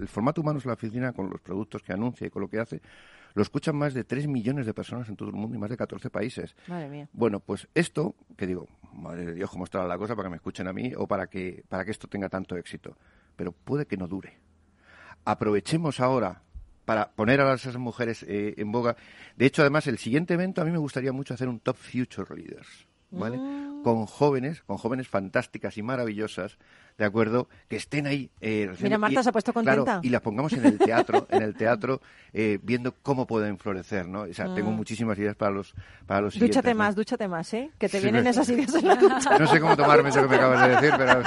el 0.00 0.08
formato 0.08 0.40
humano 0.40 0.58
es 0.58 0.66
la 0.66 0.72
oficina 0.74 1.12
con 1.12 1.30
los 1.30 1.40
productos 1.40 1.80
que 1.82 1.92
anuncia 1.92 2.26
y 2.26 2.30
con 2.30 2.42
lo 2.42 2.48
que 2.48 2.58
hace, 2.58 2.82
lo 3.34 3.42
escuchan 3.42 3.76
más 3.76 3.94
de 3.94 4.04
3 4.04 4.28
millones 4.28 4.64
de 4.64 4.72
personas 4.72 5.08
en 5.08 5.16
todo 5.16 5.28
el 5.28 5.34
mundo 5.34 5.56
y 5.56 5.58
más 5.58 5.70
de 5.70 5.76
14 5.76 6.08
países. 6.08 6.54
Madre 6.68 6.88
mía. 6.88 7.08
Bueno, 7.12 7.40
pues 7.40 7.68
esto, 7.74 8.14
que 8.36 8.46
digo, 8.46 8.68
madre 8.92 9.26
de 9.26 9.34
Dios, 9.34 9.50
cómo 9.50 9.64
estará 9.64 9.86
la 9.86 9.98
cosa 9.98 10.14
para 10.14 10.26
que 10.26 10.30
me 10.30 10.36
escuchen 10.36 10.68
a 10.68 10.72
mí 10.72 10.92
o 10.96 11.06
para 11.08 11.26
que, 11.26 11.64
para 11.68 11.84
que 11.84 11.90
esto 11.90 12.06
tenga 12.06 12.28
tanto 12.28 12.56
éxito. 12.56 12.96
Pero 13.36 13.52
puede 13.52 13.86
que 13.86 13.96
no 13.96 14.06
dure. 14.06 14.38
Aprovechemos 15.24 15.98
ahora 15.98 16.42
para 16.84 17.10
poner 17.12 17.40
a 17.40 17.54
esas 17.54 17.76
mujeres 17.76 18.22
eh, 18.22 18.54
en 18.56 18.70
boga. 18.70 18.96
De 19.36 19.46
hecho, 19.46 19.62
además, 19.62 19.86
el 19.88 19.98
siguiente 19.98 20.34
evento 20.34 20.62
a 20.62 20.64
mí 20.64 20.70
me 20.70 20.78
gustaría 20.78 21.12
mucho 21.12 21.34
hacer 21.34 21.48
un 21.48 21.58
Top 21.58 21.76
Future 21.76 22.36
Leaders. 22.36 22.86
¿Vale? 23.10 23.38
Con 23.84 24.06
jóvenes, 24.06 24.62
con 24.62 24.76
jóvenes 24.76 25.06
fantásticas 25.06 25.78
y 25.78 25.82
maravillosas, 25.82 26.58
¿de 26.98 27.04
acuerdo? 27.04 27.48
Que 27.68 27.76
estén 27.76 28.06
ahí. 28.06 28.30
eh, 28.40 28.70
Mira, 28.80 28.98
Marta 28.98 29.20
y- 29.20 29.22
se 29.22 29.28
ha 29.28 29.32
puesto 29.32 29.52
claro, 29.52 29.84
contenta. 29.84 30.06
y 30.06 30.10
las 30.10 30.20
pongamos 30.20 30.52
en 30.52 30.64
el 30.64 30.78
teatro, 30.78 31.26
en 31.30 31.42
el 31.42 31.54
teatro, 31.56 32.00
eh, 32.32 32.58
viendo 32.62 32.94
cómo 33.02 33.26
pueden 33.26 33.58
florecer, 33.58 34.06
¿no? 34.08 34.22
O 34.22 34.32
sea, 34.34 34.54
tengo 34.54 34.70
Mm. 34.70 34.76
muchísimas 34.76 35.18
ideas 35.18 35.34
para 35.36 35.50
los, 35.52 35.74
para 36.06 36.20
los. 36.22 36.38
Dúchate 36.38 36.70
¿no? 36.74 36.78
más, 36.78 36.94
dúchate 36.94 37.26
más, 37.28 37.52
¿eh? 37.54 37.70
Que 37.78 37.88
te 37.88 37.98
Sí, 37.98 38.04
vienen 38.04 38.26
esas 38.26 38.48
ideas 38.48 38.74
en 38.74 38.86
la 38.86 38.94
ducha. 38.96 39.38
No 39.38 39.46
sé 39.46 39.60
cómo 39.60 39.76
tomarme 39.76 40.08
eso 40.10 40.22
que 40.22 40.28
me 40.28 40.36
acabas 40.36 40.68
de 40.68 40.74
decir, 40.76 40.94
pero... 40.96 41.22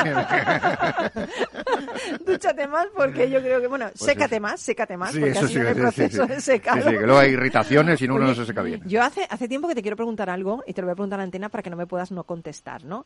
Dúchate 2.25 2.67
más 2.67 2.87
porque 2.95 3.29
yo 3.29 3.39
creo 3.41 3.61
que, 3.61 3.67
bueno, 3.67 3.87
sécate 3.93 4.35
sí. 4.35 4.41
más, 4.41 4.59
sécate 4.61 4.97
más, 4.97 5.11
Sí, 5.11 5.19
porque 5.19 5.31
eso 5.31 5.45
así 5.45 5.53
sí, 5.53 5.59
proceso 5.73 6.23
sí. 6.23 6.29
de 6.29 6.41
secado. 6.41 6.81
Sí, 6.83 6.89
que 6.97 7.05
luego 7.05 7.17
hay 7.17 7.31
irritaciones 7.31 8.01
y 8.01 8.05
uno 8.05 8.19
no 8.19 8.35
se 8.35 8.45
seca 8.45 8.61
bien. 8.61 8.81
Yo 8.85 9.01
hace, 9.03 9.25
hace 9.29 9.47
tiempo 9.47 9.67
que 9.67 9.75
te 9.75 9.81
quiero 9.81 9.97
preguntar 9.97 10.29
algo 10.29 10.63
y 10.67 10.73
te 10.73 10.81
lo 10.81 10.87
voy 10.87 10.93
a 10.93 10.95
preguntar 10.95 11.19
a 11.19 11.23
Antena 11.23 11.49
para 11.49 11.61
que 11.63 11.69
no 11.69 11.75
me 11.77 11.87
puedas 11.87 12.11
no 12.11 12.23
contestar, 12.23 12.83
¿no? 12.83 13.05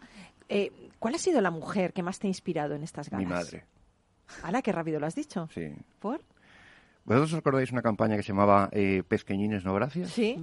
Eh, 0.49 0.71
¿Cuál 1.01 1.15
ha 1.15 1.17
sido 1.17 1.41
la 1.41 1.49
mujer 1.51 1.93
que 1.93 2.03
más 2.03 2.19
te 2.19 2.27
ha 2.27 2.29
inspirado 2.29 2.75
en 2.75 2.83
estas 2.83 3.11
Mi 3.11 3.25
galas? 3.25 3.45
madre, 3.47 3.65
¡Hala, 4.43 4.61
qué 4.61 4.71
rápido 4.71 4.99
lo 4.99 5.07
has 5.07 5.15
dicho! 5.15 5.49
sí. 5.51 5.73
¿Por? 5.99 6.21
¿Vosotros 7.05 7.33
os 7.33 7.39
acordáis 7.39 7.71
una 7.71 7.81
campaña 7.81 8.15
que 8.15 8.21
se 8.21 8.27
llamaba 8.29 8.69
eh, 8.71 9.01
Pesqueñines 9.07 9.65
no 9.65 9.73
gracias? 9.73 10.11
¿Sí? 10.11 10.37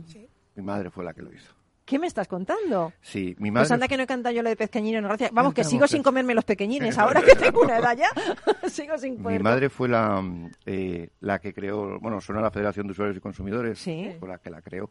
Mi 0.56 0.62
madre 0.64 0.90
fue 0.90 1.04
la 1.04 1.14
que 1.14 1.22
lo 1.22 1.32
hizo. 1.32 1.54
¿Qué 1.84 2.00
me 2.00 2.08
estás 2.08 2.26
contando? 2.26 2.92
Sí, 3.00 3.36
mi 3.38 3.52
madre... 3.52 3.62
Pues 3.66 3.70
anda 3.72 3.86
que 3.88 3.96
no 3.96 4.02
he 4.02 4.06
cantado 4.08 4.34
yo 4.34 4.42
lo 4.42 4.48
de 4.50 4.56
pezqueñines, 4.56 5.00
no 5.00 5.06
gracias. 5.08 5.30
Vamos, 5.32 5.54
que 5.54 5.62
sigo 5.62 5.86
sin 5.86 6.02
comerme 6.02 6.34
los 6.34 6.44
pequeñines, 6.44 6.98
ahora 6.98 7.22
que 7.22 7.36
tengo 7.36 7.60
una 7.62 7.78
edad 7.78 7.96
ya. 7.96 8.08
sigo 8.68 8.98
sin 8.98 9.12
Mi 9.18 9.22
poder. 9.22 9.42
madre 9.44 9.70
fue 9.70 9.88
la, 9.88 10.20
mm, 10.20 10.50
eh, 10.66 11.10
la 11.20 11.38
que 11.38 11.54
creó, 11.54 12.00
bueno, 12.00 12.20
sonó 12.20 12.40
la 12.40 12.50
Federación 12.50 12.88
de 12.88 12.90
Usuarios 12.92 13.16
y 13.16 13.20
Consumidores, 13.20 13.78
Sí. 13.78 14.10
fue 14.18 14.28
la 14.28 14.38
que 14.38 14.50
la 14.50 14.60
creó, 14.60 14.90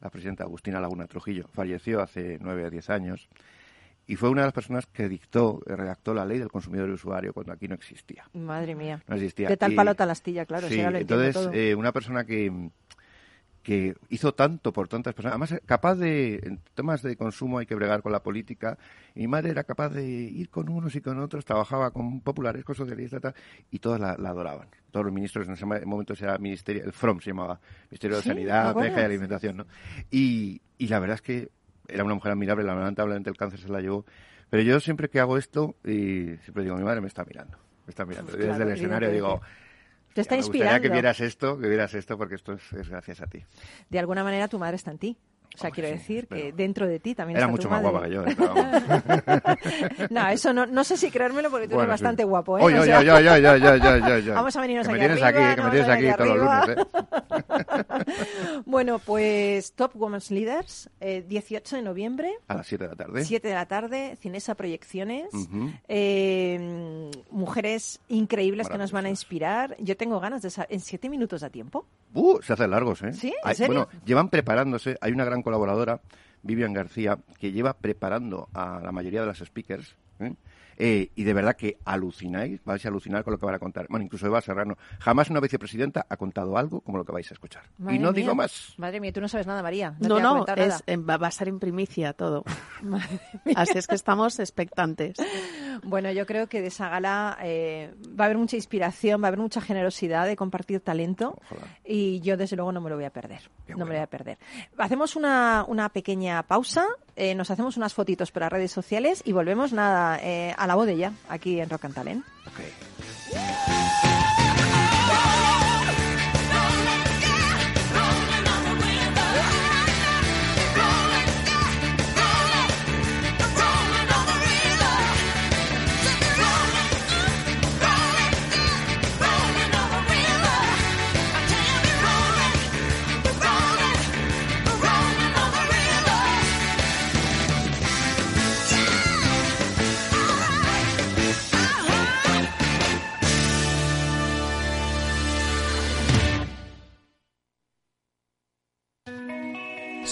la 0.00 0.10
presidenta 0.10 0.42
Agustina 0.44 0.80
Laguna 0.80 1.06
Trujillo. 1.06 1.46
Falleció 1.54 2.02
hace 2.02 2.36
nueve 2.40 2.64
o 2.66 2.70
diez 2.70 2.90
años 2.90 3.28
y 4.06 4.16
fue 4.16 4.28
una 4.28 4.42
de 4.42 4.46
las 4.48 4.54
personas 4.54 4.86
que 4.86 5.08
dictó, 5.08 5.60
redactó 5.66 6.14
la 6.14 6.24
ley 6.24 6.38
del 6.38 6.48
consumidor 6.50 6.88
y 6.88 6.92
usuario 6.92 7.32
cuando 7.32 7.52
aquí 7.52 7.66
no 7.68 7.74
existía. 7.74 8.24
Madre 8.34 8.74
mía. 8.74 9.02
No 9.08 9.16
existía. 9.16 9.48
De 9.48 9.56
tal 9.56 9.74
palo 9.74 9.94
tal 9.94 10.10
astilla, 10.10 10.46
claro. 10.46 10.68
sí, 10.68 10.76
lo 10.80 10.96
entonces, 10.96 11.34
todo. 11.34 11.52
eh, 11.52 11.74
una 11.74 11.92
persona 11.92 12.24
que, 12.24 12.70
que 13.62 13.96
hizo 14.10 14.32
tanto 14.32 14.72
por 14.72 14.86
tantas 14.86 15.12
personas, 15.12 15.32
además 15.32 15.52
eh, 15.52 15.60
capaz 15.66 15.96
de, 15.96 16.36
en 16.44 16.60
temas 16.74 17.02
de 17.02 17.16
consumo 17.16 17.58
hay 17.58 17.66
que 17.66 17.74
bregar 17.74 18.00
con 18.00 18.12
la 18.12 18.22
política, 18.22 18.78
mi 19.16 19.26
madre 19.26 19.50
era 19.50 19.64
capaz 19.64 19.88
de 19.88 20.04
ir 20.06 20.50
con 20.50 20.68
unos 20.68 20.94
y 20.94 21.00
con 21.00 21.18
otros, 21.18 21.44
trabajaba 21.44 21.90
con 21.90 22.20
populares, 22.20 22.64
con 22.64 22.76
socialistas, 22.76 23.20
tal, 23.20 23.34
y 23.72 23.80
todos 23.80 23.98
la, 23.98 24.16
la 24.18 24.28
adoraban. 24.30 24.68
Todos 24.92 25.06
los 25.06 25.12
ministros 25.14 25.48
en 25.48 25.54
ese 25.54 25.66
momento 25.66 26.14
era 26.14 26.38
ministerio, 26.38 26.84
el 26.84 26.92
FROM 26.92 27.18
se 27.20 27.30
llamaba, 27.30 27.60
Ministerio 27.90 28.16
de 28.18 28.22
Sí, 28.22 28.28
¿te 28.28 28.34
Sanidad, 28.34 28.68
acuerdas? 28.70 28.90
Pesca 28.92 29.02
y 29.02 29.04
Alimentación, 29.04 29.56
¿no? 29.56 29.66
Y, 30.12 30.62
y 30.78 30.86
la 30.86 31.00
verdad 31.00 31.16
es 31.16 31.22
que 31.22 31.50
era 31.88 32.04
una 32.04 32.14
mujer 32.14 32.32
admirable, 32.32 32.64
lamentablemente 32.64 33.30
el 33.30 33.36
cáncer 33.36 33.60
se 33.60 33.68
la 33.68 33.80
llevó, 33.80 34.04
pero 34.50 34.62
yo 34.62 34.80
siempre 34.80 35.08
que 35.08 35.20
hago 35.20 35.36
esto, 35.36 35.76
y 35.84 36.36
siempre 36.42 36.64
digo, 36.64 36.76
mi 36.76 36.84
madre 36.84 37.00
me 37.00 37.08
está 37.08 37.24
mirando, 37.24 37.58
me 37.86 37.90
está 37.90 38.04
mirando. 38.04 38.32
Pues 38.32 38.38
Desde 38.38 38.54
claro, 38.54 38.70
el 38.70 38.76
escenario 38.76 39.10
digo. 39.10 39.40
Te 40.14 40.22
está 40.22 40.34
me 40.34 40.38
gustaría 40.40 40.62
inspirando. 40.62 40.82
que 40.82 40.88
vieras 40.88 41.20
esto, 41.20 41.58
que 41.58 41.68
vieras 41.68 41.94
esto, 41.94 42.16
porque 42.16 42.36
esto 42.36 42.54
es, 42.54 42.72
es 42.72 42.88
gracias 42.88 43.20
a 43.20 43.26
ti. 43.26 43.44
De 43.90 43.98
alguna 43.98 44.24
manera 44.24 44.48
tu 44.48 44.58
madre 44.58 44.76
está 44.76 44.90
en 44.90 44.98
ti. 44.98 45.18
O 45.54 45.58
sea, 45.58 45.68
Hombre, 45.68 45.82
quiero 45.82 45.88
sí, 45.88 45.94
decir 46.14 46.26
que 46.28 46.52
dentro 46.52 46.86
de 46.86 47.00
ti 47.00 47.14
también 47.14 47.38
Era 47.38 47.46
está 47.46 47.50
mucho 47.50 47.68
tu 47.68 47.70
más 47.70 47.82
madre. 47.82 47.90
guapa 47.92 48.06
que 48.06 48.14
yo. 48.14 49.56
Pero 49.96 50.06
no, 50.10 50.28
eso 50.28 50.52
no, 50.52 50.66
no 50.66 50.84
sé 50.84 50.96
si 50.96 51.10
creérmelo 51.10 51.50
porque 51.50 51.66
tú 51.68 51.74
Bueno, 51.76 51.90
eres 51.90 51.98
sí. 52.00 52.04
bastante 52.04 52.24
guapo, 52.24 52.58
¿eh? 52.58 52.62
Oye, 52.64 52.78
oye, 52.80 52.94
oye, 52.96 53.10
oye, 53.12 53.30
oye, 53.48 53.68
oye, 53.70 54.12
oye. 54.12 54.30
Vamos 54.32 54.54
a 54.56 54.60
venirnos 54.60 54.86
que 54.86 54.92
me 54.92 54.98
aquí 54.98 55.06
tienes 55.06 55.22
arriba, 55.22 55.50
aquí, 55.50 55.56
que 55.56 55.62
me 55.62 55.70
tienes 55.70 55.88
aquí 55.88 56.02
venir 56.02 56.16
todos 56.16 56.36
los 56.36 56.68
lunes, 56.68 56.78
¿eh? 56.78 58.62
Bueno, 58.66 58.98
pues 58.98 59.72
Top 59.72 59.92
Women's 59.94 60.30
Leaders, 60.30 60.90
eh, 61.00 61.24
18 61.26 61.76
de 61.76 61.82
noviembre, 61.82 62.32
A 62.48 62.54
las 62.54 62.66
7 62.66 62.84
de 62.84 62.90
la 62.90 62.96
tarde. 62.96 63.24
7 63.24 63.48
de 63.48 63.54
la 63.54 63.66
tarde, 63.66 64.16
Cinesa 64.20 64.54
Proyecciones. 64.54 65.32
Ujú. 65.32 65.70
eh, 65.88 67.10
mujeres 67.30 68.00
increíbles 68.08 68.68
que 68.68 68.78
nos 68.78 68.92
van 68.92 69.06
a 69.06 69.08
inspirar. 69.08 69.76
Yo 69.78 69.96
tengo 69.96 70.20
ganas 70.20 70.42
de... 70.42 70.50
sa- 70.50 70.66
¿En 70.68 70.80
siete 70.80 71.08
minutos 71.08 71.42
a 71.42 71.50
tiempo? 71.50 71.86
Uh, 72.14 72.40
se 72.42 72.52
hacen 72.52 72.70
largos, 72.70 73.02
¿eh? 73.02 73.12
¿Sí? 73.12 73.28
¿En 73.28 73.34
Hay- 73.48 73.54
serio? 73.54 73.86
Bueno, 73.86 73.88
llevan 74.04 74.28
preparándose. 74.28 74.96
Hay 75.00 75.12
una 75.12 75.24
gran 75.24 75.35
colaboradora, 75.42 76.00
Vivian 76.42 76.72
García, 76.72 77.18
que 77.38 77.52
lleva 77.52 77.74
preparando 77.74 78.48
a 78.54 78.80
la 78.82 78.92
mayoría 78.92 79.20
de 79.20 79.26
las 79.26 79.38
speakers. 79.38 79.96
¿eh? 80.20 80.34
Eh, 80.78 81.10
y 81.14 81.24
de 81.24 81.32
verdad 81.32 81.56
que 81.56 81.78
alucináis, 81.84 82.62
vais 82.64 82.84
a 82.84 82.88
alucinar 82.88 83.24
con 83.24 83.32
lo 83.32 83.38
que 83.38 83.46
van 83.46 83.54
a 83.54 83.58
contar. 83.58 83.86
Bueno, 83.88 84.04
incluso 84.04 84.26
Eva 84.26 84.40
Serrano. 84.40 84.76
Jamás 85.00 85.30
una 85.30 85.40
vicepresidenta 85.40 86.06
ha 86.08 86.16
contado 86.16 86.56
algo 86.58 86.80
como 86.82 86.98
lo 86.98 87.04
que 87.04 87.12
vais 87.12 87.30
a 87.30 87.34
escuchar. 87.34 87.62
Madre 87.78 87.96
y 87.96 87.98
no 87.98 88.12
mía. 88.12 88.20
digo 88.22 88.34
más. 88.34 88.74
Madre 88.76 89.00
mía, 89.00 89.12
tú 89.12 89.20
no 89.20 89.28
sabes 89.28 89.46
nada, 89.46 89.62
María. 89.62 89.94
No, 90.00 90.08
te 90.08 90.08
voy 90.08 90.20
a 90.20 90.22
no, 90.22 90.30
comentar 90.30 90.58
es, 90.58 90.68
nada. 90.68 90.82
eh, 90.86 90.96
va 90.96 91.26
a 91.26 91.30
ser 91.30 91.48
en 91.48 91.58
primicia 91.58 92.12
todo. 92.12 92.44
Así 93.56 93.78
es 93.78 93.86
que 93.86 93.94
estamos 93.94 94.38
expectantes. 94.38 95.16
Bueno, 95.82 96.10
yo 96.10 96.26
creo 96.26 96.48
que 96.48 96.60
de 96.60 96.68
esa 96.68 96.88
gala 96.88 97.38
eh, 97.42 97.94
va 98.18 98.24
a 98.24 98.26
haber 98.26 98.38
mucha 98.38 98.56
inspiración, 98.56 99.22
va 99.22 99.26
a 99.26 99.28
haber 99.28 99.40
mucha 99.40 99.60
generosidad 99.60 100.26
de 100.26 100.36
compartir 100.36 100.80
talento 100.80 101.38
Ojalá. 101.50 101.78
y 101.84 102.20
yo 102.20 102.36
desde 102.36 102.56
luego 102.56 102.72
no 102.72 102.80
me 102.80 102.90
lo 102.90 102.96
voy 102.96 103.04
a 103.04 103.10
perder. 103.10 103.50
Qué 103.66 103.72
no 103.74 103.80
me 103.84 103.90
lo 103.92 103.96
voy 103.98 104.02
a 104.02 104.06
perder. 104.06 104.38
Hacemos 104.78 105.16
una, 105.16 105.64
una 105.68 105.88
pequeña 105.90 106.42
pausa, 106.44 106.86
eh, 107.16 107.34
nos 107.34 107.50
hacemos 107.50 107.76
unas 107.76 107.94
fotitos 107.94 108.30
para 108.30 108.48
redes 108.48 108.70
sociales 108.70 109.22
y 109.24 109.32
volvemos 109.32 109.72
nada 109.72 110.18
eh, 110.22 110.54
a 110.56 110.66
la 110.66 110.74
bodella 110.74 111.12
aquí 111.28 111.60
en 111.60 111.70
Rock 111.70 111.86
and. 111.86 112.22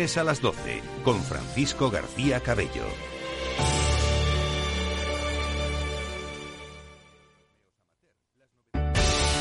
a 0.00 0.24
las 0.24 0.40
12, 0.40 0.80
con 1.04 1.22
Francisco 1.22 1.90
García 1.90 2.40
Cabello. 2.40 2.86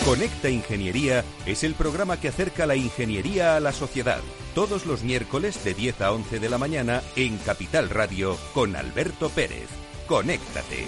Conecta 0.04 0.50
Ingeniería 0.50 1.24
es 1.46 1.64
el 1.64 1.76
programa 1.76 2.20
que 2.20 2.28
acerca 2.28 2.66
la 2.66 2.76
ingeniería 2.76 3.56
a 3.56 3.62
la 3.62 3.72
sociedad. 3.72 4.20
Todos 4.54 4.86
los 4.86 5.02
miércoles 5.02 5.64
de 5.64 5.74
10 5.74 6.02
a 6.02 6.12
11 6.12 6.40
de 6.40 6.50
la 6.50 6.58
mañana 6.58 7.02
en 7.16 7.38
Capital 7.38 7.90
Radio 7.90 8.36
con 8.54 8.76
Alberto 8.76 9.30
Pérez. 9.30 9.70
Conéctate. 10.08 10.88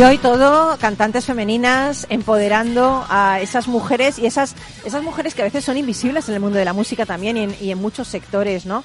Y 0.00 0.02
hoy 0.02 0.16
todo 0.16 0.78
cantantes 0.78 1.26
femeninas 1.26 2.06
empoderando 2.08 3.04
a 3.10 3.38
esas 3.42 3.68
mujeres 3.68 4.18
y 4.18 4.24
esas 4.24 4.56
esas 4.86 5.02
mujeres 5.02 5.34
que 5.34 5.42
a 5.42 5.44
veces 5.44 5.62
son 5.62 5.76
invisibles 5.76 6.26
en 6.30 6.36
el 6.36 6.40
mundo 6.40 6.56
de 6.58 6.64
la 6.64 6.72
música 6.72 7.04
también 7.04 7.36
y 7.36 7.40
en, 7.42 7.54
y 7.60 7.70
en 7.70 7.76
muchos 7.76 8.08
sectores, 8.08 8.64
¿no? 8.64 8.82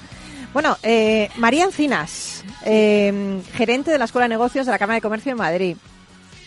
Bueno, 0.52 0.76
eh, 0.82 1.30
María 1.38 1.64
Encinas, 1.64 2.44
eh, 2.66 3.40
gerente 3.54 3.90
de 3.90 3.96
la 3.98 4.04
Escuela 4.04 4.24
de 4.26 4.28
Negocios 4.28 4.66
de 4.66 4.72
la 4.72 4.78
Cámara 4.78 4.96
de 4.96 5.00
Comercio 5.00 5.30
de 5.32 5.36
Madrid. 5.36 5.78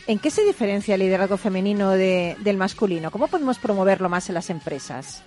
¿En 0.05 0.19
qué 0.19 0.29
se 0.29 0.43
diferencia 0.45 0.93
el 0.93 0.99
liderazgo 1.01 1.38
femenino 1.38 1.89
de- 1.89 2.38
del 2.41 2.58
masculino? 2.58 3.10
¿Cómo 3.10 3.27
podemos 3.27 3.58
promoverlo 3.58 4.08
más 4.08 4.29
en 4.29 4.36
las 4.36 4.51
empresas? 4.51 5.23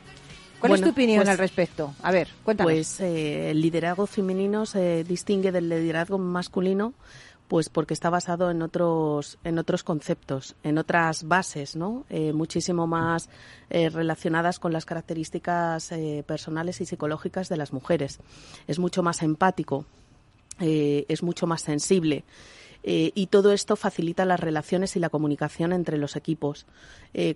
¿Cuál 0.61 0.75
es 0.75 0.79
Bueno, 0.79 0.87
tu 0.87 0.91
opinión 0.93 1.19
pues- 1.19 1.29
al 1.31 1.39
respecto? 1.39 1.93
A 2.05 2.13
ver, 2.13 2.29
cuéntanos. 2.45 2.73
Pues 2.73 3.01
eh, 3.01 3.51
el 3.51 3.61
liderazgo 3.61 4.07
femenino 4.07 4.67
se 4.67 5.03
distingue 5.03 5.51
del 5.51 5.69
liderazgo 5.69 6.17
masculino 6.19 6.93
pues 7.53 7.69
porque 7.69 7.93
está 7.93 8.09
basado 8.09 8.51
en 8.51 8.63
otros 8.63 9.37
en 9.45 9.59
otros 9.59 9.85
conceptos, 9.85 10.57
en 10.63 10.79
otras 10.79 11.29
bases, 11.29 11.77
¿no? 11.77 12.07
Eh, 12.09 12.33
muchísimo 12.33 12.87
más 12.87 13.29
eh, 13.69 13.91
relacionadas 13.91 14.59
con 14.59 14.73
las 14.73 14.87
características 14.87 15.93
eh, 15.93 16.25
personales 16.27 16.81
y 16.81 16.87
psicológicas 16.87 17.51
de 17.51 17.59
las 17.59 17.75
mujeres. 17.75 18.21
Es 18.67 18.79
mucho 18.79 19.03
más 19.03 19.23
empático, 19.23 19.85
es 20.61 21.23
mucho 21.23 21.47
más 21.47 21.61
sensible. 21.61 22.25
Y 22.83 23.27
todo 23.27 23.53
esto 23.53 23.77
facilita 23.77 24.25
las 24.25 24.41
relaciones 24.41 24.97
y 24.97 24.99
la 24.99 25.11
comunicación 25.11 25.75
entre 25.75 25.99
los 25.99 26.17
equipos. 26.17 26.65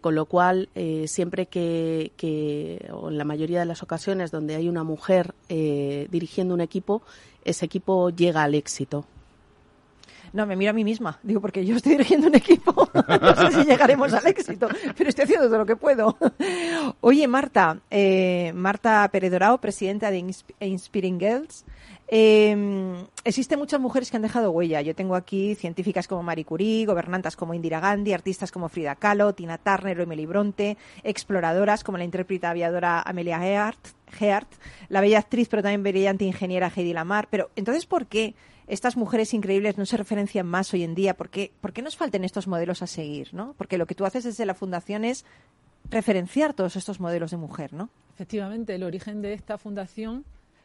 Con 0.00 0.14
lo 0.14 0.24
cual, 0.24 0.70
siempre 1.06 1.44
que, 1.44 2.12
que, 2.16 2.88
o 2.90 3.10
en 3.10 3.18
la 3.18 3.24
mayoría 3.24 3.60
de 3.60 3.66
las 3.66 3.82
ocasiones 3.82 4.30
donde 4.30 4.54
hay 4.54 4.68
una 4.70 4.82
mujer 4.82 5.34
dirigiendo 5.48 6.54
un 6.54 6.62
equipo, 6.62 7.02
ese 7.44 7.66
equipo 7.66 8.08
llega 8.08 8.42
al 8.42 8.54
éxito. 8.54 9.04
No, 10.36 10.44
me 10.46 10.54
miro 10.54 10.70
a 10.70 10.74
mí 10.74 10.84
misma. 10.84 11.18
Digo, 11.22 11.40
porque 11.40 11.64
yo 11.64 11.76
estoy 11.76 11.92
dirigiendo 11.92 12.26
un 12.28 12.34
equipo. 12.34 12.88
no 12.94 13.34
sé 13.36 13.52
si 13.52 13.64
llegaremos 13.64 14.12
al 14.12 14.26
éxito, 14.26 14.68
pero 14.96 15.08
estoy 15.08 15.24
haciendo 15.24 15.46
todo 15.46 15.58
lo 15.58 15.66
que 15.66 15.76
puedo. 15.76 16.16
Oye, 17.00 17.26
Marta, 17.26 17.78
eh, 17.90 18.52
Marta 18.54 19.08
Pérez 19.10 19.32
Dorao, 19.32 19.58
presidenta 19.62 20.10
de 20.10 20.20
Insp- 20.20 20.54
Inspiring 20.60 21.18
Girls. 21.18 21.64
Eh, 22.08 23.04
existen 23.24 23.58
muchas 23.58 23.80
mujeres 23.80 24.10
que 24.10 24.16
han 24.16 24.22
dejado 24.22 24.50
huella. 24.50 24.80
Yo 24.82 24.94
tengo 24.94 25.14
aquí 25.16 25.54
científicas 25.54 26.06
como 26.06 26.22
Marie 26.22 26.44
Curie, 26.44 26.84
gobernantas 26.86 27.34
como 27.34 27.54
Indira 27.54 27.80
Gandhi, 27.80 28.12
artistas 28.12 28.52
como 28.52 28.68
Frida 28.68 28.94
Kahlo, 28.94 29.32
Tina 29.34 29.58
Turner 29.58 29.98
o 29.98 30.02
Emily 30.02 30.26
Bronte, 30.26 30.76
exploradoras 31.02 31.82
como 31.82 31.98
la 31.98 32.04
intérprete 32.04 32.46
aviadora 32.46 33.00
Amelia 33.00 33.44
Earhart, 33.44 34.52
la 34.88 35.00
bella 35.00 35.18
actriz 35.18 35.48
pero 35.48 35.62
también 35.62 35.82
brillante 35.82 36.24
ingeniera 36.24 36.70
Heidi 36.74 36.92
Lamar. 36.92 37.26
Pero 37.30 37.50
entonces, 37.56 37.86
¿por 37.86 38.06
qué 38.06 38.34
estas 38.66 38.96
mujeres 38.96 39.34
increíbles 39.34 39.78
no 39.78 39.86
se 39.86 39.96
referencian 39.96 40.46
más 40.46 40.72
hoy 40.74 40.82
en 40.82 40.94
día? 40.94 41.16
¿Por 41.16 41.30
qué, 41.30 41.52
por 41.60 41.72
qué 41.72 41.82
nos 41.82 41.96
faltan 41.96 42.24
estos 42.24 42.46
modelos 42.46 42.82
a 42.82 42.86
seguir? 42.86 43.32
¿no? 43.32 43.54
Porque 43.56 43.78
lo 43.78 43.86
que 43.86 43.94
tú 43.94 44.04
haces 44.04 44.24
desde 44.24 44.46
la 44.46 44.54
fundación 44.54 45.04
es 45.04 45.24
referenciar 45.90 46.54
todos 46.54 46.76
estos 46.76 47.00
modelos 47.00 47.30
de 47.30 47.36
mujer, 47.36 47.72
¿no? 47.72 47.90
Efectivamente, 48.14 48.74
el 48.74 48.82
origen 48.82 49.22
de 49.22 49.34
esta 49.34 49.58
fundación, 49.58 50.24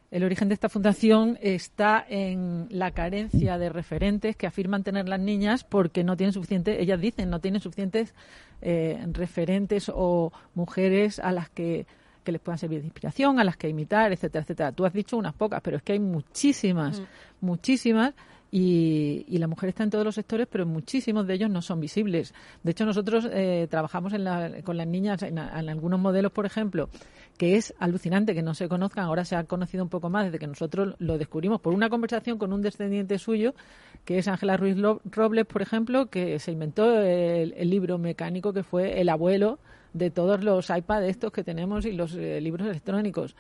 el 0.10 0.24
origen 0.24 0.48
de 0.48 0.54
esta 0.54 0.70
fundación 0.70 1.38
está 1.42 2.04
en 2.08 2.68
la 2.70 2.92
carencia 2.92 3.58
de 3.58 3.70
referentes 3.70 4.36
que 4.36 4.48
afirman 4.48 4.84
tener 4.84 5.08
las 5.08 5.20
niñas 5.20 5.64
porque 5.64 6.04
no 6.04 6.18
tienen 6.18 6.34
suficiente, 6.34 6.82
ellas 6.82 7.00
dicen, 7.00 7.30
no 7.30 7.40
tienen 7.40 7.62
suficientes 7.62 8.14
eh, 8.62 9.06
referentes 9.12 9.92
o 9.94 10.32
mujeres 10.56 11.20
a 11.20 11.32
las 11.32 11.50
que 11.50 11.86
que 12.24 12.32
les 12.32 12.42
puedan 12.42 12.58
servir 12.58 12.80
de 12.82 12.86
inspiración, 12.88 13.40
a 13.40 13.44
las 13.44 13.58
que 13.58 13.68
imitar, 13.70 14.12
etcétera, 14.12 14.44
etcétera. 14.44 14.72
Tú 14.72 14.86
has 14.86 14.94
dicho 14.94 15.18
unas 15.18 15.34
pocas, 15.34 15.62
pero 15.62 15.78
es 15.78 15.84
que 15.84 15.94
hay 15.94 16.00
muchísimas, 16.00 17.02
muchísimas, 17.42 18.14
y, 18.54 19.26
y 19.30 19.38
la 19.38 19.48
mujer 19.48 19.70
está 19.70 19.84
en 19.84 19.90
todos 19.90 20.04
los 20.04 20.16
sectores, 20.16 20.46
pero 20.52 20.66
muchísimos 20.66 21.26
de 21.26 21.36
ellos 21.36 21.50
no 21.50 21.62
son 21.62 21.80
visibles. 21.80 22.34
De 22.64 22.72
hecho, 22.72 22.86
nosotros 22.86 23.26
eh, 23.32 23.68
trabajamos 23.70 24.12
en 24.14 24.26
la- 24.26 24.62
con 24.64 24.76
las 24.76 24.88
niñas 24.88 25.24
en, 25.24 25.38
en 25.38 25.70
algunos 25.70 26.00
modelos, 26.02 26.34
por 26.34 26.46
ejemplo, 26.46 26.90
que 27.38 27.56
es 27.56 27.74
alucinante 27.80 28.36
que 28.36 28.42
no 28.42 28.54
se 28.54 28.68
conozcan. 28.68 29.06
Ahora 29.06 29.24
se 29.24 29.38
ha 29.38 29.46
conocido 29.46 29.84
un 29.84 29.90
poco 29.90 30.10
más 30.10 30.26
desde 30.26 30.38
que 30.40 30.48
nosotros 30.48 30.96
lo 31.00 31.18
descubrimos 31.18 31.62
por 31.62 31.74
una 31.74 31.90
conversación 31.90 32.38
con 32.38 32.52
un 32.52 32.62
descendiente 32.62 33.18
suyo, 33.20 33.56
que 34.04 34.18
es 34.18 34.28
Ángela 34.28 34.58
Ruiz 34.58 34.76
Robles, 35.06 35.46
por 35.46 35.62
ejemplo, 35.62 36.08
que 36.08 36.38
se 36.40 36.52
inventó 36.52 37.00
el, 37.02 37.54
el 37.56 37.70
libro 37.70 37.98
mecánico 38.00 38.52
que 38.52 38.64
fue 38.64 39.00
el 39.00 39.08
abuelo 39.08 39.60
de 39.94 40.10
todos 40.10 40.44
los 40.44 40.70
iPad 40.70 41.06
estos 41.06 41.32
que 41.32 41.44
tenemos 41.44 41.86
y 41.86 41.92
los 41.92 42.16
eh, 42.16 42.40
libros 42.42 42.68
electrónicos. 42.68 43.36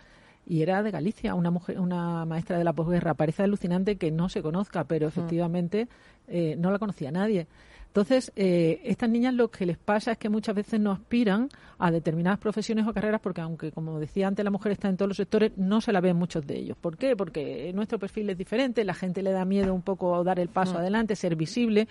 Y 0.45 0.63
era 0.63 0.81
de 0.81 0.91
Galicia, 0.91 1.35
una 1.35 1.51
mujer, 1.51 1.79
una 1.79 2.25
maestra 2.25 2.57
de 2.57 2.63
la 2.63 2.73
posguerra. 2.73 3.13
Parece 3.13 3.43
alucinante 3.43 3.97
que 3.97 4.11
no 4.11 4.27
se 4.27 4.41
conozca, 4.41 4.83
pero 4.85 5.07
efectivamente 5.07 5.87
eh, 6.27 6.55
no 6.57 6.71
la 6.71 6.79
conocía 6.79 7.11
nadie. 7.11 7.47
Entonces, 7.91 8.31
eh, 8.37 8.79
estas 8.85 9.09
niñas 9.09 9.33
lo 9.33 9.51
que 9.51 9.65
les 9.65 9.77
pasa 9.77 10.13
es 10.13 10.17
que 10.17 10.29
muchas 10.29 10.55
veces 10.55 10.79
no 10.79 10.93
aspiran 10.93 11.49
a 11.77 11.91
determinadas 11.91 12.39
profesiones 12.39 12.87
o 12.87 12.93
carreras 12.93 13.19
porque, 13.19 13.41
aunque, 13.41 13.73
como 13.73 13.99
decía 13.99 14.29
antes, 14.29 14.45
la 14.45 14.49
mujer 14.49 14.71
está 14.71 14.87
en 14.87 14.95
todos 14.95 15.09
los 15.09 15.17
sectores, 15.17 15.51
no 15.57 15.81
se 15.81 15.91
la 15.91 15.99
ven 15.99 16.15
muchos 16.15 16.47
de 16.47 16.57
ellos. 16.57 16.77
¿Por 16.79 16.95
qué? 16.95 17.17
Porque 17.17 17.69
nuestro 17.73 17.99
perfil 17.99 18.29
es 18.29 18.37
diferente, 18.37 18.85
la 18.85 18.93
gente 18.93 19.21
le 19.21 19.33
da 19.33 19.43
miedo 19.43 19.73
un 19.73 19.81
poco 19.81 20.23
dar 20.23 20.39
el 20.39 20.47
paso 20.47 20.77
adelante, 20.77 21.17
ser 21.17 21.35
visible. 21.35 21.89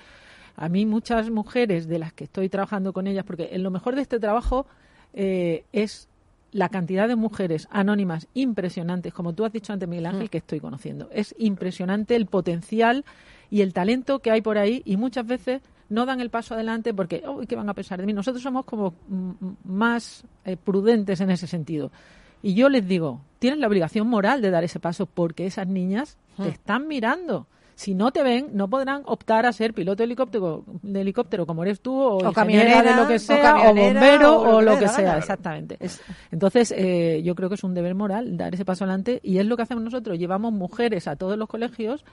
A 0.61 0.68
mí 0.68 0.85
muchas 0.85 1.31
mujeres 1.31 1.88
de 1.88 1.99
las 1.99 2.12
que 2.12 2.25
estoy 2.25 2.51
trabajando 2.51 2.92
con 2.92 3.07
ellas, 3.07 3.25
porque 3.25 3.49
en 3.53 3.62
lo 3.62 3.70
mejor 3.70 3.94
de 3.94 4.03
este 4.03 4.20
trabajo 4.20 4.66
eh, 5.14 5.64
es 5.73 6.07
la 6.53 6.68
cantidad 6.68 7.09
de 7.09 7.16
mujeres 7.16 7.66
anónimas 7.70 8.29
impresionantes, 8.35 9.14
como 9.14 9.33
tú 9.33 9.46
has 9.46 9.53
dicho 9.53 9.73
antes, 9.73 9.88
Miguel 9.88 10.05
Ángel, 10.05 10.29
que 10.29 10.37
estoy 10.37 10.61
conociendo. 10.61 11.09
Es 11.12 11.35
impresionante 11.38 12.14
el 12.14 12.27
potencial 12.27 13.07
y 13.51 13.62
el 13.62 13.73
talento 13.73 14.18
que 14.18 14.31
hay 14.31 14.42
por 14.42 14.59
ahí 14.59 14.83
y 14.85 14.99
muchas 14.99 15.27
veces 15.27 15.62
no 15.88 16.05
dan 16.05 16.20
el 16.20 16.29
paso 16.29 16.53
adelante 16.53 16.92
porque, 16.92 17.25
uy, 17.27 17.46
¿qué 17.46 17.57
van 17.57 17.70
a 17.70 17.75
pensar 17.75 17.99
de 17.99 18.05
mí? 18.05 18.12
Nosotros 18.12 18.42
somos 18.42 18.66
como 18.66 18.92
mm, 19.09 19.33
más 19.64 20.25
eh, 20.44 20.59
prudentes 20.59 21.23
en 21.23 21.31
ese 21.31 21.46
sentido. 21.46 21.90
Y 22.42 22.53
yo 22.53 22.68
les 22.68 22.87
digo, 22.87 23.23
tienes 23.38 23.61
la 23.61 23.66
obligación 23.66 24.07
moral 24.09 24.42
de 24.42 24.51
dar 24.51 24.62
ese 24.62 24.79
paso 24.79 25.07
porque 25.07 25.46
esas 25.46 25.66
niñas 25.66 26.18
te 26.37 26.49
están 26.49 26.87
mirando. 26.87 27.46
Si 27.81 27.95
no 27.95 28.11
te 28.12 28.23
ven, 28.23 28.49
no 28.53 28.69
podrán 28.69 29.01
optar 29.07 29.47
a 29.47 29.53
ser 29.55 29.73
piloto 29.73 29.97
de 30.03 30.05
helicóptero, 30.05 30.64
de 30.83 31.01
helicóptero 31.01 31.47
como 31.47 31.62
eres 31.62 31.81
tú, 31.81 31.99
o, 31.99 32.29
O 32.29 32.33
camionera, 32.35 32.83
de 32.83 32.95
lo 32.95 33.09
que 33.09 33.19
sea, 33.19 33.71
o, 33.71 33.75
bombero, 33.75 34.38
o 34.38 34.61
lo 34.61 34.79
que 34.79 34.87
sea, 34.87 35.03
gana. 35.07 35.19
exactamente. 35.19 35.79
Es- 35.81 36.03
Entonces, 36.31 36.75
eh, 36.77 37.23
yo 37.25 37.35
creo 37.35 37.49
que 37.49 37.55
es 37.55 37.64
un 37.64 37.73
deber 37.73 37.95
moral 37.95 38.37
dar 38.37 38.53
ese 38.55 38.66
paso 38.66 38.85
adelante 38.85 39.21
y 39.23 39.38
es 39.38 39.47
lo 39.47 39.57
que 39.57 39.62
hacemos 39.62 39.83
nosotros. 39.83 40.19
Llevamos 40.19 40.53
mujeres 40.53 41.09
a 41.09 41.16
todos 41.16 41.38
los 41.38 41.49
colegios, 41.49 42.05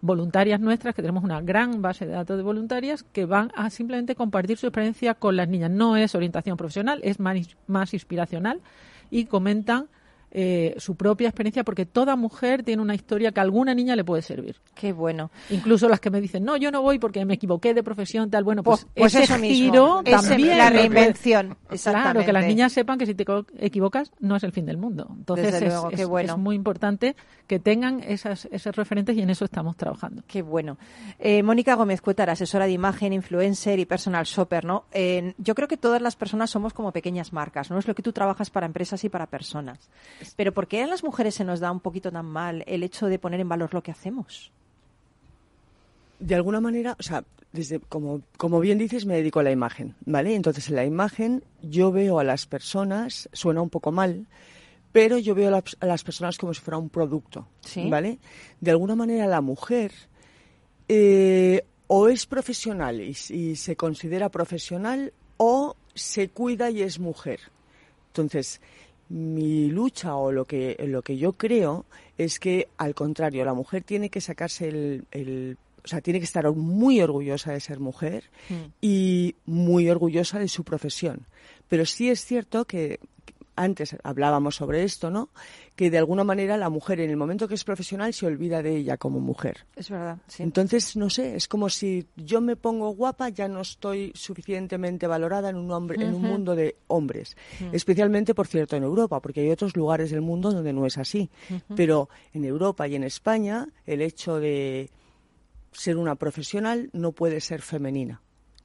voluntarias 0.00 0.58
nuestras, 0.58 0.92
que 0.92 1.02
tenemos 1.02 1.22
una 1.22 1.40
gran 1.40 1.80
base 1.82 2.04
de 2.04 2.14
datos 2.14 2.36
de 2.36 2.42
voluntarias, 2.42 3.04
que 3.04 3.24
van 3.24 3.52
a 3.54 3.70
simplemente 3.70 4.16
compartir 4.16 4.58
su 4.58 4.66
experiencia 4.66 5.14
con 5.14 5.36
las 5.36 5.46
niñas. 5.48 5.70
No 5.70 5.96
es 5.96 6.16
orientación 6.16 6.56
profesional, 6.56 6.98
es 7.04 7.20
más, 7.20 7.36
más 7.68 7.94
inspiracional 7.94 8.60
y 9.08 9.26
comentan 9.26 9.86
eh, 10.34 10.74
su 10.78 10.96
propia 10.96 11.28
experiencia, 11.28 11.62
porque 11.62 11.84
toda 11.84 12.16
mujer 12.16 12.62
tiene 12.62 12.80
una 12.80 12.94
historia 12.94 13.32
que 13.32 13.40
a 13.40 13.42
alguna 13.42 13.74
niña 13.74 13.94
le 13.96 14.02
puede 14.02 14.22
servir. 14.22 14.56
Qué 14.74 14.92
bueno. 14.92 15.30
Incluso 15.50 15.88
las 15.90 16.00
que 16.00 16.08
me 16.10 16.20
dicen, 16.22 16.42
no, 16.42 16.56
yo 16.56 16.70
no 16.70 16.80
voy 16.80 16.98
porque 16.98 17.22
me 17.26 17.34
equivoqué 17.34 17.74
de 17.74 17.82
profesión, 17.82 18.30
tal. 18.30 18.42
Bueno, 18.42 18.62
pues, 18.62 18.84
Pues, 18.84 18.92
pues 18.96 19.14
ese 19.14 19.24
eso 19.24 19.38
mismo. 19.38 19.54
giro 19.54 20.00
Ese- 20.04 20.28
también. 20.28 20.56
la 20.58 20.64
lo 20.64 20.70
puede- 20.70 20.88
reinvención. 20.88 21.56
Claro, 21.82 22.24
que 22.24 22.32
las 22.32 22.46
niñas 22.46 22.72
sepan 22.72 22.98
que 22.98 23.04
si 23.06 23.14
te 23.14 23.24
equivocas 23.58 24.10
no 24.20 24.36
es 24.36 24.42
el 24.44 24.52
fin 24.52 24.64
del 24.64 24.78
mundo. 24.78 25.06
Entonces 25.18 25.52
Desde 25.52 25.66
es, 25.66 25.72
luego, 25.72 25.88
qué 25.90 26.02
es- 26.02 26.08
bueno. 26.08 26.32
es 26.32 26.38
muy 26.38 26.56
importante 26.56 27.14
que 27.46 27.58
tengan 27.58 28.02
esas, 28.02 28.46
esos 28.50 28.74
referentes 28.74 29.14
y 29.16 29.20
en 29.20 29.28
eso 29.30 29.44
estamos 29.44 29.76
trabajando. 29.76 30.22
Qué 30.26 30.40
bueno. 30.42 30.78
Eh, 31.18 31.42
Mónica 31.42 31.74
Gómez 31.74 32.00
Cuétar, 32.00 32.30
asesora 32.30 32.64
de 32.66 32.72
imagen, 32.72 33.12
influencer 33.12 33.78
y 33.78 33.84
personal 33.84 34.24
shopper, 34.24 34.64
¿no? 34.64 34.84
Eh, 34.92 35.34
yo 35.36 35.54
creo 35.54 35.68
que 35.68 35.76
todas 35.76 36.00
las 36.00 36.16
personas 36.16 36.48
somos 36.50 36.72
como 36.72 36.90
pequeñas 36.92 37.32
marcas, 37.34 37.70
¿no? 37.70 37.78
Es 37.78 37.86
lo 37.86 37.94
que 37.94 38.02
tú 38.02 38.12
trabajas 38.12 38.48
para 38.50 38.64
empresas 38.66 39.04
y 39.04 39.08
para 39.10 39.26
personas. 39.26 39.90
Pero 40.36 40.52
¿por 40.52 40.66
qué 40.68 40.82
a 40.82 40.86
las 40.86 41.04
mujeres 41.04 41.34
se 41.34 41.44
nos 41.44 41.60
da 41.60 41.70
un 41.70 41.80
poquito 41.80 42.10
tan 42.10 42.26
mal 42.26 42.64
el 42.66 42.82
hecho 42.82 43.06
de 43.06 43.18
poner 43.18 43.40
en 43.40 43.48
valor 43.48 43.72
lo 43.74 43.82
que 43.82 43.90
hacemos? 43.90 44.52
de 46.22 46.34
alguna 46.36 46.60
manera, 46.60 46.96
o 46.98 47.02
sea, 47.02 47.24
desde 47.52 47.80
como, 47.80 48.22
como 48.36 48.60
bien 48.60 48.78
dices, 48.78 49.04
me 49.04 49.16
dedico 49.16 49.40
a 49.40 49.42
la 49.42 49.50
imagen, 49.50 49.96
¿vale? 50.06 50.34
Entonces, 50.34 50.68
en 50.68 50.76
la 50.76 50.84
imagen 50.84 51.42
yo 51.62 51.90
veo 51.90 52.18
a 52.18 52.24
las 52.24 52.46
personas, 52.46 53.28
suena 53.32 53.60
un 53.60 53.70
poco 53.70 53.90
mal, 53.92 54.26
pero 54.92 55.18
yo 55.18 55.34
veo 55.34 55.48
a 55.48 55.86
las, 55.86 56.04
personas 56.04 56.38
como 56.38 56.54
si 56.54 56.60
fuera 56.60 56.78
un 56.78 56.90
producto, 56.90 57.48
Sí. 57.60 57.90
¿vale? 57.90 58.18
De 58.60 58.70
alguna 58.70 58.94
manera 58.94 59.26
la 59.26 59.40
mujer 59.40 59.92
eh, 60.88 61.64
o 61.88 62.08
es 62.08 62.26
profesional 62.26 63.00
y, 63.00 63.16
y 63.30 63.56
se 63.56 63.76
considera 63.76 64.28
profesional 64.28 65.12
o 65.38 65.76
se 65.94 66.28
cuida 66.28 66.70
y 66.70 66.82
es 66.82 66.98
mujer. 67.00 67.40
Entonces, 68.08 68.60
mi 69.12 69.68
lucha 69.68 70.16
o 70.16 70.32
lo 70.32 70.46
que, 70.46 70.76
lo 70.88 71.02
que 71.02 71.18
yo 71.18 71.34
creo 71.34 71.84
es 72.16 72.38
que, 72.40 72.68
al 72.78 72.94
contrario, 72.94 73.44
la 73.44 73.52
mujer 73.54 73.82
tiene 73.84 74.08
que 74.08 74.20
sacarse 74.22 74.68
el, 74.68 75.04
el- 75.10 75.58
o 75.84 75.88
sea, 75.88 76.00
tiene 76.00 76.18
que 76.20 76.24
estar 76.24 76.50
muy 76.52 77.00
orgullosa 77.00 77.52
de 77.52 77.60
ser 77.60 77.78
mujer 77.80 78.30
y 78.80 79.34
muy 79.46 79.90
orgullosa 79.90 80.38
de 80.38 80.46
su 80.48 80.62
profesión. 80.64 81.26
Pero 81.68 81.84
sí 81.86 82.08
es 82.08 82.24
cierto 82.24 82.64
que 82.66 83.00
antes 83.56 83.96
hablábamos 84.02 84.56
sobre 84.56 84.82
esto, 84.84 85.10
¿no? 85.10 85.30
Que 85.76 85.90
de 85.90 85.98
alguna 85.98 86.24
manera 86.24 86.56
la 86.56 86.70
mujer 86.70 87.00
en 87.00 87.10
el 87.10 87.16
momento 87.16 87.48
que 87.48 87.54
es 87.54 87.64
profesional 87.64 88.12
se 88.14 88.26
olvida 88.26 88.62
de 88.62 88.76
ella 88.76 88.96
como 88.96 89.20
mujer. 89.20 89.66
Es 89.76 89.90
verdad, 89.90 90.18
sí. 90.26 90.42
Entonces, 90.42 90.96
no 90.96 91.10
sé, 91.10 91.36
es 91.36 91.48
como 91.48 91.68
si 91.68 92.06
yo 92.16 92.40
me 92.40 92.56
pongo 92.56 92.90
guapa, 92.90 93.28
ya 93.28 93.48
no 93.48 93.60
estoy 93.60 94.12
suficientemente 94.14 95.06
valorada 95.06 95.50
en 95.50 95.56
un, 95.56 95.70
hombre, 95.70 96.02
en 96.02 96.14
un 96.14 96.22
mundo 96.22 96.54
de 96.54 96.76
hombres. 96.88 97.36
Especialmente, 97.72 98.34
por 98.34 98.46
cierto, 98.46 98.76
en 98.76 98.82
Europa, 98.82 99.20
porque 99.20 99.40
hay 99.40 99.50
otros 99.50 99.76
lugares 99.76 100.10
del 100.10 100.20
mundo 100.20 100.52
donde 100.52 100.72
no 100.72 100.86
es 100.86 100.98
así. 100.98 101.30
Pero 101.74 102.08
en 102.32 102.44
Europa 102.44 102.88
y 102.88 102.94
en 102.94 103.04
España, 103.04 103.68
el 103.86 104.02
hecho 104.02 104.38
de 104.38 104.90
ser 105.72 105.96
una 105.96 106.16
profesional 106.16 106.90
no 106.92 107.12
puede 107.12 107.40
ser 107.40 107.62
femenina. 107.62 108.22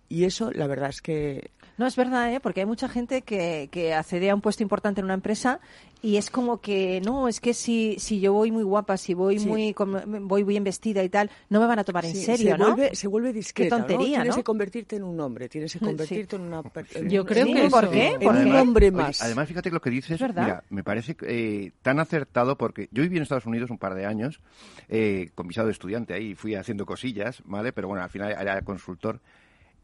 Y 0.10 0.23
eso, 0.23 0.52
la 0.52 0.67
verdad 0.67 0.89
es 0.89 1.02
que 1.02 1.52
No, 1.77 1.85
es 1.85 1.95
verdad, 1.95 2.33
¿eh? 2.33 2.39
porque 2.39 2.61
hay 2.61 2.65
mucha 2.65 2.89
gente 2.89 3.21
que, 3.21 3.69
que 3.71 3.93
accede 3.93 4.29
a 4.31 4.35
un 4.35 4.41
puesto 4.41 4.63
importante 4.63 4.99
en 5.01 5.05
una 5.05 5.13
empresa 5.13 5.59
y 6.01 6.17
es 6.17 6.29
como 6.31 6.59
que, 6.59 7.01
no, 7.05 7.27
es 7.27 7.39
que 7.39 7.53
si, 7.53 7.97
si 7.99 8.19
yo 8.19 8.33
voy 8.33 8.51
muy 8.51 8.63
guapa, 8.63 8.97
si 8.97 9.13
voy 9.13 9.37
Sí. 9.39 9.47
muy 9.47 9.73
con- 9.73 10.27
voy 10.27 10.43
bien 10.43 10.63
vestida 10.63 11.03
y 11.03 11.09
tal, 11.09 11.29
no 11.49 11.59
me 11.59 11.67
van 11.67 11.77
a 11.79 11.83
tomar 11.83 12.05
en 12.05 12.13
Sí, 12.15 12.23
serio, 12.23 12.53
se 12.53 12.57
¿no? 12.57 12.65
Vuelve, 12.75 12.95
se 12.95 13.07
vuelve 13.07 13.31
discreta, 13.33 13.77
tontería, 13.77 14.17
¿no? 14.17 14.23
Tienes 14.23 14.29
¿no? 14.29 14.35
que 14.37 14.43
convertirte 14.43 14.95
en 14.95 15.03
un 15.03 15.19
hombre, 15.19 15.49
tienes 15.49 15.71
que 15.73 15.79
Sí. 15.79 15.85
convertirte 15.85 16.35
en 16.35 16.41
una 16.43 16.63
per- 16.63 16.87
en 16.95 17.09
Yo 17.09 17.21
un- 17.21 17.27
creo 17.27 17.45
Sí, 17.45 17.53
que 17.53 17.69
¿por 17.69 17.83
eso- 17.83 17.91
qué? 17.91 18.07
en 18.07 18.19
¿Por 18.21 18.35
un 18.35 18.43
qué? 18.45 18.59
hombre 18.59 18.87
Oye, 18.87 18.97
más. 18.97 19.21
además, 19.21 19.47
fíjate 19.47 19.69
que 19.69 19.73
lo 19.75 19.81
que 19.81 19.89
dices, 19.91 20.11
Es 20.11 20.19
verdad. 20.21 20.43
mira, 20.43 20.63
me 20.69 20.83
parece 20.83 21.15
eh, 21.21 21.71
tan 21.83 21.99
acertado 21.99 22.57
porque 22.57 22.89
yo 22.91 23.03
viví 23.03 23.17
en 23.17 23.23
Estados 23.23 23.45
Unidos 23.45 23.69
un 23.69 23.77
par 23.77 23.93
de 23.93 24.05
años 24.07 24.39
eh, 24.89 25.29
con 25.35 25.47
visado 25.47 25.67
de 25.67 25.73
estudiante 25.73 26.13
ahí, 26.15 26.33
fui 26.33 26.55
haciendo 26.55 26.85
cosillas, 26.87 27.41
¿vale? 27.45 27.71
Pero 27.71 27.87
bueno, 27.87 28.03
al 28.03 28.09
final 28.09 28.31
era 28.31 28.61
consultor. 28.63 29.19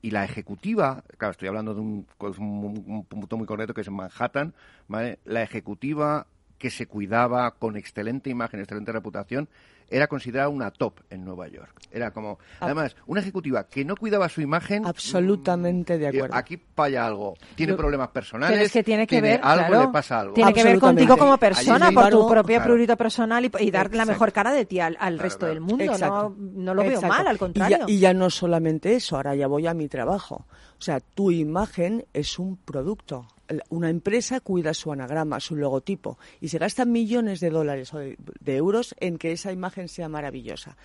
Y 0.03 0.11
la 0.11 0.25
ejecutiva, 0.25 1.03
claro, 1.17 1.31
estoy 1.31 1.47
hablando 1.47 1.73
de 1.73 1.79
un, 1.79 2.05
pues, 2.17 2.37
un- 2.37 2.83
un 2.85 3.05
punto 3.05 3.37
muy 3.37 3.47
concreto 3.47 3.73
que 3.73 3.81
es 3.81 3.87
en 3.87 3.93
Manhattan, 3.95 4.53
¿vale? 4.89 5.19
La 5.23 5.41
ejecutiva 5.43 6.27
que 6.57 6.69
se 6.69 6.87
cuidaba 6.87 7.51
con 7.55 7.77
excelente 7.77 8.29
imagen, 8.29 8.59
excelente 8.59 8.91
reputación, 8.91 9.47
era 9.95 10.07
considerada 10.07 10.49
una 10.49 10.71
top 10.71 10.99
en 11.09 11.23
Nueva 11.23 11.47
York. 11.47 11.71
Era 11.91 12.11
como, 12.11 12.39
además, 12.59 12.95
una 13.05 13.21
ejecutiva 13.21 13.65
que 13.67 13.85
no 13.85 13.95
cuidaba 13.95 14.27
su 14.27 14.41
imagen. 14.41 14.85
Absolutamente 14.87 15.97
de 15.97 16.05
eh, 16.05 16.09
acuerdo. 16.09 16.35
Aquí 16.35 16.59
falla 16.75 17.05
algo. 17.05 17.35
Tiene 17.55 17.73
Yo- 17.73 17.77
problemas 17.77 18.09
personales. 18.09 18.55
Pero 18.55 18.65
es 18.65 18.71
que 18.71 18.83
tiene 18.83 19.05
que 19.05 19.21
ver, 19.21 19.39
algo 19.43 19.67
claro, 19.67 19.85
le 19.85 19.91
pasa 19.91 20.19
algo. 20.19 20.33
tiene 20.33 20.53
que 20.53 20.63
ver 20.63 20.79
contigo 20.79 21.17
como 21.17 21.37
persona, 21.37 21.91
por 21.91 22.09
tu 22.09 22.27
propio 22.27 22.55
claro. 22.57 22.71
prurito 22.71 22.97
personal 22.97 23.45
y, 23.45 23.51
y 23.59 23.71
dar 23.71 23.93
la 23.93 24.05
mejor 24.05 24.31
cara 24.31 24.51
de 24.51 24.65
ti 24.65 24.79
al, 24.79 24.97
al 24.99 25.13
Claro, 25.13 25.23
resto 25.23 25.39
claro. 25.39 25.53
del 25.53 25.61
mundo. 25.61 25.97
No, 25.99 26.35
no 26.39 26.73
lo 26.73 26.81
veo 26.81 26.91
Exacto. 26.93 27.07
mal, 27.15 27.27
al 27.27 27.35
Y 27.35 27.39
contrario. 27.39 27.77
ya, 27.87 27.93
y 27.93 27.99
ya 27.99 28.13
no 28.13 28.29
solamente 28.29 28.95
eso, 28.95 29.15
ahora 29.15 29.35
ya 29.35 29.47
voy 29.47 29.67
a 29.67 29.73
mi 29.73 29.87
trabajo. 29.87 30.47
O 30.79 30.81
sea, 30.81 30.99
tu 30.99 31.31
imagen 31.31 32.05
es 32.13 32.39
un 32.39 32.57
producto. 32.57 33.27
Una 33.69 33.89
empresa 33.89 34.39
cuida 34.39 34.73
su 34.73 34.91
anagrama, 34.91 35.39
su 35.39 35.55
logotipo, 35.55 36.17
y 36.39 36.47
se 36.47 36.57
gastan 36.57 36.91
millones 36.91 37.39
de 37.39 37.49
dólares 37.49 37.93
o 37.93 37.99
de, 37.99 38.17
de 38.39 38.55
euros 38.55 38.95
en 38.99 39.17
que 39.17 39.31
esa 39.31 39.51
imagen 39.51 39.87
sea 39.87 40.09
maravillosa. 40.09 40.77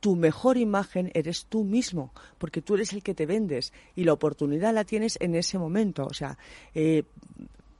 Tu 0.00 0.16
mejor 0.16 0.56
imagen 0.56 1.10
eres 1.14 1.46
tú 1.46 1.64
mismo, 1.64 2.12
porque 2.38 2.62
tú 2.62 2.74
eres 2.74 2.92
el 2.92 3.02
que 3.02 3.14
te 3.14 3.26
vendes 3.26 3.72
y 3.96 4.04
la 4.04 4.12
oportunidad 4.12 4.74
la 4.74 4.84
tienes 4.84 5.18
en 5.20 5.34
ese 5.34 5.58
momento. 5.58 6.04
O 6.04 6.14
sea, 6.14 6.38
eh, 6.74 7.04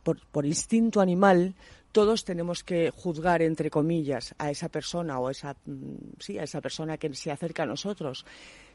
por, 0.02 0.20
por 0.28 0.46
instinto 0.46 1.00
animal, 1.00 1.54
todos 1.94 2.24
tenemos 2.24 2.64
que 2.64 2.90
juzgar, 2.90 3.40
entre 3.40 3.70
comillas, 3.70 4.34
a 4.38 4.50
esa 4.50 4.68
persona 4.68 5.20
o 5.20 5.30
esa, 5.30 5.54
mm, 5.64 6.18
sí, 6.18 6.36
a 6.36 6.42
esa 6.42 6.60
persona 6.60 6.98
que 6.98 7.14
se 7.14 7.30
acerca 7.30 7.62
a 7.62 7.66
nosotros. 7.66 8.26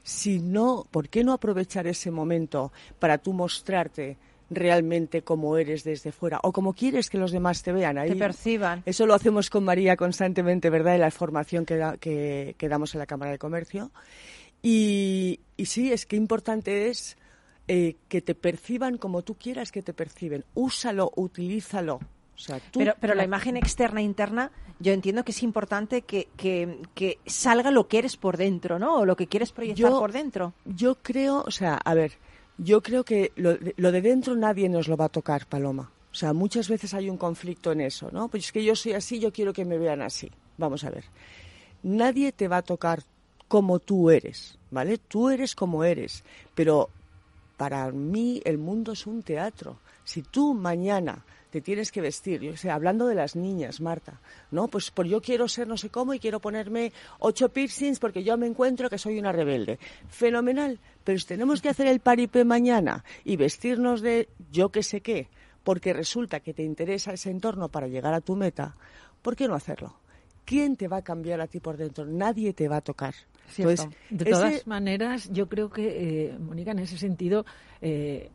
Si 0.03 0.39
no, 0.39 0.87
¿por 0.89 1.09
qué 1.09 1.25
no 1.25 1.33
aprovechar 1.33 1.85
ese 1.85 2.11
momento 2.11 2.71
para 2.97 3.17
tú 3.17 3.33
mostrarte 3.33 4.17
realmente 4.49 5.21
como 5.21 5.57
eres 5.57 5.83
desde 5.83 6.11
fuera 6.11 6.39
o 6.43 6.51
como 6.51 6.73
quieres 6.73 7.09
que 7.09 7.17
los 7.17 7.31
demás 7.31 7.61
te 7.63 7.71
vean? 7.71 7.97
Ahí, 7.97 8.09
Te 8.09 8.15
perciban. 8.15 8.83
eso 8.85 9.05
lo 9.05 9.13
hacemos 9.13 9.49
con 9.49 9.63
María 9.63 9.95
constantemente, 9.95 10.69
¿verdad? 10.69 10.95
En 10.95 11.01
la 11.01 11.11
formación 11.11 11.65
que, 11.65 11.77
da- 11.77 11.97
que, 11.97 12.55
que 12.57 12.67
damos 12.69 12.93
en 12.95 12.99
la 12.99 13.05
Cámara 13.05 13.31
de 13.31 13.37
Comercio. 13.37 13.91
Y, 14.61 15.39
y 15.57 15.65
sí, 15.65 15.91
es 15.91 16.05
que 16.05 16.15
importante 16.15 16.89
es 16.89 17.17
eh, 17.67 17.95
que 18.07 18.21
te 18.21 18.35
perciban 18.35 18.97
como 18.97 19.21
tú 19.21 19.35
quieras 19.35 19.71
que 19.71 19.81
te 19.81 19.93
perciben. 19.93 20.43
Úsalo, 20.53 21.11
utilízalo. 21.15 21.95
O 22.35 22.41
sea, 22.41 22.59
tú 22.71 22.79
Pero, 22.79 22.93
pero 23.01 23.15
la 23.15 23.25
imagen 23.25 23.57
externa 23.57 23.99
e 23.99 24.03
interna, 24.03 24.51
yo 24.79 24.93
entiendo 24.93 25.25
que 25.25 25.31
es 25.31 25.43
importante 25.43 26.03
que, 26.03 26.29
que, 26.37 26.79
que 26.95 27.19
salga 27.25 27.69
lo 27.69 27.89
que 27.89 27.97
eres 27.99 28.15
por 28.15 28.37
dentro, 28.37 28.79
¿no? 28.79 28.95
O 28.99 29.05
lo 29.05 29.17
que 29.17 29.27
quieres 29.27 29.51
proyectar 29.51 29.91
Yo- 29.91 29.99
por 29.99 30.13
dentro. 30.13 30.53
Yo 30.65 30.95
creo, 30.95 31.43
o 31.45 31.51
sea, 31.51 31.75
a 31.75 31.93
ver, 31.93 32.13
yo 32.59 32.81
creo 32.81 33.03
que 33.03 33.31
lo 33.35 33.57
lo 33.77 33.91
de 33.91 34.01
dentro 34.01 34.35
nadie 34.35 34.69
nos 34.69 34.87
lo 34.87 34.95
va 34.95 35.05
a 35.05 35.09
tocar, 35.09 35.47
Paloma. 35.47 35.91
O 36.11 36.15
sea, 36.15 36.33
muchas 36.33 36.67
veces 36.67 36.93
hay 36.93 37.09
un 37.09 37.17
conflicto 37.17 37.71
en 37.71 37.81
eso, 37.81 38.09
¿no? 38.11 38.27
Pues 38.27 38.45
es 38.45 38.51
que 38.51 38.63
yo 38.63 38.75
soy 38.75 38.93
así, 38.93 39.19
yo 39.19 39.31
quiero 39.31 39.53
que 39.53 39.65
me 39.65 39.77
vean 39.77 40.01
así. 40.01 40.31
Vamos 40.57 40.83
a 40.83 40.89
ver. 40.89 41.05
Nadie 41.83 42.31
te 42.31 42.47
va 42.47 42.57
a 42.57 42.61
tocar 42.61 43.03
como 43.47 43.79
tú 43.79 44.09
eres, 44.09 44.57
¿vale? 44.71 44.97
Tú 44.97 45.29
eres 45.29 45.55
como 45.55 45.83
eres, 45.83 46.23
pero 46.55 46.89
para 47.57 47.91
mí 47.91 48.41
el 48.45 48.57
mundo 48.57 48.93
es 48.93 49.07
un 49.07 49.23
teatro. 49.23 49.79
Si 50.03 50.21
tú 50.21 50.53
mañana 50.53 51.25
te 51.49 51.61
tienes 51.61 51.91
que 51.91 52.01
vestir, 52.01 52.41
yo 52.41 52.55
sé, 52.57 52.69
hablando 52.69 53.07
de 53.07 53.15
las 53.15 53.35
niñas, 53.35 53.81
Marta, 53.81 54.19
¿no? 54.51 54.67
Pues 54.67 54.91
por 54.91 55.07
yo 55.07 55.21
quiero 55.21 55.47
ser 55.47 55.67
no 55.67 55.77
sé 55.77 55.89
cómo 55.89 56.13
y 56.13 56.19
quiero 56.19 56.39
ponerme 56.39 56.91
ocho 57.19 57.49
piercings 57.49 57.99
porque 57.99 58.23
yo 58.23 58.37
me 58.37 58.47
encuentro 58.47 58.89
que 58.89 58.97
soy 58.97 59.19
una 59.19 59.31
rebelde. 59.31 59.79
Fenomenal, 60.09 60.79
pero 61.09 61.17
si 61.17 61.25
tenemos 61.25 61.59
que 61.59 61.69
hacer 61.69 61.87
el 61.87 62.01
paripé 62.01 62.45
mañana 62.45 63.03
y 63.23 63.35
vestirnos 63.35 64.01
de 64.01 64.29
yo 64.51 64.69
que 64.69 64.83
sé 64.83 65.01
qué, 65.01 65.27
porque 65.63 65.91
resulta 65.91 66.39
que 66.39 66.53
te 66.53 66.61
interesa 66.61 67.13
ese 67.13 67.31
entorno 67.31 67.69
para 67.69 67.87
llegar 67.87 68.13
a 68.13 68.21
tu 68.21 68.35
meta, 68.35 68.75
¿por 69.23 69.35
qué 69.35 69.47
no 69.47 69.55
hacerlo? 69.55 69.95
¿Quién 70.45 70.75
te 70.75 70.87
va 70.87 70.97
a 70.97 71.01
cambiar 71.01 71.41
a 71.41 71.47
ti 71.47 71.59
por 71.59 71.77
dentro? 71.77 72.05
Nadie 72.05 72.53
te 72.53 72.67
va 72.67 72.77
a 72.77 72.81
tocar. 72.81 73.15
Entonces, 73.57 73.87
De 74.11 74.29
ese- 74.29 74.31
todas 74.39 74.67
maneras, 74.67 75.29
yo 75.31 75.49
creo 75.49 75.71
que, 75.71 76.27
eh, 76.27 76.37
Mónica, 76.37 76.73
en 76.73 76.79
ese 76.79 76.99
sentido, 76.99 77.43
eh, 77.81 78.29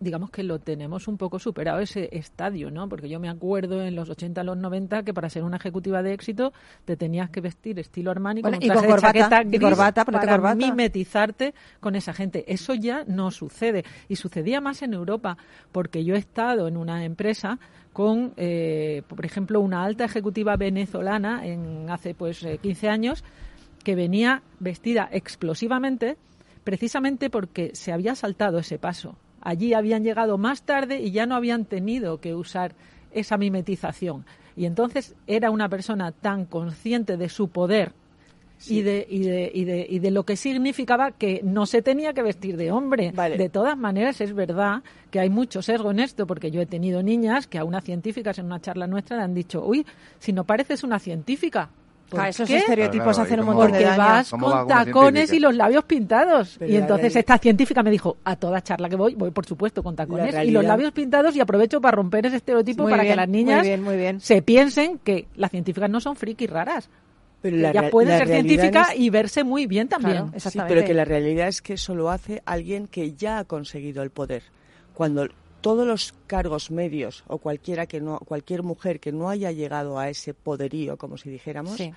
digamos 0.00 0.30
que 0.30 0.42
lo 0.42 0.58
tenemos 0.58 1.08
un 1.08 1.18
poco 1.18 1.38
superado 1.38 1.78
ese 1.78 2.08
estadio, 2.12 2.70
¿no? 2.70 2.88
Porque 2.88 3.08
yo 3.08 3.20
me 3.20 3.28
acuerdo 3.28 3.82
en 3.82 3.94
los 3.94 4.08
80, 4.08 4.42
los 4.44 4.56
90, 4.56 5.02
que 5.02 5.12
para 5.12 5.28
ser 5.28 5.44
una 5.44 5.58
ejecutiva 5.58 6.02
de 6.02 6.14
éxito 6.14 6.54
te 6.86 6.96
tenías 6.96 7.28
que 7.28 7.42
vestir 7.42 7.78
estilo 7.78 8.10
Armani 8.10 8.40
Bueno, 8.40 8.56
con 8.56 8.64
y 8.64 8.68
con 8.68 8.82
de 8.82 8.88
corbata, 8.88 9.42
y 9.44 9.58
corbata, 9.58 10.04
para 10.06 10.26
corbata. 10.26 10.54
mimetizarte 10.54 11.54
con 11.80 11.94
esa 11.96 12.14
gente. 12.14 12.44
Eso 12.48 12.72
ya 12.72 13.04
no 13.06 13.30
sucede. 13.30 13.84
Y 14.08 14.16
sucedía 14.16 14.62
más 14.62 14.80
en 14.80 14.94
Europa, 14.94 15.36
porque 15.70 16.02
yo 16.02 16.14
he 16.14 16.18
estado 16.18 16.66
en 16.66 16.78
una 16.78 17.04
empresa 17.04 17.58
con, 17.92 18.32
eh, 18.38 19.02
por 19.06 19.26
ejemplo, 19.26 19.60
una 19.60 19.84
alta 19.84 20.06
ejecutiva 20.06 20.56
venezolana 20.56 21.46
en 21.46 21.90
hace 21.90 22.14
pues 22.14 22.42
eh, 22.42 22.56
15 22.56 22.88
años 22.88 23.22
que 23.84 23.94
venía 23.94 24.42
vestida 24.60 25.10
explosivamente 25.12 26.16
precisamente 26.64 27.30
porque 27.30 27.70
se 27.74 27.92
había 27.92 28.14
saltado 28.14 28.58
ese 28.58 28.78
paso. 28.78 29.16
Allí 29.40 29.74
habían 29.74 30.04
llegado 30.04 30.38
más 30.38 30.62
tarde 30.62 31.00
y 31.00 31.10
ya 31.10 31.26
no 31.26 31.34
habían 31.34 31.64
tenido 31.64 32.20
que 32.20 32.34
usar 32.34 32.74
esa 33.12 33.36
mimetización. 33.36 34.24
Y 34.56 34.66
entonces 34.66 35.14
era 35.26 35.50
una 35.50 35.68
persona 35.68 36.12
tan 36.12 36.44
consciente 36.44 37.16
de 37.16 37.28
su 37.28 37.48
poder 37.48 37.92
y, 38.68 38.82
de, 38.82 39.06
y, 39.08 39.20
de, 39.20 39.50
y, 39.54 39.64
de, 39.64 39.86
y 39.88 39.98
de 40.00 40.10
lo 40.10 40.24
que 40.24 40.36
significaba 40.36 41.12
que 41.12 41.40
no 41.42 41.66
se 41.66 41.82
tenía 41.82 42.12
que 42.12 42.22
vestir 42.22 42.56
de 42.56 42.70
hombre. 42.70 43.12
Vale. 43.14 43.38
De 43.38 43.48
todas 43.48 43.76
maneras, 43.76 44.20
es 44.20 44.34
verdad 44.34 44.82
que 45.10 45.20
hay 45.20 45.30
mucho 45.30 45.62
sesgo 45.62 45.90
en 45.90 46.00
esto, 46.00 46.26
porque 46.26 46.50
yo 46.50 46.60
he 46.60 46.66
tenido 46.66 47.02
niñas 47.02 47.46
que 47.46 47.58
a 47.58 47.64
unas 47.64 47.84
científicas 47.84 48.38
en 48.38 48.46
una 48.46 48.60
charla 48.60 48.86
nuestra 48.86 49.16
le 49.16 49.22
han 49.22 49.34
dicho, 49.34 49.64
uy, 49.64 49.86
si 50.18 50.32
no 50.32 50.44
pareces 50.44 50.84
una 50.84 50.98
científica. 50.98 51.70
¿Por 52.10 52.26
esos 52.26 52.48
qué? 52.48 52.58
estereotipos 52.58 53.04
Claro, 53.16 53.22
hacen 53.22 53.38
¿y 53.38 53.40
un 53.40 53.46
montón 53.46 53.66
de 53.66 53.70
Porque 53.72 53.84
daño. 53.84 53.98
vas 53.98 54.30
¿Cómo 54.30 54.50
va 54.50 54.58
con 54.60 54.68
tacones 54.68 55.12
científica? 55.14 55.36
y 55.36 55.40
los 55.40 55.54
labios 55.54 55.84
pintados. 55.84 56.56
Pero 56.58 56.72
y 56.72 56.76
entonces 56.76 57.16
esta 57.16 57.38
científica 57.38 57.82
me 57.82 57.90
dijo, 57.90 58.16
a 58.24 58.36
toda 58.36 58.60
charla 58.62 58.88
que 58.88 58.96
voy, 58.96 59.14
voy 59.14 59.30
por 59.30 59.46
supuesto 59.46 59.82
con 59.82 59.96
tacones 59.96 60.34
y 60.44 60.50
los 60.50 60.64
labios 60.64 60.92
pintados 60.92 61.34
y 61.36 61.40
aprovecho 61.40 61.80
para 61.80 61.96
romper 61.96 62.26
ese 62.26 62.36
estereotipo 62.36 62.82
Muy 62.82 62.90
para 62.90 63.02
bien, 63.04 63.12
que 63.12 63.16
las 63.16 63.28
muy 63.28 63.36
niñas 63.38 63.62
bien, 63.62 63.82
muy 63.82 63.96
bien. 63.96 64.20
se 64.20 64.42
piensen 64.42 64.98
que 64.98 65.26
las 65.36 65.50
científicas 65.50 65.88
no 65.88 66.00
son 66.00 66.16
frikis 66.16 66.50
raras. 66.50 66.90
Pero 67.42 67.56
la 67.56 67.88
pueden 67.90 68.10
la 68.10 68.18
ser 68.18 68.30
es- 68.92 68.96
y 68.96 69.08
verse 69.08 69.44
muy 69.44 69.66
bien 69.66 69.88
también. 69.88 70.28
Claro, 70.28 70.50
Sí, 70.50 70.60
pero 70.68 70.84
que 70.84 70.92
la 70.92 71.06
realidad 71.06 71.48
es 71.48 71.62
que 71.62 71.72
eso 71.74 71.94
lo 71.94 72.10
hace 72.10 72.42
alguien 72.44 72.86
que 72.86 73.14
ya 73.14 73.38
ha 73.38 73.44
conseguido 73.44 74.02
el 74.02 74.10
poder. 74.10 74.42
Cuando 74.92 75.26
todos 75.60 75.86
los 75.86 76.14
cargos 76.26 76.70
medios 76.70 77.24
o 77.26 77.38
cualquiera 77.38 77.86
que 77.86 78.00
no, 78.00 78.18
cualquier 78.20 78.62
mujer 78.62 79.00
que 79.00 79.12
no 79.12 79.28
haya 79.28 79.52
llegado 79.52 79.98
a 79.98 80.08
ese 80.08 80.34
poderío, 80.34 80.96
como 80.96 81.16
si 81.16 81.30
dijéramos, 81.30 81.76
Sí. 81.76 81.92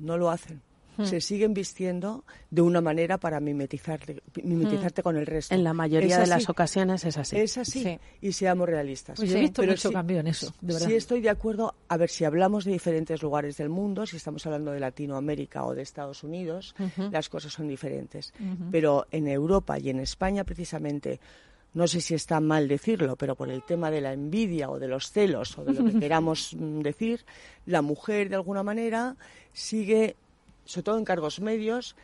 no 0.00 0.16
lo 0.16 0.30
hacen. 0.30 0.60
Hmm. 0.98 1.04
Se 1.04 1.20
siguen 1.20 1.52
vistiendo 1.52 2.24
de 2.50 2.62
una 2.62 2.80
manera 2.80 3.18
para 3.18 3.38
mimetizarte, 3.38 4.22
mimetizarte 4.42 5.02
con 5.02 5.18
el 5.18 5.26
resto. 5.26 5.54
En 5.54 5.62
la 5.62 5.74
mayoría 5.74 6.18
de 6.18 6.26
las 6.26 6.48
ocasiones 6.48 7.04
es 7.04 7.18
así. 7.18 7.36
Es 7.36 7.58
así. 7.58 7.82
Sí. 7.82 7.98
Y 8.22 8.32
seamos 8.32 8.66
realistas. 8.66 9.18
Pues 9.18 9.28
yo 9.30 9.36
he 9.36 9.40
visto 9.42 9.60
pero 9.60 9.72
mucho 9.72 9.88
sí- 9.88 9.94
cambio 9.94 10.20
en 10.20 10.28
eso, 10.28 10.54
de 10.62 10.72
verdad. 10.72 10.88
Sí 10.88 10.94
estoy 10.94 11.20
de 11.20 11.28
acuerdo. 11.28 11.74
A 11.88 11.98
ver, 11.98 12.08
si 12.08 12.24
hablamos 12.24 12.64
de 12.64 12.72
diferentes 12.72 13.22
lugares 13.22 13.58
del 13.58 13.68
mundo, 13.68 14.06
si 14.06 14.16
estamos 14.16 14.46
hablando 14.46 14.70
de 14.72 14.80
Latinoamérica 14.80 15.66
o 15.66 15.74
de 15.74 15.82
Estados 15.82 16.24
Unidos, 16.24 16.74
las 17.10 17.28
cosas 17.28 17.52
son 17.52 17.68
diferentes. 17.68 18.32
Pero 18.72 19.06
en 19.10 19.28
Europa 19.28 19.78
y 19.78 19.90
en 19.90 20.00
España, 20.00 20.44
precisamente, 20.44 21.20
no 21.76 21.86
sé 21.86 22.00
si 22.00 22.14
está 22.14 22.40
mal 22.40 22.68
decirlo, 22.68 23.16
pero 23.16 23.34
por 23.36 23.50
el 23.50 23.62
tema 23.62 23.90
de 23.90 24.00
la 24.00 24.14
envidia 24.14 24.70
o 24.70 24.78
de 24.78 24.88
los 24.88 25.12
celos 25.12 25.58
o 25.58 25.62
de 25.62 25.74
lo 25.74 25.84
que 25.84 25.98
queramos 26.00 26.54
mm, 26.54 26.80
decir, 26.80 27.26
la 27.66 27.82
mujer, 27.82 28.30
de 28.30 28.36
alguna 28.36 28.62
manera, 28.62 29.14
sigue, 29.52 30.16
sobre 30.64 30.84
todo 30.84 30.96
en 30.96 31.04
cargos 31.04 31.38
medios, 31.38 31.94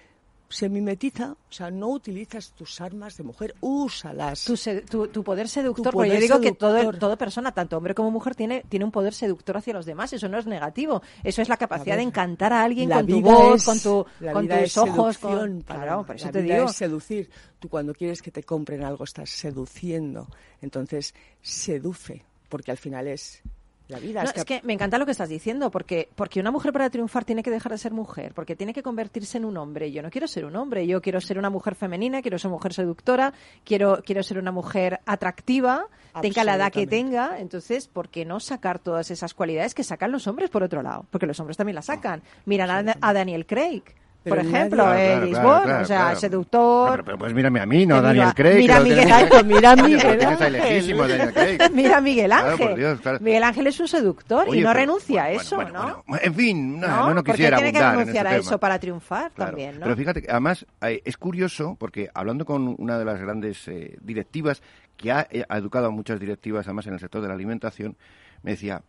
se 0.52 0.68
mimetiza, 0.68 1.32
o 1.32 1.52
sea, 1.52 1.70
no 1.70 1.88
utilizas 1.88 2.52
tus 2.52 2.80
armas 2.80 3.16
de 3.16 3.24
mujer, 3.24 3.54
úsalas. 3.60 4.44
Tu, 4.44 4.56
se- 4.56 4.82
tu- 4.82 5.08
tu 5.08 5.24
poder 5.24 5.48
seductor, 5.48 5.90
Tu 5.92 5.96
porque 5.96 6.14
yo 6.14 6.20
digo 6.20 6.40
que 6.40 6.52
todo, 6.52 6.92
todo 6.92 7.16
persona, 7.16 7.52
tanto 7.52 7.76
hombre 7.76 7.94
como 7.94 8.10
mujer, 8.10 8.34
tiene, 8.34 8.62
tiene 8.68 8.84
un 8.84 8.90
poder 8.92 9.14
seductor 9.14 9.56
hacia 9.56 9.72
los 9.74 9.86
demás. 9.86 10.12
Eso 10.12 10.28
no 10.28 10.38
es 10.38 10.46
negativo. 10.46 11.02
Eso 11.24 11.42
es 11.42 11.48
la 11.48 11.56
capacidad 11.56 11.96
ver, 11.96 12.04
de 12.04 12.08
encantar 12.08 12.52
a 12.52 12.62
alguien 12.62 12.88
con 12.90 13.06
tu 13.06 13.20
voz, 13.20 13.56
es- 13.56 13.64
con, 13.64 13.80
tu, 13.80 14.06
con 14.32 14.48
tus 14.48 14.76
ojos. 14.78 15.18
Con... 15.18 15.60
Claro, 15.62 16.04
por 16.06 16.16
eso 16.16 16.26
la 16.26 16.32
te 16.32 16.42
vida 16.42 16.54
digo. 16.56 16.66
es 16.68 16.76
seducir. 16.76 17.30
Tú 17.58 17.68
cuando 17.68 17.94
quieres 17.94 18.20
que 18.22 18.30
te 18.30 18.42
compren 18.42 18.84
algo 18.84 19.04
estás 19.04 19.30
seduciendo. 19.30 20.28
Entonces, 20.60 21.14
seduce, 21.40 22.24
porque 22.48 22.70
al 22.70 22.78
final 22.78 23.06
es 23.08 23.42
la 23.88 23.98
vida. 23.98 24.22
No, 24.22 24.28
es 24.28 24.32
que- 24.32 24.40
es 24.40 24.44
que 24.46 24.60
me 24.66 24.72
encanta 24.72 24.96
lo 24.98 25.04
que 25.04 25.12
estás 25.12 25.28
diciendo, 25.28 25.70
porque, 25.70 26.08
porque 26.14 26.40
una 26.40 26.50
mujer 26.50 26.72
para 26.72 26.88
triunfar 26.90 27.24
tiene 27.24 27.42
que 27.42 27.50
dejar 27.50 27.72
de 27.72 27.78
ser 27.78 27.92
mujer, 27.92 28.32
porque 28.34 28.56
tiene 28.56 28.72
que 28.72 28.82
convertirse 28.82 29.38
en 29.38 29.44
un 29.44 29.56
hombre. 29.56 29.92
Yo 29.92 30.02
no 30.02 30.10
quiero 30.10 30.26
ser 30.28 30.44
un 30.44 30.56
hombre, 30.56 30.86
yo 30.86 31.02
quiero 31.02 31.20
ser 31.20 31.38
una 31.38 31.50
mujer 31.50 31.74
femenina, 31.74 32.22
quiero 32.22 32.38
ser 32.38 32.50
mujer 32.50 32.72
seductora, 32.72 33.32
quiero, 33.64 34.02
quiero 34.04 34.22
ser 34.22 34.38
una 34.38 34.52
mujer 34.52 35.00
atractiva, 35.06 35.86
tenga 36.20 36.44
la 36.44 36.56
edad 36.56 36.72
que 36.72 36.86
tenga. 36.86 37.38
Entonces, 37.38 37.88
¿por 37.88 38.08
qué 38.08 38.24
no 38.24 38.40
sacar 38.40 38.78
todas 38.78 39.10
esas 39.10 39.34
cualidades 39.34 39.74
que 39.74 39.84
sacan 39.84 40.12
los 40.12 40.26
hombres 40.26 40.50
por 40.50 40.62
otro 40.62 40.82
lado? 40.82 41.06
Porque 41.10 41.26
los 41.26 41.38
hombres 41.40 41.56
también 41.56 41.74
las 41.76 41.86
sacan. 41.86 42.22
Miran 42.46 42.88
a, 42.88 42.96
a 43.00 43.12
Daniel 43.12 43.46
Craig. 43.46 43.82
Pero 44.24 44.36
por 44.36 44.44
ejemplo, 44.46 44.82
Claro, 44.84 44.98
eh, 44.98 45.04
claro, 45.06 45.20
James 45.20 45.30
claro, 45.38 45.48
Bond, 45.48 45.64
claro, 45.64 45.82
o 45.82 45.86
sea, 45.86 46.00
claro. 46.00 46.20
seductor. 46.20 46.90
Pero, 46.92 47.04
pero 47.04 47.18
pues 47.18 47.34
mírame 47.34 47.60
a 47.60 47.66
mí, 47.66 47.86
no 47.86 47.96
a 47.96 48.00
Daniel 48.00 48.24
mira- 48.26 48.34
Craig. 48.34 48.56
mira 48.58 48.76
a 48.76 48.80
Miguel 48.80 49.12
Ángel, 49.12 49.44
mira 49.46 49.70
a 49.72 49.76
Miguel 49.82 50.26
Ángel. 50.26 51.58
Mira 51.72 51.96
a 51.96 52.00
Miguel 52.00 52.26
Claro, 52.30 52.50
Ángel. 52.52 52.98
claro. 53.00 53.18
Miguel 53.20 53.42
Ángel 53.44 53.66
es 53.66 53.80
un 53.80 53.88
seductor 53.88 54.48
Oye, 54.48 54.60
y 54.60 54.62
no 54.62 54.68
pero- 54.68 54.80
renuncia 54.80 55.22
a 55.24 55.26
bueno, 55.28 55.40
eso, 55.40 55.56
bueno, 55.56 55.72
¿no? 55.72 56.04
bueno, 56.06 56.24
en 56.24 56.34
fin, 56.34 56.80
no, 56.80 56.86
¿No? 56.86 56.96
no, 56.96 57.08
no 57.08 57.14
¿Por 57.16 57.24
qué 57.24 57.32
quisiera 57.32 57.56
tiene 57.56 57.72
que 57.72 57.78
renunciar 57.80 58.08
ese 58.10 58.18
a 58.20 58.30
tema. 58.30 58.36
eso 58.48 58.58
para 58.58 58.78
triunfar 58.78 59.32
Claro. 59.32 59.50
también, 59.50 59.74
¿no? 59.78 59.84
Pero 59.84 59.96
fíjate, 59.96 60.22
que 60.22 60.30
además 60.30 60.66
eh, 60.82 61.02
es 61.04 61.16
curioso 61.16 61.76
porque 61.78 62.08
hablando 62.14 62.44
con 62.44 62.74
una 62.78 62.98
de 62.98 63.04
las 63.04 63.20
grandes 63.20 63.66
eh, 63.68 63.96
directivas 64.02 64.62
que 64.96 65.10
ha, 65.10 65.26
eh, 65.30 65.44
ha 65.48 65.58
educado 65.58 65.86
a 65.86 65.90
muchas 65.90 66.20
directivas, 66.20 66.66
además 66.66 66.86
en 66.86 66.94
el 66.94 67.00
sector 67.00 67.20
de 67.22 67.28
la 67.28 67.34
alimentación, 67.34 67.96
me 68.42 68.52
decía, 68.52 68.82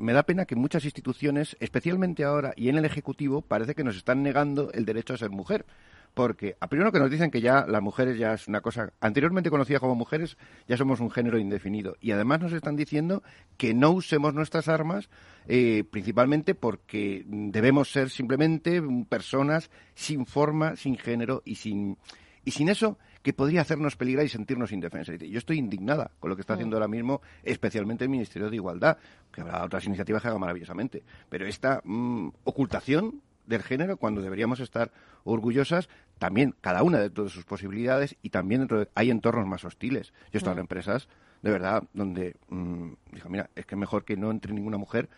me 0.00 0.14
da 0.14 0.22
pena 0.22 0.46
que 0.46 0.56
muchas 0.56 0.84
instituciones, 0.84 1.56
especialmente 1.60 2.24
ahora 2.24 2.54
y 2.56 2.70
en 2.70 2.78
el 2.78 2.86
Ejecutivo, 2.86 3.42
parece 3.42 3.74
que 3.74 3.84
nos 3.84 3.96
están 3.96 4.22
negando 4.22 4.72
el 4.72 4.86
derecho 4.86 5.12
a 5.12 5.18
ser 5.18 5.30
mujer. 5.30 5.66
Porque, 6.14 6.56
a 6.58 6.66
primero 6.66 6.90
que 6.90 6.98
nos 6.98 7.10
dicen 7.10 7.30
que 7.30 7.40
ya 7.40 7.66
las 7.68 7.82
mujeres 7.82 8.18
ya 8.18 8.32
es 8.32 8.48
una 8.48 8.62
cosa 8.62 8.92
anteriormente 9.00 9.50
conocida 9.50 9.78
como 9.78 9.94
mujeres, 9.94 10.38
ya 10.66 10.76
somos 10.76 10.98
un 10.98 11.10
género 11.10 11.38
indefinido. 11.38 11.96
Y 12.00 12.10
además 12.10 12.40
nos 12.40 12.52
están 12.52 12.74
diciendo 12.74 13.22
que 13.56 13.74
no 13.74 13.90
usemos 13.92 14.34
nuestras 14.34 14.66
armas, 14.66 15.08
eh, 15.46 15.84
principalmente 15.88 16.56
porque 16.56 17.22
debemos 17.26 17.92
ser 17.92 18.10
simplemente 18.10 18.82
personas 19.08 19.70
sin 19.94 20.26
forma, 20.26 20.74
sin 20.74 20.96
género 20.96 21.42
y 21.44 21.56
sin, 21.56 21.96
y 22.44 22.50
sin 22.50 22.70
eso 22.70 22.98
que 23.22 23.32
podría 23.32 23.60
hacernos 23.60 23.96
peligrar 23.96 24.24
y 24.24 24.28
sentirnos 24.28 24.72
indefensas. 24.72 25.18
Yo 25.18 25.38
estoy 25.38 25.58
indignada 25.58 26.10
con 26.20 26.30
lo 26.30 26.36
que 26.36 26.40
está 26.40 26.54
haciendo 26.54 26.76
ahora 26.76 26.88
mismo, 26.88 27.20
especialmente 27.42 28.04
el 28.04 28.10
Ministerio 28.10 28.48
de 28.48 28.56
Igualdad, 28.56 28.96
que 29.32 29.42
habrá 29.42 29.62
otras 29.64 29.84
iniciativas 29.86 30.22
que 30.22 30.28
hagan 30.28 30.40
maravillosamente. 30.40 31.02
Pero 31.28 31.46
esta 31.46 31.82
mm, 31.84 32.28
ocultación 32.44 33.20
del 33.46 33.62
género, 33.62 33.96
cuando 33.96 34.22
deberíamos 34.22 34.60
estar 34.60 34.90
orgullosas, 35.24 35.88
también 36.18 36.54
cada 36.60 36.82
una 36.82 36.98
de 36.98 37.10
todas 37.10 37.32
sus 37.32 37.44
posibilidades 37.44 38.16
y 38.22 38.30
también 38.30 38.60
dentro 38.62 38.78
de- 38.80 38.88
hay 38.94 39.10
entornos 39.10 39.46
más 39.46 39.64
hostiles. 39.64 40.12
Yo 40.12 40.30
he 40.34 40.38
estado 40.38 40.54
en 40.54 40.60
empresas, 40.60 41.08
de 41.42 41.50
verdad, 41.50 41.82
donde 41.92 42.36
mm, 42.48 42.92
dijo, 43.12 43.28
mira, 43.28 43.50
es 43.54 43.66
que 43.66 43.76
mejor 43.76 44.04
que 44.04 44.16
no 44.16 44.30
entre 44.30 44.52
ninguna 44.54 44.78
mujer 44.78 45.08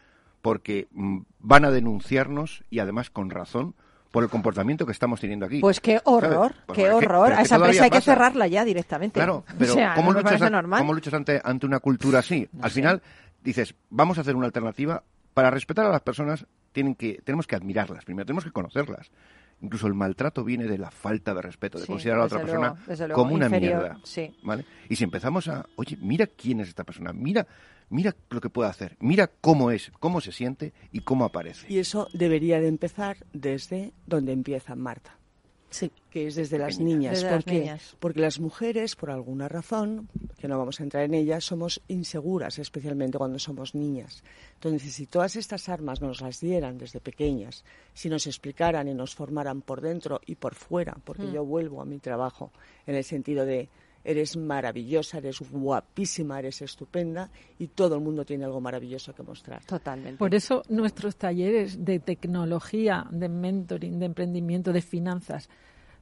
porque 0.40 0.88
mm, 0.90 1.18
van 1.38 1.64
a 1.64 1.70
denunciarnos 1.70 2.64
y 2.70 2.80
además 2.80 3.10
con 3.10 3.30
razón 3.30 3.74
por 4.12 4.22
el 4.22 4.30
comportamiento 4.30 4.86
que 4.86 4.92
estamos 4.92 5.18
teniendo 5.20 5.46
aquí. 5.46 5.58
Pues 5.60 5.80
qué 5.80 6.00
horror. 6.04 6.54
Pues 6.66 6.76
qué 6.78 6.90
horror. 6.90 7.32
A 7.32 7.42
esa 7.42 7.56
empresa 7.56 7.84
hay 7.84 7.90
que 7.90 7.96
pasa. 7.96 8.12
cerrarla 8.12 8.46
ya 8.46 8.64
directamente. 8.64 9.14
Claro, 9.18 9.44
pero 9.58 9.72
o 9.72 9.74
sea, 9.74 9.94
¿cómo, 9.94 10.12
no 10.12 10.18
luchas, 10.18 10.24
parece 10.32 10.44
a- 10.44 10.50
normal. 10.50 10.78
cómo 10.78 10.92
luchas 10.92 11.14
ante, 11.14 11.40
ante 11.42 11.66
una 11.66 11.80
cultura 11.80 12.20
así? 12.20 12.48
Al 12.60 12.70
final 12.70 13.02
dices, 13.42 13.74
vamos 13.90 14.18
a 14.18 14.20
hacer 14.20 14.36
una 14.36 14.46
alternativa. 14.46 15.02
Para 15.34 15.50
respetar 15.50 15.86
a 15.86 15.90
las 15.90 16.02
personas 16.02 16.46
tienen 16.72 16.94
que, 16.94 17.20
tenemos 17.24 17.46
que 17.46 17.56
admirarlas 17.56 18.04
primero, 18.04 18.26
tenemos 18.26 18.44
que 18.44 18.52
conocerlas. 18.52 19.10
Incluso 19.62 19.86
el 19.86 19.94
maltrato 19.94 20.44
viene 20.44 20.64
de 20.66 20.76
la 20.76 20.90
falta 20.90 21.32
de 21.32 21.40
respeto, 21.40 21.78
de 21.78 21.84
Sí, 21.86 21.92
considerar 21.92 22.18
a 22.18 22.20
la 22.22 22.26
otra 22.26 22.40
persona 22.40 22.74
luego, 23.06 23.14
como 23.14 23.34
una 23.34 23.48
mierda. 23.48 23.96
sí. 24.04 24.36
¿vale? 24.42 24.66
Y 24.90 24.96
si 24.96 25.04
empezamos 25.04 25.48
a, 25.48 25.64
oye, 25.76 25.96
mira 26.02 26.26
quién 26.26 26.60
es 26.60 26.68
esta 26.68 26.84
persona, 26.84 27.12
mira, 27.14 27.46
mira 27.92 28.16
lo 28.30 28.40
que 28.40 28.50
puede 28.50 28.68
hacer, 28.70 28.96
mira 29.00 29.28
cómo 29.28 29.70
es, 29.70 29.92
cómo 30.00 30.20
se 30.20 30.32
siente 30.32 30.72
y 30.90 31.00
cómo 31.00 31.24
aparece. 31.24 31.66
Y 31.72 31.78
eso 31.78 32.08
debería 32.12 32.60
de 32.60 32.68
empezar 32.68 33.18
desde 33.32 33.92
donde 34.06 34.32
empieza 34.32 34.74
Marta. 34.74 35.16
Sí. 35.70 35.90
que 36.10 36.26
es 36.26 36.34
desde 36.34 36.58
las 36.58 36.78
niñas. 36.78 37.14
Desde 37.14 37.28
¿Por 37.28 37.36
las 37.36 37.44
qué? 37.46 37.58
niñas. 37.60 37.96
Porque 37.98 38.20
las 38.20 38.38
mujeres, 38.38 38.94
por 38.94 39.10
alguna 39.10 39.48
razón, 39.48 40.10
que 40.38 40.46
no 40.46 40.58
vamos 40.58 40.78
a 40.78 40.82
entrar 40.82 41.02
en 41.04 41.14
ella, 41.14 41.40
somos 41.40 41.80
inseguras, 41.88 42.58
especialmente 42.58 43.16
cuando 43.16 43.38
somos 43.38 43.74
niñas. 43.74 44.22
Entonces, 44.56 44.92
si 44.92 45.06
todas 45.06 45.34
estas 45.34 45.70
armas 45.70 46.02
nos 46.02 46.20
las 46.20 46.40
dieran 46.40 46.76
desde 46.76 47.00
pequeñas, 47.00 47.64
si 47.94 48.10
nos 48.10 48.26
explicaran 48.26 48.86
y 48.86 48.92
nos 48.92 49.14
formaran 49.14 49.62
por 49.62 49.80
dentro 49.80 50.20
y 50.26 50.34
por 50.34 50.54
fuera, 50.54 50.94
porque 51.04 51.22
Mm. 51.22 51.32
yo 51.32 51.44
vuelvo 51.46 51.80
a 51.80 51.86
mi 51.86 51.98
trabajo 51.98 52.52
en 52.86 52.94
el 52.96 53.04
sentido 53.04 53.46
de 53.46 53.70
eres 54.04 54.36
maravillosa, 54.36 55.18
eres 55.18 55.40
guapísima, 55.40 56.38
eres 56.38 56.62
estupenda 56.62 57.30
y 57.58 57.68
todo 57.68 57.96
el 57.96 58.00
mundo 58.00 58.24
tiene 58.24 58.44
algo 58.44 58.60
maravilloso 58.60 59.14
que 59.14 59.22
mostrar. 59.22 59.64
Totalmente. 59.64 60.18
Por 60.18 60.34
eso 60.34 60.62
nuestros 60.68 61.16
talleres 61.16 61.84
de 61.84 62.00
tecnología, 62.00 63.06
de 63.10 63.28
mentoring, 63.28 63.98
de 63.98 64.06
emprendimiento, 64.06 64.72
de 64.72 64.82
finanzas, 64.82 65.48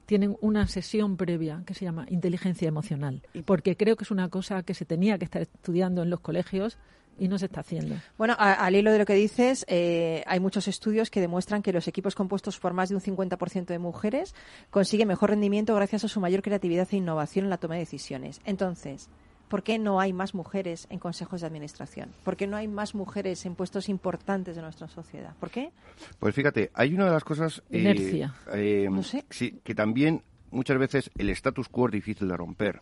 tienen 0.05 0.35
una 0.41 0.67
sesión 0.67 1.15
previa 1.15 1.63
que 1.65 1.73
se 1.73 1.85
llama 1.85 2.05
inteligencia 2.09 2.67
emocional, 2.67 3.21
porque 3.45 3.77
creo 3.77 3.95
que 3.95 4.03
es 4.03 4.11
una 4.11 4.29
cosa 4.29 4.63
que 4.63 4.73
se 4.73 4.85
tenía 4.85 5.17
que 5.17 5.25
estar 5.25 5.41
estudiando 5.41 6.03
en 6.03 6.09
los 6.09 6.19
colegios 6.19 6.77
y 7.17 7.27
no 7.27 7.37
se 7.37 7.45
está 7.45 7.59
haciendo. 7.61 7.95
Bueno, 8.17 8.35
a- 8.39 8.53
al 8.53 8.75
hilo 8.75 8.91
de 8.91 8.97
lo 8.99 9.05
que 9.05 9.13
dices, 9.13 9.65
eh, 9.67 10.23
hay 10.25 10.39
muchos 10.39 10.67
estudios 10.67 11.09
que 11.09 11.21
demuestran 11.21 11.61
que 11.61 11.71
los 11.73 11.87
equipos 11.87 12.15
compuestos 12.15 12.57
por 12.59 12.73
más 12.73 12.89
de 12.89 12.95
un 12.95 13.01
50% 13.01 13.73
de 13.73 13.79
mujeres 13.79 14.33
consiguen 14.69 15.07
mejor 15.07 15.29
rendimiento 15.29 15.75
gracias 15.75 16.03
a 16.03 16.07
su 16.07 16.19
mayor 16.19 16.41
creatividad 16.41 16.87
e 16.91 16.97
innovación 16.97 17.45
en 17.45 17.49
la 17.49 17.57
toma 17.57 17.75
de 17.75 17.81
decisiones. 17.81 18.41
Entonces, 18.45 19.09
¿por 19.49 19.63
qué 19.63 19.77
no 19.77 19.99
hay 19.99 20.13
más 20.13 20.33
mujeres 20.33 20.87
en 20.89 20.97
consejos 20.99 21.41
de 21.41 21.47
administración? 21.47 22.09
¿Por 22.23 22.37
qué 22.37 22.47
no 22.47 22.57
hay 22.57 22.67
más 22.67 22.95
mujeres 22.95 23.45
en 23.45 23.55
puestos 23.55 23.89
importantes 23.89 24.55
de 24.55 24.61
nuestra 24.61 24.87
sociedad? 24.87 25.35
¿Por 25.39 25.49
qué? 25.51 25.71
Pues 26.19 26.33
fíjate, 26.33 26.71
hay 26.73 26.93
una 26.93 27.05
de 27.05 27.11
las 27.11 27.23
cosas 27.23 27.61
eh, 27.69 27.79
Inercia. 27.79 28.33
eh, 28.53 28.87
No 28.89 29.03
sé. 29.03 29.25
sí, 29.29 29.59
que 29.63 29.75
también 29.75 30.23
muchas 30.49 30.77
veces 30.79 31.11
el 31.17 31.29
status 31.31 31.67
quo 31.69 31.87
es 31.87 31.91
difícil 31.91 32.27
de 32.29 32.37
romper. 32.37 32.81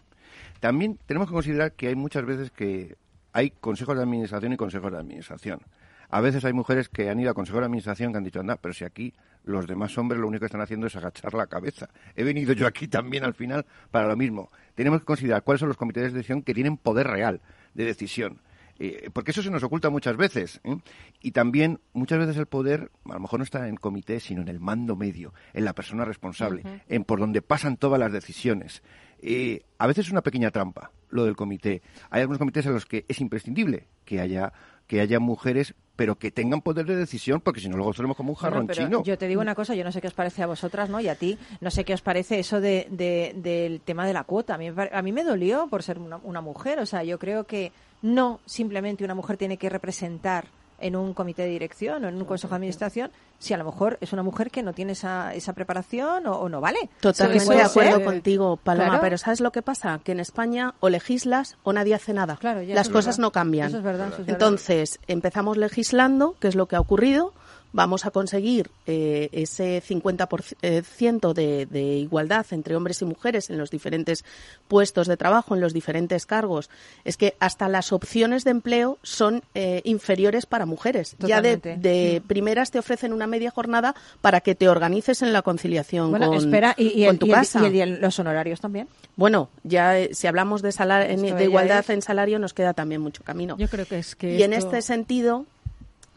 También 0.59 0.97
tenemos 1.05 1.27
que 1.27 1.33
considerar 1.33 1.71
que 1.73 1.87
hay 1.87 1.95
muchas 1.95 2.25
veces 2.25 2.51
que 2.51 2.95
hay 3.33 3.51
consejos 3.51 3.95
de 3.95 4.03
administración 4.03 4.53
y 4.53 4.57
consejos 4.57 4.91
de 4.91 4.97
administración. 4.97 5.61
A 6.09 6.21
veces 6.21 6.43
hay 6.43 6.53
mujeres 6.53 6.89
que 6.89 7.09
han 7.09 7.19
ido 7.19 7.29
a 7.29 7.33
consejos 7.35 7.61
de 7.61 7.65
administración 7.65 8.11
que 8.11 8.17
han 8.17 8.23
dicho, 8.23 8.39
anda, 8.39 8.55
pero 8.55 8.73
si 8.73 8.83
aquí 8.83 9.13
los 9.43 9.67
demás 9.67 9.95
hombres 9.97 10.19
lo 10.19 10.27
único 10.27 10.41
que 10.41 10.47
están 10.47 10.61
haciendo 10.61 10.87
es 10.87 10.95
agachar 10.95 11.33
la 11.35 11.47
cabeza. 11.47 11.89
He 12.15 12.23
venido 12.23 12.53
yo 12.53 12.65
aquí 12.65 12.87
también 12.87 13.23
al 13.23 13.35
final 13.35 13.65
para 13.91 14.07
lo 14.07 14.15
mismo. 14.15 14.49
Tenemos 14.73 15.01
que 15.01 15.05
considerar 15.05 15.43
cuáles 15.43 15.59
son 15.59 15.69
los 15.69 15.77
comités 15.77 16.03
de 16.03 16.09
decisión 16.09 16.41
que 16.41 16.53
tienen 16.53 16.77
poder 16.77 17.07
real 17.07 17.41
de 17.75 17.85
decisión. 17.85 18.41
Eh, 18.79 19.09
porque 19.11 19.31
eso 19.31 19.43
se 19.43 19.51
nos 19.51 19.61
oculta 19.61 19.89
muchas 19.89 20.17
veces. 20.17 20.61
¿eh? 20.63 20.77
Y 21.21 21.31
también 21.31 21.79
muchas 21.93 22.17
veces 22.17 22.37
el 22.37 22.47
poder 22.47 22.89
a 23.05 23.13
lo 23.13 23.19
mejor 23.19 23.39
no 23.39 23.43
está 23.43 23.59
en 23.59 23.73
el 23.73 23.79
comité, 23.79 24.19
sino 24.19 24.41
en 24.41 24.47
el 24.47 24.59
mando 24.59 24.95
medio, 24.95 25.33
en 25.53 25.65
la 25.65 25.73
persona 25.73 26.05
responsable, 26.05 26.63
en 26.87 27.03
por 27.03 27.19
donde 27.19 27.41
pasan 27.41 27.77
todas 27.77 27.99
las 27.99 28.11
decisiones. 28.11 28.81
Eh, 29.21 29.63
a 29.77 29.85
veces 29.85 30.07
es 30.07 30.11
una 30.11 30.21
pequeña 30.21 30.49
trampa 30.49 30.91
lo 31.09 31.25
del 31.25 31.35
comité. 31.35 31.81
Hay 32.09 32.21
algunos 32.21 32.39
comités 32.39 32.65
en 32.65 32.73
los 32.73 32.85
que 32.85 33.05
es 33.07 33.19
imprescindible 33.21 33.87
que 34.05 34.19
haya 34.19 34.51
que 34.87 35.01
haya 35.01 35.19
mujeres, 35.19 35.75
pero 35.95 36.17
que 36.17 36.31
tengan 36.31 36.61
poder 36.61 36.87
de 36.87 36.95
decisión, 36.95 37.41
porque 37.41 37.59
si 37.61 37.69
no 37.69 37.77
luego 37.77 37.93
seremos 37.93 38.17
como 38.17 38.31
un 38.31 38.35
jarrón 38.35 38.65
Bueno, 38.65 38.73
chino. 38.87 39.03
Yo 39.03 39.19
te 39.19 39.27
digo 39.27 39.39
una 39.39 39.53
cosa, 39.53 39.75
yo 39.75 39.83
no 39.83 39.91
sé 39.91 40.01
qué 40.01 40.07
os 40.07 40.15
parece 40.15 40.41
a 40.41 40.47
vosotras, 40.47 40.89
¿no? 40.89 40.99
Y 40.99 41.07
a 41.07 41.13
ti, 41.13 41.37
no 41.61 41.69
sé 41.69 41.83
qué 41.85 41.93
os 41.93 42.01
parece 42.01 42.39
eso 42.39 42.59
de, 42.59 42.87
de- 42.89 43.33
del 43.35 43.81
tema 43.81 44.07
de 44.07 44.13
la 44.13 44.23
cuota. 44.23 44.55
A 44.55 44.57
mí, 44.57 44.69
a 44.91 45.01
mí 45.03 45.11
me 45.11 45.23
dolió 45.23 45.67
por 45.69 45.83
ser 45.83 45.99
una, 45.99 46.17
una 46.23 46.41
mujer. 46.41 46.79
O 46.79 46.87
sea, 46.87 47.03
yo 47.03 47.19
creo 47.19 47.43
que 47.43 47.71
no 48.01 48.39
simplemente 48.47 49.03
una 49.03 49.13
mujer 49.13 49.37
tiene 49.37 49.57
que 49.57 49.69
representar 49.69 50.45
en 50.81 50.95
un 50.95 51.13
comité 51.13 51.43
de 51.43 51.49
dirección 51.49 52.03
o 52.05 52.07
en 52.07 52.15
un 52.15 52.25
consejo 52.25 52.51
de 52.51 52.55
administración 52.57 53.11
si 53.37 53.53
a 53.53 53.57
lo 53.57 53.63
mejor 53.63 53.97
es 54.01 54.11
una 54.13 54.21
mujer 54.23 54.51
que 54.51 54.63
no 54.63 54.73
tiene 54.73 54.91
esa, 54.93 55.33
esa 55.33 55.53
preparación 55.53 56.27
o, 56.27 56.33
o 56.33 56.49
no 56.49 56.59
vale. 56.61 56.89
Totalmente 56.99 57.45
Puede 57.45 57.59
de 57.59 57.65
acuerdo 57.65 57.95
ser. 57.97 58.05
contigo, 58.05 58.57
Paloma. 58.57 58.87
Claro. 58.89 59.01
Pero 59.01 59.17
¿sabes 59.17 59.39
lo 59.39 59.51
que 59.51 59.61
pasa? 59.61 59.99
Que 60.03 60.11
en 60.11 60.19
España 60.19 60.73
o 60.81 60.89
legislas 60.89 61.57
o 61.63 61.71
nadie 61.71 61.95
hace 61.95 62.13
nada. 62.13 62.35
Claro, 62.37 62.61
ya, 62.61 62.75
Las 62.75 62.89
cosas 62.89 63.17
verdad. 63.17 63.27
no 63.27 63.31
cambian. 63.31 63.67
Eso 63.69 63.77
es 63.77 63.83
verdad, 63.83 64.07
eso 64.07 64.21
es 64.21 64.25
verdad. 64.27 64.33
Entonces, 64.41 64.99
empezamos 65.07 65.57
legislando, 65.57 66.35
que 66.39 66.47
es 66.49 66.55
lo 66.55 66.67
que 66.67 66.75
ha 66.75 66.79
ocurrido. 66.81 67.33
Vamos 67.71 68.05
a 68.05 68.11
conseguir 68.11 68.71
eh, 68.87 69.29
ese 69.31 69.81
50% 69.81 71.33
de, 71.33 71.65
de 71.65 71.81
igualdad 71.97 72.45
entre 72.51 72.75
hombres 72.75 73.01
y 73.01 73.05
mujeres 73.05 73.49
en 73.49 73.57
los 73.57 73.69
diferentes 73.69 74.25
puestos 74.67 75.07
de 75.07 75.17
trabajo, 75.17 75.55
en 75.55 75.61
los 75.61 75.73
diferentes 75.73 76.25
cargos. 76.25 76.69
Es 77.05 77.17
que 77.17 77.35
hasta 77.39 77.67
las 77.67 77.91
opciones 77.91 78.43
de 78.43 78.51
empleo 78.51 78.97
son 79.03 79.43
eh, 79.53 79.81
inferiores 79.83 80.45
para 80.45 80.65
mujeres. 80.65 81.15
Ya 81.19 81.41
de, 81.41 81.57
de 81.57 82.21
primeras 82.25 82.71
te 82.71 82.79
ofrecen 82.79 83.13
una 83.13 83.27
media 83.27 83.51
jornada 83.51 83.95
para 84.21 84.41
que 84.41 84.55
te 84.55 84.69
organices 84.69 85.21
en 85.21 85.33
la 85.33 85.41
conciliación 85.41 86.11
Bueno, 86.11 86.27
con, 86.27 86.37
espera, 86.37 86.73
y, 86.77 86.87
y 87.03 87.05
con 87.05 87.15
el- 87.15 87.19
tu 87.19 87.25
y 87.27 87.29
el- 87.29 87.35
casa. 87.35 87.61
y 87.61 87.65
el- 87.67 87.75
y 87.75 87.81
el- 87.81 88.01
los 88.01 88.17
honorarios 88.19 88.59
también. 88.61 88.87
Bueno, 89.15 89.49
ya 89.63 89.97
eh, 89.99 90.09
si 90.13 90.27
hablamos 90.27 90.61
de, 90.61 90.71
salar- 90.71 91.03
en- 91.09 91.23
Esto 91.25 91.35
de 91.35 91.41
ya 91.41 91.45
igualdad 91.45 91.79
es- 91.81 91.89
en 91.89 92.01
salario 92.01 92.39
nos 92.39 92.53
queda 92.53 92.73
también 92.73 93.01
mucho 93.01 93.23
camino. 93.23 93.57
Yo 93.57 93.67
creo 93.67 93.85
que 93.85 93.99
es 93.99 94.15
que 94.15 94.35
y 94.37 94.43
en 94.43 94.53
este 94.53 94.81
sentido, 94.81 95.45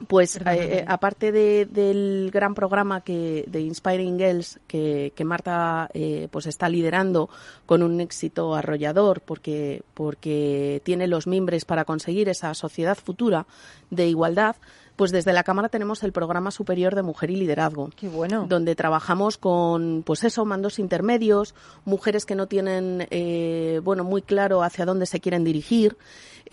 pues 0.09 0.37
eh, 0.37 0.41
eh, 0.47 0.85
aparte 0.89 1.33
de- 1.33 1.67
del 1.67 2.31
gran 2.33 2.55
programa 2.55 3.01
que 3.03 3.45
de 3.47 3.61
Inspiring 3.61 4.19
Girls 4.19 4.61
que, 4.67 5.13
que 5.15 5.25
Marta 5.25 5.89
eh, 5.95 6.29
pues 6.31 6.47
está 6.47 6.69
liderando 6.69 7.29
con 7.67 7.83
un 7.83 8.01
éxito 8.01 8.55
arrollador 8.55 9.21
porque 9.21 9.83
porque 9.95 10.81
tiene 10.85 11.07
los 11.07 11.27
mimbres 11.27 11.65
para 11.65 11.85
conseguir 11.85 12.29
esa 12.29 12.55
sociedad 12.55 12.97
futura 12.97 13.47
de 13.91 14.09
igualdad, 14.09 14.57
pues 15.03 15.11
desde 15.11 15.33
la 15.33 15.43
Cámara 15.43 15.69
tenemos 15.69 16.05
el 16.05 16.13
programa 16.13 16.53
superior 16.53 16.95
de 16.95 17.03
mujer 17.03 17.33
y 17.33 17.35
liderazgo 17.35 17.91
Qué 17.97 18.09
bueno. 18.09 18.47
donde 18.49 18.77
trabajamos 18.77 19.37
con, 19.37 20.05
pues 20.07 20.23
eso, 20.23 20.45
mandos 20.45 20.79
intermedios, 20.79 21.57
mujeres 21.85 22.25
que 22.25 22.37
no 22.37 22.47
tienen, 22.47 23.09
eh, 23.11 23.81
bueno, 23.83 24.05
muy 24.05 24.23
claro 24.23 24.63
hacia 24.63 24.87
dónde 24.87 25.07
se 25.07 25.19
quieren 25.19 25.43
dirigir 25.43 25.97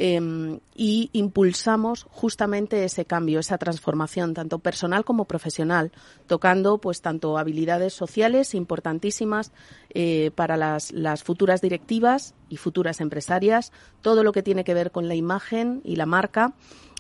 eh, 0.02 0.60
y 0.76 1.10
impulsamos 1.14 2.08
justamente 2.10 2.86
ese 2.86 3.06
cambio, 3.06 3.40
esa 3.40 3.58
transformación, 3.58 4.34
tanto 4.34 4.60
personal 4.60 5.04
como 5.04 5.26
profesional, 5.26 5.92
tocando, 6.26 6.78
pues, 6.78 7.02
tanto 7.02 7.38
habilidades 7.38 7.94
sociales 7.94 8.56
importantísimas 8.56 9.52
eh, 9.90 10.32
para 10.36 10.58
las, 10.58 10.92
las 10.92 11.24
futuras 11.24 11.62
directivas 11.62 12.34
y 12.48 12.58
futuras 12.58 13.02
empresarias, 13.02 13.72
todo 14.02 14.24
lo 14.24 14.32
que 14.32 14.42
tiene 14.42 14.64
que 14.64 14.74
ver 14.74 14.92
con 14.92 15.08
la 15.08 15.16
imagen 15.16 15.82
y 15.84 15.98
la 15.98 16.06
marca. 16.06 16.54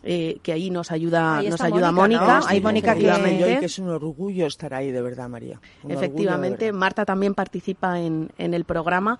Eh, 0.03 0.37
que 0.41 0.51
ahí 0.53 0.69
nos 0.69 0.91
ayuda, 0.91 1.39
Ahí 1.39 1.49
nos 1.49 1.59
ayuda 1.61 1.91
Mónica, 1.91 2.21
Mónica. 2.21 2.39
¿no? 2.39 2.45
Ahí 2.47 2.61
Mónica 2.61 2.93
que- 2.95 2.99
efectivamente. 3.01 3.53
Y 3.53 3.59
que 3.59 3.65
es 3.65 3.79
un 3.79 3.89
orgullo 3.89 4.45
estar 4.47 4.73
ahí, 4.73 4.91
de 4.91 5.01
verdad, 5.01 5.27
María. 5.29 5.55
Un 5.83 5.91
orgullo, 5.91 5.99
de 5.99 6.05
Efectivamente, 6.05 6.65
verdad. 6.65 6.79
Marta 6.79 7.05
también 7.05 7.33
participa 7.35 7.99
en, 7.99 8.29
en 8.37 8.53
el 8.53 8.63
programa 8.65 9.19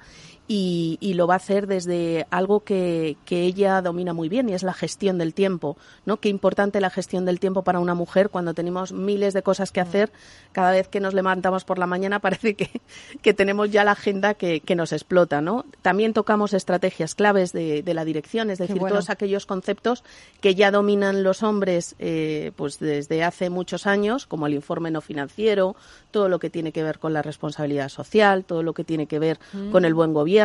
y, 0.52 0.98
y 1.00 1.14
lo 1.14 1.28
va 1.28 1.36
a 1.36 1.38
hacer 1.38 1.68
desde 1.68 2.26
algo 2.32 2.62
que, 2.62 3.18
que 3.24 3.44
ella 3.44 3.84
domina 3.84 4.14
muy 4.14 4.30
bien 4.30 4.50
y 4.50 4.56
es 4.56 4.64
la 4.64 4.74
gestión 4.74 5.20
del 5.20 5.36
tiempo. 5.36 5.78
¿no? 6.08 6.18
Qué 6.18 6.28
importante 6.28 6.82
la 6.82 6.90
gestión 6.90 7.24
del 7.24 7.40
tiempo 7.40 7.62
para 7.62 7.80
una 7.80 7.94
mujer 7.94 8.32
cuando 8.32 8.56
tenemos 8.56 8.92
miles 8.92 9.36
de 9.36 9.44
cosas 9.44 9.72
que 9.72 9.80
hacer. 9.80 10.12
Cada 10.52 10.72
vez 10.72 10.88
que 10.88 11.02
nos 11.02 11.14
levantamos 11.14 11.66
por 11.66 11.78
la 11.78 11.86
mañana 11.86 12.18
parece 12.20 12.56
que, 12.56 12.82
que 13.22 13.36
tenemos 13.36 13.70
ya 13.70 13.84
la 13.84 13.92
agenda 13.92 14.34
que, 14.34 14.62
que 14.62 14.76
nos 14.76 14.92
explota. 14.92 15.40
¿no? 15.40 15.66
También 15.84 16.14
tocamos 16.14 16.54
estrategias 16.54 17.14
claves 17.14 17.54
de, 17.54 17.84
de 17.84 17.94
la 17.94 18.04
dirección, 18.04 18.50
es 18.50 18.58
decir, 18.58 18.80
bueno. 18.80 18.96
todos 18.96 19.12
aquellos 19.12 19.46
conceptos 19.46 20.04
que 20.42 20.56
ya 20.56 20.72
dominan 20.72 21.22
los 21.22 21.44
hombres 21.44 21.94
eh, 22.00 22.54
pues 22.56 22.80
desde 22.80 23.24
hace 23.24 23.52
muchos 23.52 23.86
años, 23.86 24.26
como 24.26 24.48
el 24.48 24.56
informe 24.56 24.90
no 24.90 25.02
financiero, 25.02 25.76
todo 26.10 26.28
lo 26.28 26.40
que 26.40 26.50
tiene 26.50 26.72
que 26.72 26.82
ver 26.82 26.98
con 26.98 27.14
la 27.14 27.22
responsabilidad 27.22 27.90
social, 27.90 28.46
todo 28.46 28.64
lo 28.64 28.74
que 28.74 28.84
tiene 28.84 29.06
que 29.06 29.20
ver 29.20 29.40
con 29.72 29.86
el 29.86 29.94
buen 29.94 30.12
gobierno. 30.12 30.39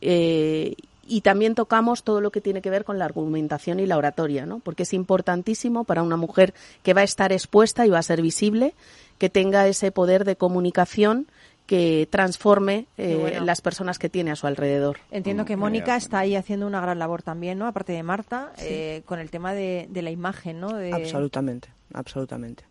Eh, 0.00 0.74
y 1.06 1.20
también 1.20 1.54
tocamos 1.54 2.02
todo 2.02 2.20
lo 2.20 2.30
que 2.30 2.40
tiene 2.40 2.62
que 2.62 2.70
ver 2.70 2.84
con 2.84 2.98
la 2.98 3.04
argumentación 3.04 3.78
y 3.80 3.86
la 3.86 3.98
oratoria, 3.98 4.46
¿no? 4.46 4.60
Porque 4.60 4.84
es 4.84 4.92
importantísimo 4.94 5.84
para 5.84 6.02
una 6.02 6.16
mujer 6.16 6.54
que 6.82 6.94
va 6.94 7.02
a 7.02 7.04
estar 7.04 7.32
expuesta 7.32 7.86
y 7.86 7.90
va 7.90 7.98
a 7.98 8.02
ser 8.02 8.22
visible, 8.22 8.74
que 9.18 9.28
tenga 9.28 9.66
ese 9.68 9.92
poder 9.92 10.24
de 10.24 10.36
comunicación 10.36 11.26
que 11.66 12.06
transforme 12.10 12.86
eh, 12.98 13.16
bueno. 13.18 13.44
las 13.44 13.62
personas 13.62 13.98
que 13.98 14.10
tiene 14.10 14.30
a 14.30 14.36
su 14.36 14.46
alrededor. 14.46 14.98
Entiendo 15.10 15.44
que 15.46 15.56
Mm, 15.56 15.60
Mónica 15.60 15.84
genial. 15.86 15.98
está 15.98 16.18
ahí 16.18 16.36
haciendo 16.36 16.66
una 16.66 16.80
gran 16.80 16.98
labor 16.98 17.22
también, 17.22 17.58
¿no? 17.58 17.66
Aparte 17.66 17.92
de 17.94 18.02
Marta, 18.02 18.52
eh, 18.58 19.02
con 19.06 19.18
el 19.18 19.30
tema 19.30 19.54
de, 19.54 19.86
de 19.90 20.02
la 20.02 20.10
imagen, 20.10 20.60
¿no? 20.60 20.74
De... 20.74 20.92
Absolutamente, 20.92 21.68
absolutamente. 21.94 22.64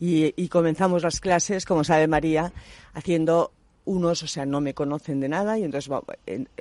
Y, 0.00 0.34
y 0.36 0.48
comenzamos 0.48 1.04
las 1.04 1.20
clases, 1.20 1.64
como 1.64 1.84
sabe 1.84 2.08
María, 2.08 2.52
haciendo 2.94 3.52
unos, 3.84 4.22
o 4.22 4.26
sea, 4.26 4.46
no 4.46 4.60
me 4.60 4.74
conocen 4.74 5.20
de 5.20 5.28
nada 5.28 5.58
y 5.58 5.64
entonces 5.64 5.90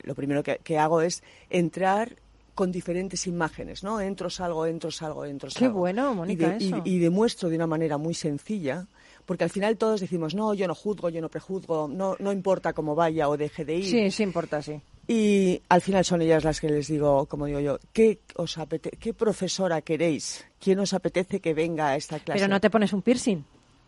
lo 0.04 0.16
primero 0.16 0.42
que, 0.44 0.58
que 0.64 0.78
hago 0.78 1.02
es 1.02 1.24
entrar 1.50 2.16
con 2.56 2.72
diferentes 2.72 3.28
imágenes, 3.28 3.84
¿no? 3.84 4.02
Entro, 4.02 4.30
salgo, 4.30 4.66
entro, 4.66 4.92
salgo, 4.92 5.26
entro, 5.26 5.50
Qué 5.50 5.60
salgo. 5.60 5.80
bueno, 5.80 6.14
Mónica, 6.14 6.58
y, 6.60 6.60
de- 6.60 6.66
eso. 6.68 6.82
y 6.86 7.00
demuestro 7.00 7.50
de 7.50 7.56
una 7.56 7.66
manera 7.68 7.98
muy 7.98 8.14
sencilla, 8.14 8.88
porque 9.26 9.44
al 9.46 9.50
final 9.50 9.78
todos 9.78 10.02
decimos, 10.02 10.36
no, 10.36 10.54
yo 10.54 10.68
no 10.68 10.76
juzgo, 10.76 11.10
yo 11.10 11.22
no 11.22 11.30
prejuzgo, 11.30 11.88
no, 11.88 12.16
no 12.20 12.32
importa 12.32 12.74
cómo 12.74 12.94
vaya 12.94 13.30
o 13.30 13.38
deje 13.38 13.64
de 13.66 13.76
ir. 13.78 13.86
Sí, 13.86 14.12
sí 14.12 14.24
importa, 14.24 14.62
sí. 14.62 14.82
Y 15.08 15.62
al 15.70 15.82
final 15.82 16.04
son 16.06 16.22
ellas 16.22 16.44
las 16.44 16.60
que 16.60 16.70
les 16.70 16.88
digo, 16.88 17.26
como 17.26 17.46
digo 17.46 17.60
yo, 17.60 17.80
¿qué, 17.94 18.20
os 18.36 18.58
apete- 18.58 18.98
qué 19.00 19.14
profesora 19.14 19.82
queréis? 19.82 20.46
¿Quién 20.60 20.80
os 20.80 20.94
apetece 20.94 21.40
que 21.40 21.54
venga 21.54 21.90
a 21.90 21.96
esta 21.96 22.20
clase? 22.20 22.40
Pero 22.40 22.48
no 22.52 22.60
te 22.62 22.70
pones 22.70 22.94
un 22.94 23.02
piercing. 23.02 23.44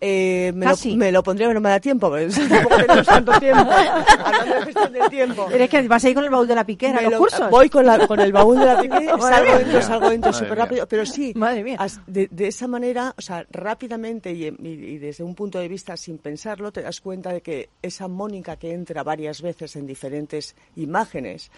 Eh, 0.06 0.52
me, 0.54 0.66
lo, 0.66 0.76
me 0.98 1.12
lo 1.14 1.24
pondría, 1.24 1.48
pero 1.48 1.60
no 1.60 1.64
me 1.64 1.70
da 1.70 1.80
tiempo. 1.80 2.10
Pues, 2.10 2.36
tampoco 2.50 2.76
tenemos 2.76 3.06
tanto 3.08 3.32
tiempo. 3.40 3.72
Hablando 3.72 4.56
de 4.56 4.62
gestión 4.66 4.92
del 4.94 5.10
tiempo. 5.10 5.50
Eres 5.50 5.70
que 5.70 5.88
vas 5.88 6.04
ahí 6.04 6.14
con 6.14 6.26
el 6.26 6.30
baúl 6.30 6.46
de 6.46 6.56
la 6.56 6.66
piquera, 6.66 6.96
Me 6.96 7.04
los 7.04 7.12
lo- 7.14 7.18
cursos. 7.20 7.50
Voy 7.50 7.70
con, 7.70 7.86
la- 7.86 8.06
con 8.06 8.20
el 8.20 8.34
baúl 8.34 8.60
de 8.60 8.66
la 8.66 8.82
piqué, 8.82 9.00
Madre 9.18 9.20
salgo, 9.22 9.52
mía. 9.54 9.62
entro, 9.62 9.82
salgo, 9.82 10.12
entro 10.12 10.32
Madre 10.32 10.46
súper 10.46 10.58
rápido. 10.58 10.88
Pero 10.88 11.06
sí, 11.06 11.32
Madre 11.36 11.64
mía. 11.64 11.78
as- 11.80 12.02
de, 12.06 12.28
de 12.30 12.48
esa 12.48 12.68
manera, 12.68 13.14
o 13.18 13.22
sea, 13.22 13.46
rápidamente 13.50 14.32
y, 14.34 14.48
y- 14.48 14.54
y 14.62 14.98
desde 14.98 15.24
un 15.24 15.36
punto 15.36 15.58
de 15.60 15.70
vista 15.70 15.96
sin 15.96 16.18
pensarlo, 16.18 16.72
te 16.74 16.82
das 16.82 17.00
cuenta 17.00 17.32
de 17.32 17.40
que 17.40 17.70
esa 17.82 18.10
Mónica 18.10 18.58
que 18.58 18.74
entra 18.74 19.04
varias 19.04 19.42
veces 19.42 19.76
en 19.78 19.88
diferentes 19.88 20.56
imágenes 20.76 21.50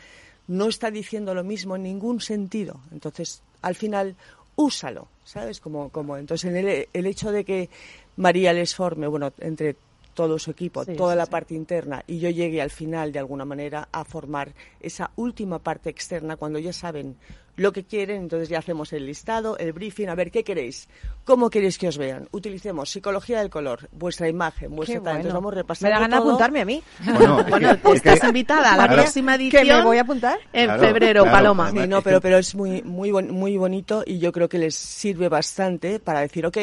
no 0.48 0.68
está 0.68 0.91
diciendo 0.91 1.34
lo 1.34 1.43
mismo 1.43 1.76
en 1.76 1.82
ningún 1.84 2.22
sentido. 2.22 2.80
Entonces, 2.91 3.41
al 3.64 3.74
final, 3.74 4.16
úsalo, 4.56 5.08
¿sabes? 5.24 5.60
Como, 5.60 5.89
como 5.89 6.16
entonces, 6.18 6.48
en 6.52 6.56
el, 6.58 6.88
el 6.93 7.06
hecho 7.08 7.32
de 7.32 7.43
que 7.43 7.70
María 8.18 8.53
les 8.53 8.74
forme, 8.76 9.07
bueno, 9.07 9.32
entre 9.39 9.76
todo 10.13 10.39
su 10.39 10.51
equipo, 10.51 10.86
Sí, 10.86 10.93
toda 10.95 11.11
sí, 11.13 11.18
la 11.18 11.26
sí. 11.26 11.32
parte 11.32 11.53
interna, 11.55 12.01
y 12.07 12.20
yo 12.20 12.30
llegue 12.30 12.61
al 12.61 12.70
final, 12.70 13.11
de 13.11 13.20
alguna 13.20 13.43
manera, 13.43 13.89
a 13.91 14.05
formar 14.05 14.53
esa 14.80 15.11
última 15.18 15.59
parte 15.59 15.89
externa 15.89 16.38
cuando 16.38 16.57
ya 16.57 16.72
saben 16.72 17.18
lo 17.57 17.74
que 17.74 17.84
quieren, 17.84 18.22
entonces 18.22 18.47
ya 18.47 18.59
hacemos 18.59 18.93
el 18.93 19.05
listado, 19.05 19.57
el 19.57 19.74
briefing, 19.74 20.07
a 20.07 20.16
ver, 20.16 20.32
¿qué 20.32 20.43
queréis? 20.45 20.88
¿Cómo 21.26 21.49
queréis 21.49 21.78
que 21.78 21.89
os 21.89 21.97
vean? 21.97 22.30
Utilicemos 22.32 22.89
psicología 22.89 23.39
del 23.39 23.49
color, 23.49 23.89
vuestra 23.91 24.30
imagen, 24.30 24.74
vuestra 24.74 24.99
bueno. 24.99 25.09
Entonces 25.18 25.34
vamos 25.34 25.51
Me 25.53 25.61
repasando 25.61 25.93
da 25.93 25.99
ganas 25.99 26.20
de 26.24 26.26
apuntarme 26.30 26.61
a 26.61 26.66
mí. 26.66 26.84
Bueno, 27.13 27.39
es 27.41 27.45
Bueno, 27.49 27.68
que- 27.82 27.93
es 27.93 28.01
que- 28.01 28.09
estás 28.13 28.28
invitada 28.30 28.74
a 28.74 28.78
la 28.78 28.88
Claro. 28.88 29.01
próxima 29.03 29.38
¿Que 29.38 29.43
edición. 29.59 29.80
me 29.80 29.84
voy 29.86 29.97
a 29.97 30.01
apuntar? 30.01 30.38
En 30.53 30.66
Claro, 30.66 30.82
febrero, 30.82 31.22
claro, 31.24 31.38
Paloma. 31.38 31.72
Sí, 31.72 31.88
no, 31.88 32.01
pero, 32.01 32.18
que- 32.18 32.22
pero 32.22 32.38
es 32.38 32.55
muy, 32.55 32.82
muy, 32.84 33.11
bon- 33.11 33.32
muy 33.32 33.57
bonito 33.57 34.03
y 34.05 34.20
yo 34.20 34.32
creo 34.32 34.47
que 34.49 34.59
les 34.59 34.76
sirve 34.76 35.28
bastante 35.30 35.99
para 35.99 36.22
decir, 36.22 36.45
ok, 36.45 36.57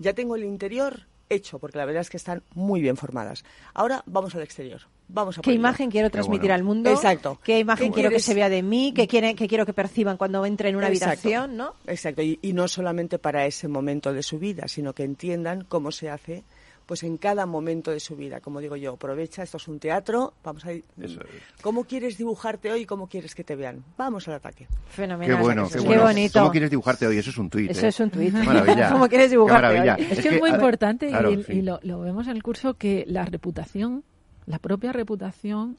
ya 0.00 0.14
tengo 0.14 0.34
el 0.34 0.44
interior 0.44 1.06
hecho, 1.28 1.60
porque 1.60 1.78
la 1.78 1.84
verdad 1.84 2.00
es 2.00 2.10
que 2.10 2.16
están 2.16 2.42
muy 2.54 2.80
bien 2.80 2.96
formadas. 2.96 3.44
Ahora 3.72 4.02
vamos 4.06 4.34
al 4.34 4.42
exterior. 4.42 4.80
Vamos 5.08 5.38
a 5.38 5.42
¿Qué 5.42 5.52
imagen 5.52 5.90
quiero 5.90 6.10
transmitir 6.10 6.48
bueno. 6.48 6.54
al 6.54 6.64
mundo? 6.64 6.90
Exacto. 6.90 7.38
¿Qué 7.44 7.60
imagen 7.60 7.88
¿Qué 7.88 7.94
quiero 7.94 8.10
que 8.10 8.20
se 8.20 8.34
vea 8.34 8.48
de 8.48 8.62
mí? 8.62 8.92
¿Qué, 8.94 9.06
quiere, 9.06 9.34
qué 9.34 9.46
quiero 9.46 9.64
que 9.64 9.72
perciban 9.72 10.16
cuando 10.16 10.44
entre 10.44 10.70
en 10.70 10.76
una 10.76 10.88
Exacto. 10.88 11.28
habitación? 11.28 11.56
¿no? 11.56 11.74
Exacto, 11.86 12.22
y, 12.22 12.38
y 12.42 12.52
no 12.52 12.66
solamente 12.66 13.18
para 13.18 13.46
ese 13.46 13.68
momento 13.68 14.12
de 14.12 14.22
su 14.22 14.38
vida, 14.38 14.66
sino 14.66 14.92
que 14.92 15.04
entiendan 15.04 15.64
cómo 15.64 15.92
se 15.92 16.10
hace 16.10 16.42
pues 16.90 17.04
en 17.04 17.18
cada 17.18 17.46
momento 17.46 17.92
de 17.92 18.00
su 18.00 18.16
vida. 18.16 18.40
Como 18.40 18.58
digo 18.58 18.74
yo, 18.74 18.94
aprovecha, 18.94 19.44
esto 19.44 19.58
es 19.58 19.68
un 19.68 19.78
teatro, 19.78 20.34
vamos 20.42 20.64
a 20.66 20.72
ir. 20.72 20.82
Eso 21.00 21.20
es. 21.20 21.62
¿Cómo 21.62 21.84
quieres 21.84 22.18
dibujarte 22.18 22.72
hoy 22.72 22.80
y 22.80 22.84
cómo 22.84 23.06
quieres 23.08 23.32
que 23.36 23.44
te 23.44 23.54
vean? 23.54 23.84
Vamos 23.96 24.26
al 24.26 24.34
ataque. 24.34 24.66
Qué 24.66 24.76
Fenomenal. 24.88 25.40
bueno, 25.40 25.68
Qué 25.68 25.74
qué 25.78 25.86
bueno. 25.86 26.02
bonito. 26.02 26.40
¿Cómo 26.40 26.50
quieres 26.50 26.68
dibujarte 26.68 27.06
hoy? 27.06 27.16
Eso 27.18 27.30
es 27.30 27.38
un 27.38 27.48
tuit. 27.48 27.70
Eso 27.70 27.86
¿eh? 27.86 27.90
es 27.90 28.00
un 28.00 28.10
tuit. 28.10 28.34
Qué 28.34 28.42
maravilla. 28.42 28.88
¿Cómo 28.92 29.08
quieres 29.08 29.26
Qué 29.28 29.30
dibujarte 29.36 29.62
maravilla. 29.68 29.94
hoy? 30.00 30.06
Es, 30.10 30.18
que 30.20 30.28
es 30.30 30.40
muy 30.40 30.50
importante 30.50 31.06
y- 31.06 31.10
claro, 31.10 31.30
y, 31.30 31.44
sí. 31.44 31.62
lo, 31.62 31.78
lo 31.84 32.00
vemos 32.00 32.26
en 32.26 32.34
el 32.34 32.42
curso 32.42 32.74
que 32.74 33.04
la 33.06 33.24
reputación, 33.24 34.02
la 34.46 34.58
propia 34.58 34.90
reputación, 34.92 35.78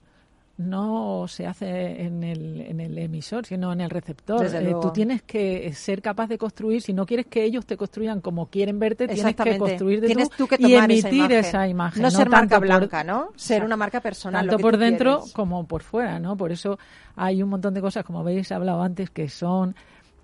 no 0.57 1.27
se 1.27 1.47
hace 1.47 2.03
en 2.03 2.23
el, 2.23 2.61
en 2.61 2.79
el 2.79 2.97
emisor, 2.97 3.45
sino 3.45 3.73
en 3.73 3.81
el 3.81 3.89
receptor. 3.89 4.45
Eh, 4.45 4.75
tú 4.81 4.91
tienes 4.91 5.21
que 5.23 5.71
ser 5.73 6.01
capaz 6.01 6.27
de 6.27 6.37
construir, 6.37 6.81
si 6.81 6.93
no 6.93 7.05
quieres 7.05 7.25
que 7.25 7.43
ellos 7.43 7.65
te 7.65 7.77
construyan 7.77 8.21
como 8.21 8.47
quieren 8.47 8.77
verte, 8.77 9.07
tienes 9.07 9.35
que 9.35 9.57
construir 9.57 10.01
de 10.01 10.07
Tienes 10.07 10.29
tú, 10.29 10.45
tú 10.45 10.47
que 10.47 10.57
y 10.59 10.75
emitir 10.75 11.05
esa 11.05 11.09
imagen. 11.15 11.37
esa 11.37 11.67
imagen. 11.67 12.01
No 12.03 12.11
ser 12.11 12.29
marca 12.29 12.57
por- 12.57 12.67
blanca, 12.67 13.03
¿no? 13.03 13.29
Ser 13.35 13.55
Exacto. 13.55 13.65
una 13.65 13.77
marca 13.77 14.01
personal. 14.01 14.41
Tanto 14.41 14.51
lo 14.53 14.57
que 14.57 14.61
por 14.61 14.77
dentro 14.77 15.15
quieres. 15.17 15.33
como 15.33 15.65
por 15.65 15.81
fuera, 15.83 16.19
¿no? 16.19 16.37
Por 16.37 16.51
eso 16.51 16.77
hay 17.15 17.41
un 17.41 17.49
montón 17.49 17.73
de 17.73 17.81
cosas, 17.81 18.03
como 18.05 18.27
he 18.27 18.53
hablado 18.53 18.81
antes, 18.81 19.09
que 19.09 19.29
son 19.29 19.75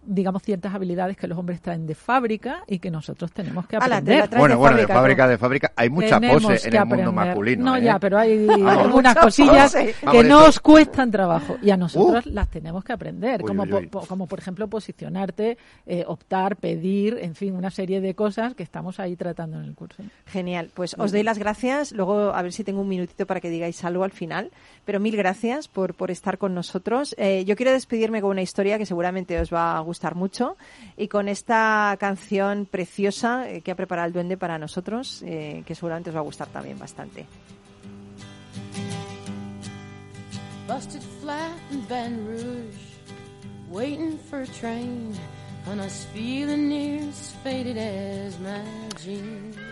digamos 0.07 0.41
ciertas 0.41 0.73
habilidades 0.73 1.17
que 1.17 1.27
los 1.27 1.37
hombres 1.37 1.61
traen 1.61 1.85
de 1.85 1.93
fábrica 1.93 2.63
y 2.65 2.79
que 2.79 2.89
nosotros 2.89 3.31
tenemos 3.31 3.67
que 3.67 3.75
Ala, 3.77 4.01
te 4.01 4.11
la 4.15 4.23
aprender. 4.23 4.39
Bueno, 4.39 4.55
de 4.55 4.59
bueno, 4.59 4.77
de 4.77 4.87
fábrica, 4.87 4.93
fábrica, 4.95 5.23
tú. 5.25 5.29
de 5.29 5.37
fábrica. 5.37 5.71
Hay 5.75 5.89
mucha 5.89 6.19
Tenemos 6.19 6.43
pose 6.43 6.67
en 6.67 6.75
el 6.75 6.79
mundo 6.85 6.93
aprender. 7.03 7.13
masculino. 7.27 7.65
No, 7.65 7.75
¿eh? 7.75 7.83
ya, 7.83 7.99
pero 7.99 8.17
hay 8.17 8.47
algunas 8.65 9.15
cosillas 9.15 9.73
pose. 9.73 9.85
que 9.99 10.05
Vamos, 10.05 10.25
nos 10.25 10.47
esto. 10.49 10.61
cuestan 10.63 11.11
trabajo 11.11 11.57
y 11.61 11.69
a 11.71 11.77
nosotros 11.77 12.25
Uh. 12.25 12.29
las 12.31 12.49
tenemos 12.49 12.83
que 12.83 12.93
aprender, 12.93 13.41
Uy, 13.43 13.47
como, 13.47 13.63
uy, 13.63 13.73
uy. 13.73 13.87
po- 13.87 14.05
como 14.07 14.27
por 14.27 14.39
ejemplo 14.39 14.67
posicionarte, 14.67 15.57
eh, 15.85 16.03
optar, 16.07 16.55
pedir, 16.55 17.17
en 17.21 17.35
fin, 17.35 17.53
una 17.55 17.69
serie 17.69 17.99
de 18.01 18.15
cosas 18.15 18.55
que 18.55 18.63
estamos 18.63 18.99
ahí 18.99 19.15
tratando 19.17 19.57
en 19.59 19.65
el 19.65 19.75
curso. 19.75 20.03
Genial, 20.25 20.69
pues 20.73 20.95
os 20.97 21.11
doy 21.11 21.23
las 21.23 21.37
gracias. 21.37 21.91
Luego 21.91 22.33
a 22.33 22.41
ver 22.41 22.53
si 22.53 22.63
tengo 22.63 22.81
un 22.81 22.87
minutito 22.87 23.25
para 23.25 23.41
que 23.41 23.49
digáis 23.49 23.83
algo 23.83 24.03
al 24.03 24.11
final. 24.11 24.51
Pero 24.85 24.99
mil 25.01 25.17
gracias 25.17 25.67
por, 25.67 25.95
por 25.95 26.11
estar 26.11 26.37
con 26.37 26.53
nosotros. 26.55 27.13
Eh, 27.17 27.43
yo 27.45 27.55
quiero 27.57 27.71
despedirme 27.73 28.21
con 28.21 28.31
una 28.31 28.41
historia 28.41 28.77
que 28.77 28.85
seguramente 28.85 29.37
os 29.39 29.51
va 29.53 29.75
a 29.75 29.79
gustar 29.81 29.96
mucho 30.15 30.57
y 30.95 31.07
con 31.07 31.27
esta 31.27 31.95
canción 31.99 32.65
preciosa 32.65 33.49
eh, 33.49 33.61
que 33.61 33.71
ha 33.71 33.75
preparado 33.75 34.07
el 34.07 34.13
duende 34.13 34.37
para 34.37 34.57
nosotros, 34.57 35.23
eh, 35.25 35.63
que 35.65 35.75
seguramente 35.75 36.09
os 36.09 36.15
va 36.15 36.19
a 36.19 36.23
gustar 36.23 36.47
también 36.47 36.77
bastante. 36.77 37.25
Busted 40.67 41.01
flat 41.21 41.57
in 41.71 42.27
Rouge, 42.27 42.99
waiting 43.69 44.17
for 44.29 44.41
a 44.41 44.47
train. 44.47 45.13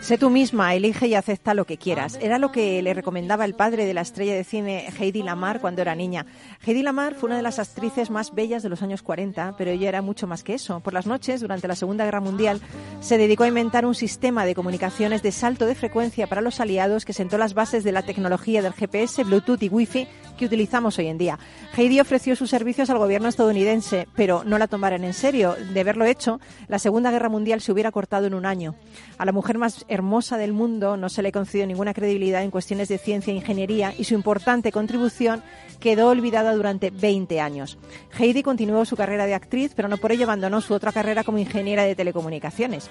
Sé 0.00 0.18
tú 0.18 0.30
misma, 0.30 0.74
elige 0.74 1.06
y 1.08 1.14
acepta 1.14 1.54
lo 1.54 1.64
que 1.64 1.78
quieras. 1.78 2.18
Era 2.20 2.38
lo 2.38 2.52
que 2.52 2.82
le 2.82 2.94
recomendaba 2.94 3.44
el 3.44 3.54
padre 3.54 3.86
de 3.86 3.94
la 3.94 4.02
estrella 4.02 4.34
de 4.34 4.44
cine 4.44 4.88
Heidi 4.98 5.22
Lamar 5.22 5.60
cuando 5.60 5.82
era 5.82 5.94
niña. 5.94 6.26
Heidi 6.64 6.82
Lamar 6.82 7.14
fue 7.14 7.28
una 7.28 7.36
de 7.36 7.42
las 7.42 7.58
actrices 7.58 8.10
más 8.10 8.34
bellas 8.34 8.62
de 8.62 8.68
los 8.68 8.82
años 8.82 9.02
40, 9.02 9.54
pero 9.58 9.70
ella 9.70 9.88
era 9.88 10.02
mucho 10.02 10.26
más 10.26 10.44
que 10.44 10.54
eso. 10.54 10.80
Por 10.80 10.92
las 10.92 11.06
noches, 11.06 11.40
durante 11.40 11.68
la 11.68 11.74
Segunda 11.74 12.04
Guerra 12.04 12.20
Mundial, 12.20 12.60
se 13.00 13.18
dedicó 13.18 13.44
a 13.44 13.48
inventar 13.48 13.84
un 13.86 13.94
sistema 13.94 14.44
de 14.44 14.54
comunicaciones 14.54 15.22
de 15.22 15.32
salto 15.32 15.66
de 15.66 15.74
frecuencia 15.74 16.26
para 16.26 16.40
los 16.40 16.60
aliados 16.60 17.04
que 17.04 17.12
sentó 17.12 17.38
las 17.38 17.54
bases 17.54 17.84
de 17.84 17.92
la 17.92 18.02
tecnología 18.02 18.62
del 18.62 18.74
GPS, 18.74 19.24
Bluetooth 19.24 19.62
y 19.62 19.68
Wi-Fi 19.68 20.08
que 20.36 20.46
utilizamos 20.46 20.98
hoy 20.98 21.08
en 21.08 21.18
día. 21.18 21.38
Heidi 21.76 22.00
ofreció 22.00 22.36
sus 22.36 22.50
servicios 22.50 22.90
al 22.90 22.98
gobierno 22.98 23.28
estadounidense, 23.28 24.06
pero 24.14 24.44
no 24.44 24.58
la 24.58 24.68
tomaron 24.68 25.04
en 25.04 25.14
serio. 25.14 25.56
De 25.72 25.80
haberlo 25.80 26.04
hecho, 26.04 26.40
la 26.68 26.78
Segunda 26.78 27.10
Guerra 27.10 27.28
Mundial 27.28 27.60
se 27.60 27.72
hubiera 27.72 27.92
cortado 27.92 28.26
en 28.26 28.34
un 28.34 28.46
año. 28.46 28.74
A 29.18 29.24
la 29.24 29.32
mujer 29.32 29.58
más 29.58 29.84
hermosa 29.88 30.38
del 30.38 30.52
mundo 30.52 30.96
no 30.96 31.08
se 31.08 31.22
le 31.22 31.32
concedió 31.32 31.66
ninguna 31.66 31.94
credibilidad 31.94 32.42
en 32.42 32.50
cuestiones 32.50 32.88
de 32.88 32.98
ciencia 32.98 33.32
e 33.32 33.36
ingeniería 33.36 33.94
y 33.96 34.04
su 34.04 34.14
importante 34.14 34.72
contribución 34.72 35.42
quedó 35.80 36.08
olvidada 36.08 36.54
durante 36.54 36.90
20 36.90 37.40
años. 37.40 37.78
Heidi 38.18 38.42
continuó 38.42 38.84
su 38.84 38.96
carrera 38.96 39.26
de 39.26 39.34
actriz, 39.34 39.72
pero 39.74 39.88
no 39.88 39.96
por 39.96 40.12
ello 40.12 40.24
abandonó 40.24 40.60
su 40.60 40.74
otra 40.74 40.92
carrera 40.92 41.24
como 41.24 41.38
ingeniera 41.38 41.84
de 41.84 41.94
telecomunicaciones. 41.94 42.90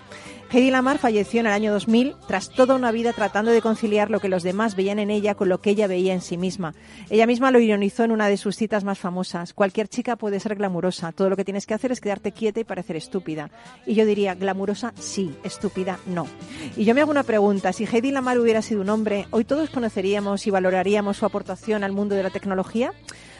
Heidi 0.52 0.72
Lamar 0.72 1.00
falleció 1.00 1.40
en 1.40 1.48
el 1.48 1.54
año 1.54 1.74
2000 1.74 2.16
tras 2.28 2.50
toda 2.50 2.76
una 2.76 2.92
vida 2.92 3.14
tratando 3.14 3.52
de 3.52 3.62
conciliar 3.62 4.10
lo 4.10 4.20
que 4.20 4.30
los 4.30 4.44
demás 4.44 4.76
veían 4.76 5.00
en 5.00 5.10
ella 5.10 5.36
con 5.36 5.50
lo 5.50 5.60
que 5.60 5.72
ella 5.72 5.88
veía 5.88 6.14
en 6.14 6.22
sí 6.22 6.38
misma. 6.38 6.74
Ella 7.10 7.26
misma 7.26 7.35
lo 7.40 7.60
ironizó 7.60 8.04
en 8.04 8.12
una 8.12 8.28
de 8.28 8.38
sus 8.38 8.56
citas 8.56 8.84
más 8.84 9.00
famosas. 9.00 9.54
Cualquier 9.54 9.88
chica 9.88 10.16
puede 10.16 10.40
ser 10.40 10.56
glamurosa. 10.56 11.12
Todo 11.12 11.30
lo 11.30 11.36
que 11.36 11.46
tienes 11.46 11.66
que 11.66 11.74
hacer 11.74 11.92
es 11.92 12.02
quedarte 12.02 12.32
quieta 12.32 12.60
y 12.60 12.64
parecer 12.64 12.96
estúpida. 12.96 13.52
Y 13.86 13.94
yo 13.94 14.06
diría, 14.06 14.36
glamurosa 14.36 14.94
sí, 15.00 15.36
estúpida 15.44 16.00
no. 16.06 16.28
Y 16.76 16.86
yo 16.86 16.96
me 16.96 17.02
hago 17.02 17.12
una 17.12 17.24
pregunta. 17.24 17.74
Si 17.74 17.86
Heidi 17.86 18.12
Lamar 18.12 18.40
hubiera 18.40 18.62
sido 18.62 18.82
un 18.82 18.90
hombre, 18.90 19.28
¿hoy 19.32 19.46
todos 19.46 19.70
conoceríamos 19.70 20.48
y 20.48 20.52
valoraríamos 20.52 21.18
su 21.18 21.26
aportación 21.26 21.84
al 21.84 21.92
mundo 21.92 22.16
de 22.16 22.24
la 22.24 22.30
tecnología? 22.30 22.94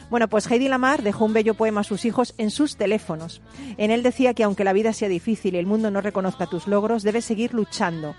Bueno, 0.08 0.28
pues 0.28 0.48
Heidi 0.50 0.68
Lamar 0.68 1.02
dejó 1.02 1.24
un 1.24 1.32
bello 1.32 1.54
poema 1.54 1.80
a 1.80 1.84
sus 1.84 2.04
hijos 2.04 2.34
en 2.38 2.50
sus 2.50 2.76
teléfonos. 2.76 3.42
En 3.76 3.90
él 3.90 4.02
decía 4.02 4.34
que 4.34 4.44
aunque 4.44 4.64
la 4.64 4.72
vida 4.72 4.92
sea 4.92 5.08
difícil 5.08 5.54
y 5.54 5.58
el 5.58 5.66
mundo 5.66 5.90
no 5.90 6.00
reconozca 6.00 6.46
tus 6.46 6.68
logros, 6.68 7.02
debes 7.02 7.24
seguir 7.24 7.54
luchando. 7.54 8.14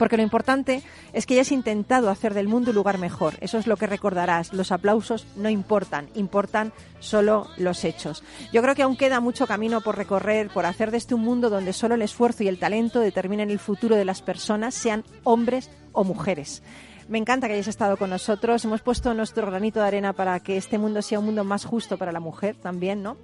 Porque 0.00 0.16
lo 0.16 0.22
importante 0.22 0.82
es 1.12 1.26
que 1.26 1.34
hayas 1.34 1.52
intentado 1.52 2.08
hacer 2.08 2.32
del 2.32 2.48
mundo 2.48 2.70
un 2.70 2.74
lugar 2.74 2.96
mejor. 2.96 3.34
Eso 3.42 3.58
es 3.58 3.66
lo 3.66 3.76
que 3.76 3.86
recordarás. 3.86 4.54
Los 4.54 4.72
aplausos 4.72 5.26
no 5.36 5.50
importan, 5.50 6.08
importan 6.14 6.72
solo 7.00 7.48
los 7.58 7.84
hechos. 7.84 8.24
Yo 8.50 8.62
creo 8.62 8.74
que 8.74 8.82
aún 8.82 8.96
queda 8.96 9.20
mucho 9.20 9.46
camino 9.46 9.82
por 9.82 9.98
recorrer, 9.98 10.48
por 10.48 10.64
hacer 10.64 10.90
de 10.90 10.96
este 10.96 11.14
un 11.14 11.20
mundo 11.20 11.50
donde 11.50 11.74
solo 11.74 11.96
el 11.96 12.00
esfuerzo 12.00 12.42
y 12.42 12.48
el 12.48 12.58
talento 12.58 12.98
determinen 12.98 13.50
el 13.50 13.58
futuro 13.58 13.94
de 13.94 14.06
las 14.06 14.22
personas, 14.22 14.74
sean 14.74 15.04
hombres 15.22 15.70
o 15.92 16.02
mujeres. 16.02 16.62
Me 17.10 17.18
encanta 17.18 17.48
que 17.48 17.52
hayáis 17.52 17.68
estado 17.68 17.98
con 17.98 18.08
nosotros. 18.08 18.64
Hemos 18.64 18.80
puesto 18.80 19.12
nuestro 19.12 19.44
granito 19.44 19.80
de 19.80 19.86
arena 19.86 20.14
para 20.14 20.40
que 20.40 20.56
este 20.56 20.78
mundo 20.78 21.02
sea 21.02 21.18
un 21.18 21.26
mundo 21.26 21.44
más 21.44 21.66
justo 21.66 21.98
para 21.98 22.10
la 22.10 22.20
mujer 22.20 22.56
también, 22.56 23.02
¿no? 23.02 23.18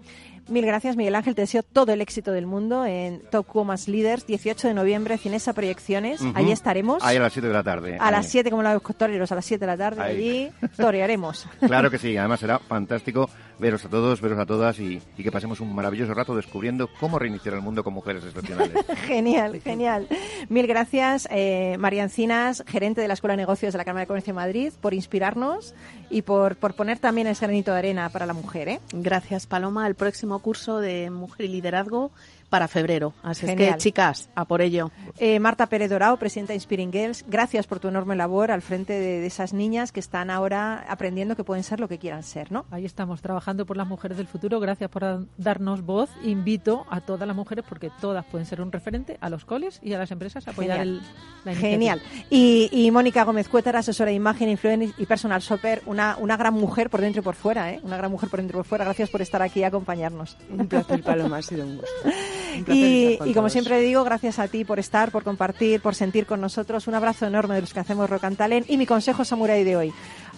Mil 0.49 0.65
gracias, 0.65 0.97
Miguel 0.97 1.15
Ángel. 1.15 1.35
Te 1.35 1.43
deseo 1.43 1.63
todo 1.63 1.93
el 1.93 2.01
éxito 2.01 2.33
del 2.33 2.47
mundo 2.47 2.85
en 2.87 3.21
Top 3.31 3.47
Women's 3.55 3.89
Leaders, 3.89 4.27
18 4.27 4.69
de 4.69 4.75
noviembre, 4.75 5.19
Cinesa 5.19 5.53
Proyecciones. 5.53 6.21
Ujú. 6.21 6.33
Allí 6.37 6.53
estaremos. 6.53 7.03
Ahí 7.03 7.17
a 7.17 7.21
las 7.21 7.33
7 7.33 7.49
de 7.49 7.55
la 7.55 7.63
tarde. 7.63 7.97
A 7.99 8.07
Ahí. 8.07 8.13
las 8.13 8.29
7, 8.29 8.51
como 8.51 8.63
los 8.63 8.81
toreros, 8.97 9.33
a 9.33 9.35
las 9.35 9.45
7 9.45 9.61
de 9.61 9.67
la 9.67 9.77
tarde. 9.77 10.03
Ahí. 10.03 10.17
Allí 10.17 10.69
torearemos. 10.77 11.47
Claro 11.67 11.91
que 11.91 11.99
sí, 11.99 12.17
además 12.17 12.41
será 12.41 12.59
fantástico 12.61 13.29
veros 13.59 13.85
a 13.85 13.89
todos, 13.89 14.21
veros 14.21 14.39
a 14.39 14.47
todas 14.47 14.79
y, 14.79 15.01
y 15.17 15.23
que 15.23 15.33
pasemos 15.33 15.61
un 15.61 15.75
maravilloso 15.75 16.15
rato 16.15 16.37
descubriendo 16.37 16.89
cómo 17.01 17.19
reiniciar 17.19 17.55
el 17.55 17.61
mundo 17.63 17.83
con 17.83 17.93
mujeres 17.95 18.25
excepcionales. 18.25 18.73
genial, 19.07 19.61
genial. 19.63 20.07
Mil 20.49 20.67
gracias, 20.67 21.27
eh, 21.31 21.77
María 21.79 22.03
Encinas, 22.03 22.63
gerente 22.67 23.01
de 23.01 23.09
la 23.09 23.15
Escuela 23.15 23.33
de 23.33 23.39
Negocios 23.39 23.73
de 23.73 23.79
la 23.79 23.85
Cámara 23.85 24.03
de 24.03 24.07
Comercio 24.07 24.33
de 24.33 24.37
Madrid, 24.37 24.73
por 24.81 24.95
inspirarnos 24.95 25.75
y 26.11 26.23
por, 26.23 26.57
por 26.57 26.75
poner 26.75 26.99
también 26.99 27.27
ese 27.27 27.47
granito 27.47 27.73
de 27.73 27.79
arena 27.79 28.09
para 28.11 28.27
la 28.27 28.33
mujer. 28.35 28.69
¿eh? 28.69 28.81
Gracias, 28.93 29.47
Paloma. 29.47 29.87
El 29.87 29.95
próximo 29.95 30.36
curso 30.41 30.79
de 30.79 31.11
Mujer 31.11 31.47
y 31.47 31.49
Liderazgo 31.49 32.13
para 32.51 32.69
febrero. 32.69 33.13
Así 33.23 33.47
es 33.47 33.57
que, 33.57 33.75
chicas, 33.77 34.29
a 34.35 34.45
por 34.45 34.61
ello. 34.63 34.91
Eh, 35.19 35.39
Marta 35.41 35.67
Pérez 35.67 35.91
Dorao, 35.91 36.17
presidenta 36.17 36.53
de 36.53 36.57
Inspiring 36.57 36.93
Girls, 36.93 37.25
gracias 37.29 37.67
por 37.67 37.81
tu 37.81 37.89
enorme 37.89 38.15
labor 38.17 38.51
al 38.51 38.63
frente 38.63 38.93
de, 38.93 39.21
de 39.21 39.27
esas 39.27 39.53
niñas 39.53 39.91
que 39.93 40.01
están 40.01 40.31
ahora 40.31 40.85
aprendiendo 40.89 41.35
que 41.37 41.45
pueden 41.45 41.65
ser 41.65 41.81
lo 41.81 41.89
que 41.89 41.99
quieran 41.99 42.23
ser, 42.23 42.53
¿no? 42.53 42.65
Ahí 42.71 42.85
estamos 42.85 43.21
trabajando 43.23 43.67
por 43.67 43.77
las 43.77 43.87
mujeres 43.89 44.17
del 44.17 44.27
futuro. 44.27 44.61
Gracias 44.61 44.89
por 44.91 45.03
da- 45.03 45.23
darnos 45.37 45.83
voz. 45.83 46.11
Invito 46.23 46.87
a 46.91 47.01
todas 47.01 47.27
las 47.27 47.37
mujeres, 47.37 47.65
porque 47.69 47.91
todas 48.01 48.25
pueden 48.27 48.47
ser 48.47 48.61
un 48.61 48.71
referente, 48.73 49.19
a 49.21 49.29
los 49.31 49.45
coles 49.45 49.81
y 49.83 49.93
a 49.95 49.99
las 49.99 50.11
empresas 50.11 50.47
a 50.47 50.53
apoyar 50.53 50.79
Genial. 50.79 50.89
el, 50.89 51.45
la 51.45 51.53
iniciativa. 51.53 51.71
Genial. 51.71 52.03
Y, 52.31 52.69
y 52.73 52.91
Mónica 52.91 53.25
Gómez 53.25 53.49
Cuétar, 53.49 53.77
asesora 53.77 54.11
de 54.11 54.17
imagen, 54.17 54.49
influencer 54.49 54.95
y 54.99 55.07
personal 55.07 55.41
shopper, 55.41 55.83
una, 55.87 56.17
una 56.19 56.37
gran 56.37 56.55
mujer 56.55 56.91
por 56.91 57.01
dentro 57.01 57.21
y 57.21 57.25
por 57.25 57.35
fuera, 57.35 57.73
¿eh? 57.73 57.81
Una 57.83 57.97
gran 57.97 58.11
mujer 58.11 58.29
por 58.31 58.39
dentro 58.41 58.57
y 58.57 58.59
por 58.61 58.67
fuera. 58.67 58.85
Gracias 58.85 59.11
por 59.11 59.21
estar 59.23 59.43
aquí 59.43 59.61
y 59.61 59.65
acompañarnos. 59.65 60.37
Un 60.51 60.67
placer, 60.69 61.03
Paloma, 61.03 61.39
ha 61.39 61.43
sido 61.43 61.65
un 61.65 61.77
gusto. 61.79 61.93
Y, 62.69 63.35
como 63.35 63.49
siempre 63.49 63.81
digo, 63.81 64.05
gracias 64.05 64.39
a 64.39 64.49
ti 64.49 64.65
por 64.65 64.79
estar, 64.79 65.11
por 65.11 65.25
compartir, 65.25 65.81
por 65.81 65.95
sentir 65.95 66.27
con 66.27 66.41
nosotros. 66.41 66.87
Un 66.87 66.95
abrazo 66.95 67.27
enorme 67.27 67.55
de 67.55 67.63
los 67.63 67.73
que 67.73 67.81
hacemos 67.81 68.09
Rock 68.09 68.25
and 68.25 68.37
Talent. 68.37 68.71
Y 68.71 68.77
mi 68.77 68.87
consejo 68.87 69.25
samurai 69.25 69.65
de 69.65 69.77
hoy. 69.77 69.93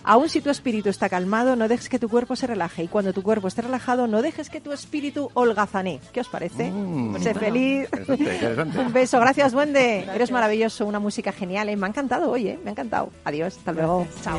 Aún 0.04 0.28
si 0.28 0.40
tu 0.40 0.48
espíritu 0.50 0.88
está 0.88 1.08
calmado, 1.08 1.56
no 1.56 1.68
dejes 1.68 1.88
que 1.88 1.98
tu 1.98 2.08
cuerpo 2.08 2.36
se 2.36 2.46
relaje. 2.46 2.84
Y 2.84 2.88
cuando 2.88 3.12
tu 3.12 3.22
cuerpo 3.22 3.48
esté 3.48 3.62
relajado, 3.62 4.06
no 4.06 4.22
dejes 4.22 4.48
que 4.48 4.60
tu 4.60 4.72
espíritu 4.72 5.30
holgazane. 5.34 6.00
¿Qué 6.12 6.20
os 6.20 6.28
parece? 6.28 6.70
Mm, 6.70 7.18
sé 7.20 7.34
feliz. 7.34 7.88
Interesante, 7.92 8.34
interesante. 8.34 8.78
Un 8.78 8.92
beso. 8.92 9.20
Gracias, 9.20 9.52
Duende. 9.52 10.06
Eres 10.14 10.30
maravilloso. 10.30 10.86
Una 10.86 10.98
música 10.98 11.32
genial. 11.32 11.68
¿eh? 11.68 11.76
Me 11.76 11.86
ha 11.86 11.90
encantado 11.90 12.30
hoy, 12.30 12.48
¿eh? 12.48 12.58
Me 12.62 12.70
ha 12.70 12.72
encantado. 12.72 13.10
Adiós. 13.24 13.56
Hasta 13.58 13.72
luego. 13.72 14.06
Chao. 14.22 14.38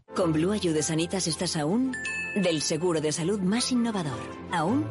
Con 0.15 0.33
Blue 0.33 0.51
Ayude 0.51 0.83
Sanitas 0.83 1.27
estás 1.27 1.55
aún 1.55 1.93
del 2.35 2.61
seguro 2.61 2.99
de 2.99 3.13
salud 3.13 3.39
más 3.39 3.71
innovador. 3.71 4.19
Aún 4.51 4.85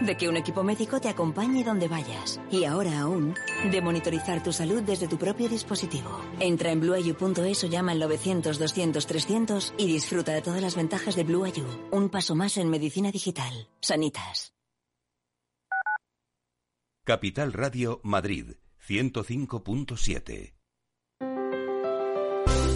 de 0.00 0.16
que 0.16 0.28
un 0.28 0.36
equipo 0.36 0.62
médico 0.62 1.00
te 1.00 1.08
acompañe 1.08 1.64
donde 1.64 1.88
vayas. 1.88 2.40
Y 2.50 2.64
ahora 2.64 3.00
aún 3.00 3.34
de 3.70 3.80
monitorizar 3.80 4.40
tu 4.42 4.52
salud 4.52 4.82
desde 4.82 5.08
tu 5.08 5.18
propio 5.18 5.48
dispositivo. 5.48 6.20
Entra 6.38 6.70
en 6.70 6.80
blueayu.es 6.80 7.64
o 7.64 7.66
llama 7.66 7.92
al 7.92 8.02
900-200-300 8.02 9.74
y 9.78 9.86
disfruta 9.86 10.32
de 10.32 10.42
todas 10.42 10.62
las 10.62 10.76
ventajas 10.76 11.16
de 11.16 11.24
Blue 11.24 11.44
Ayu. 11.44 11.66
Un 11.90 12.08
paso 12.08 12.36
más 12.36 12.56
en 12.56 12.70
medicina 12.70 13.10
digital. 13.10 13.68
Sanitas. 13.80 14.52
Capital 17.04 17.52
Radio 17.52 18.00
Madrid 18.04 18.52
105.7. 18.86 20.61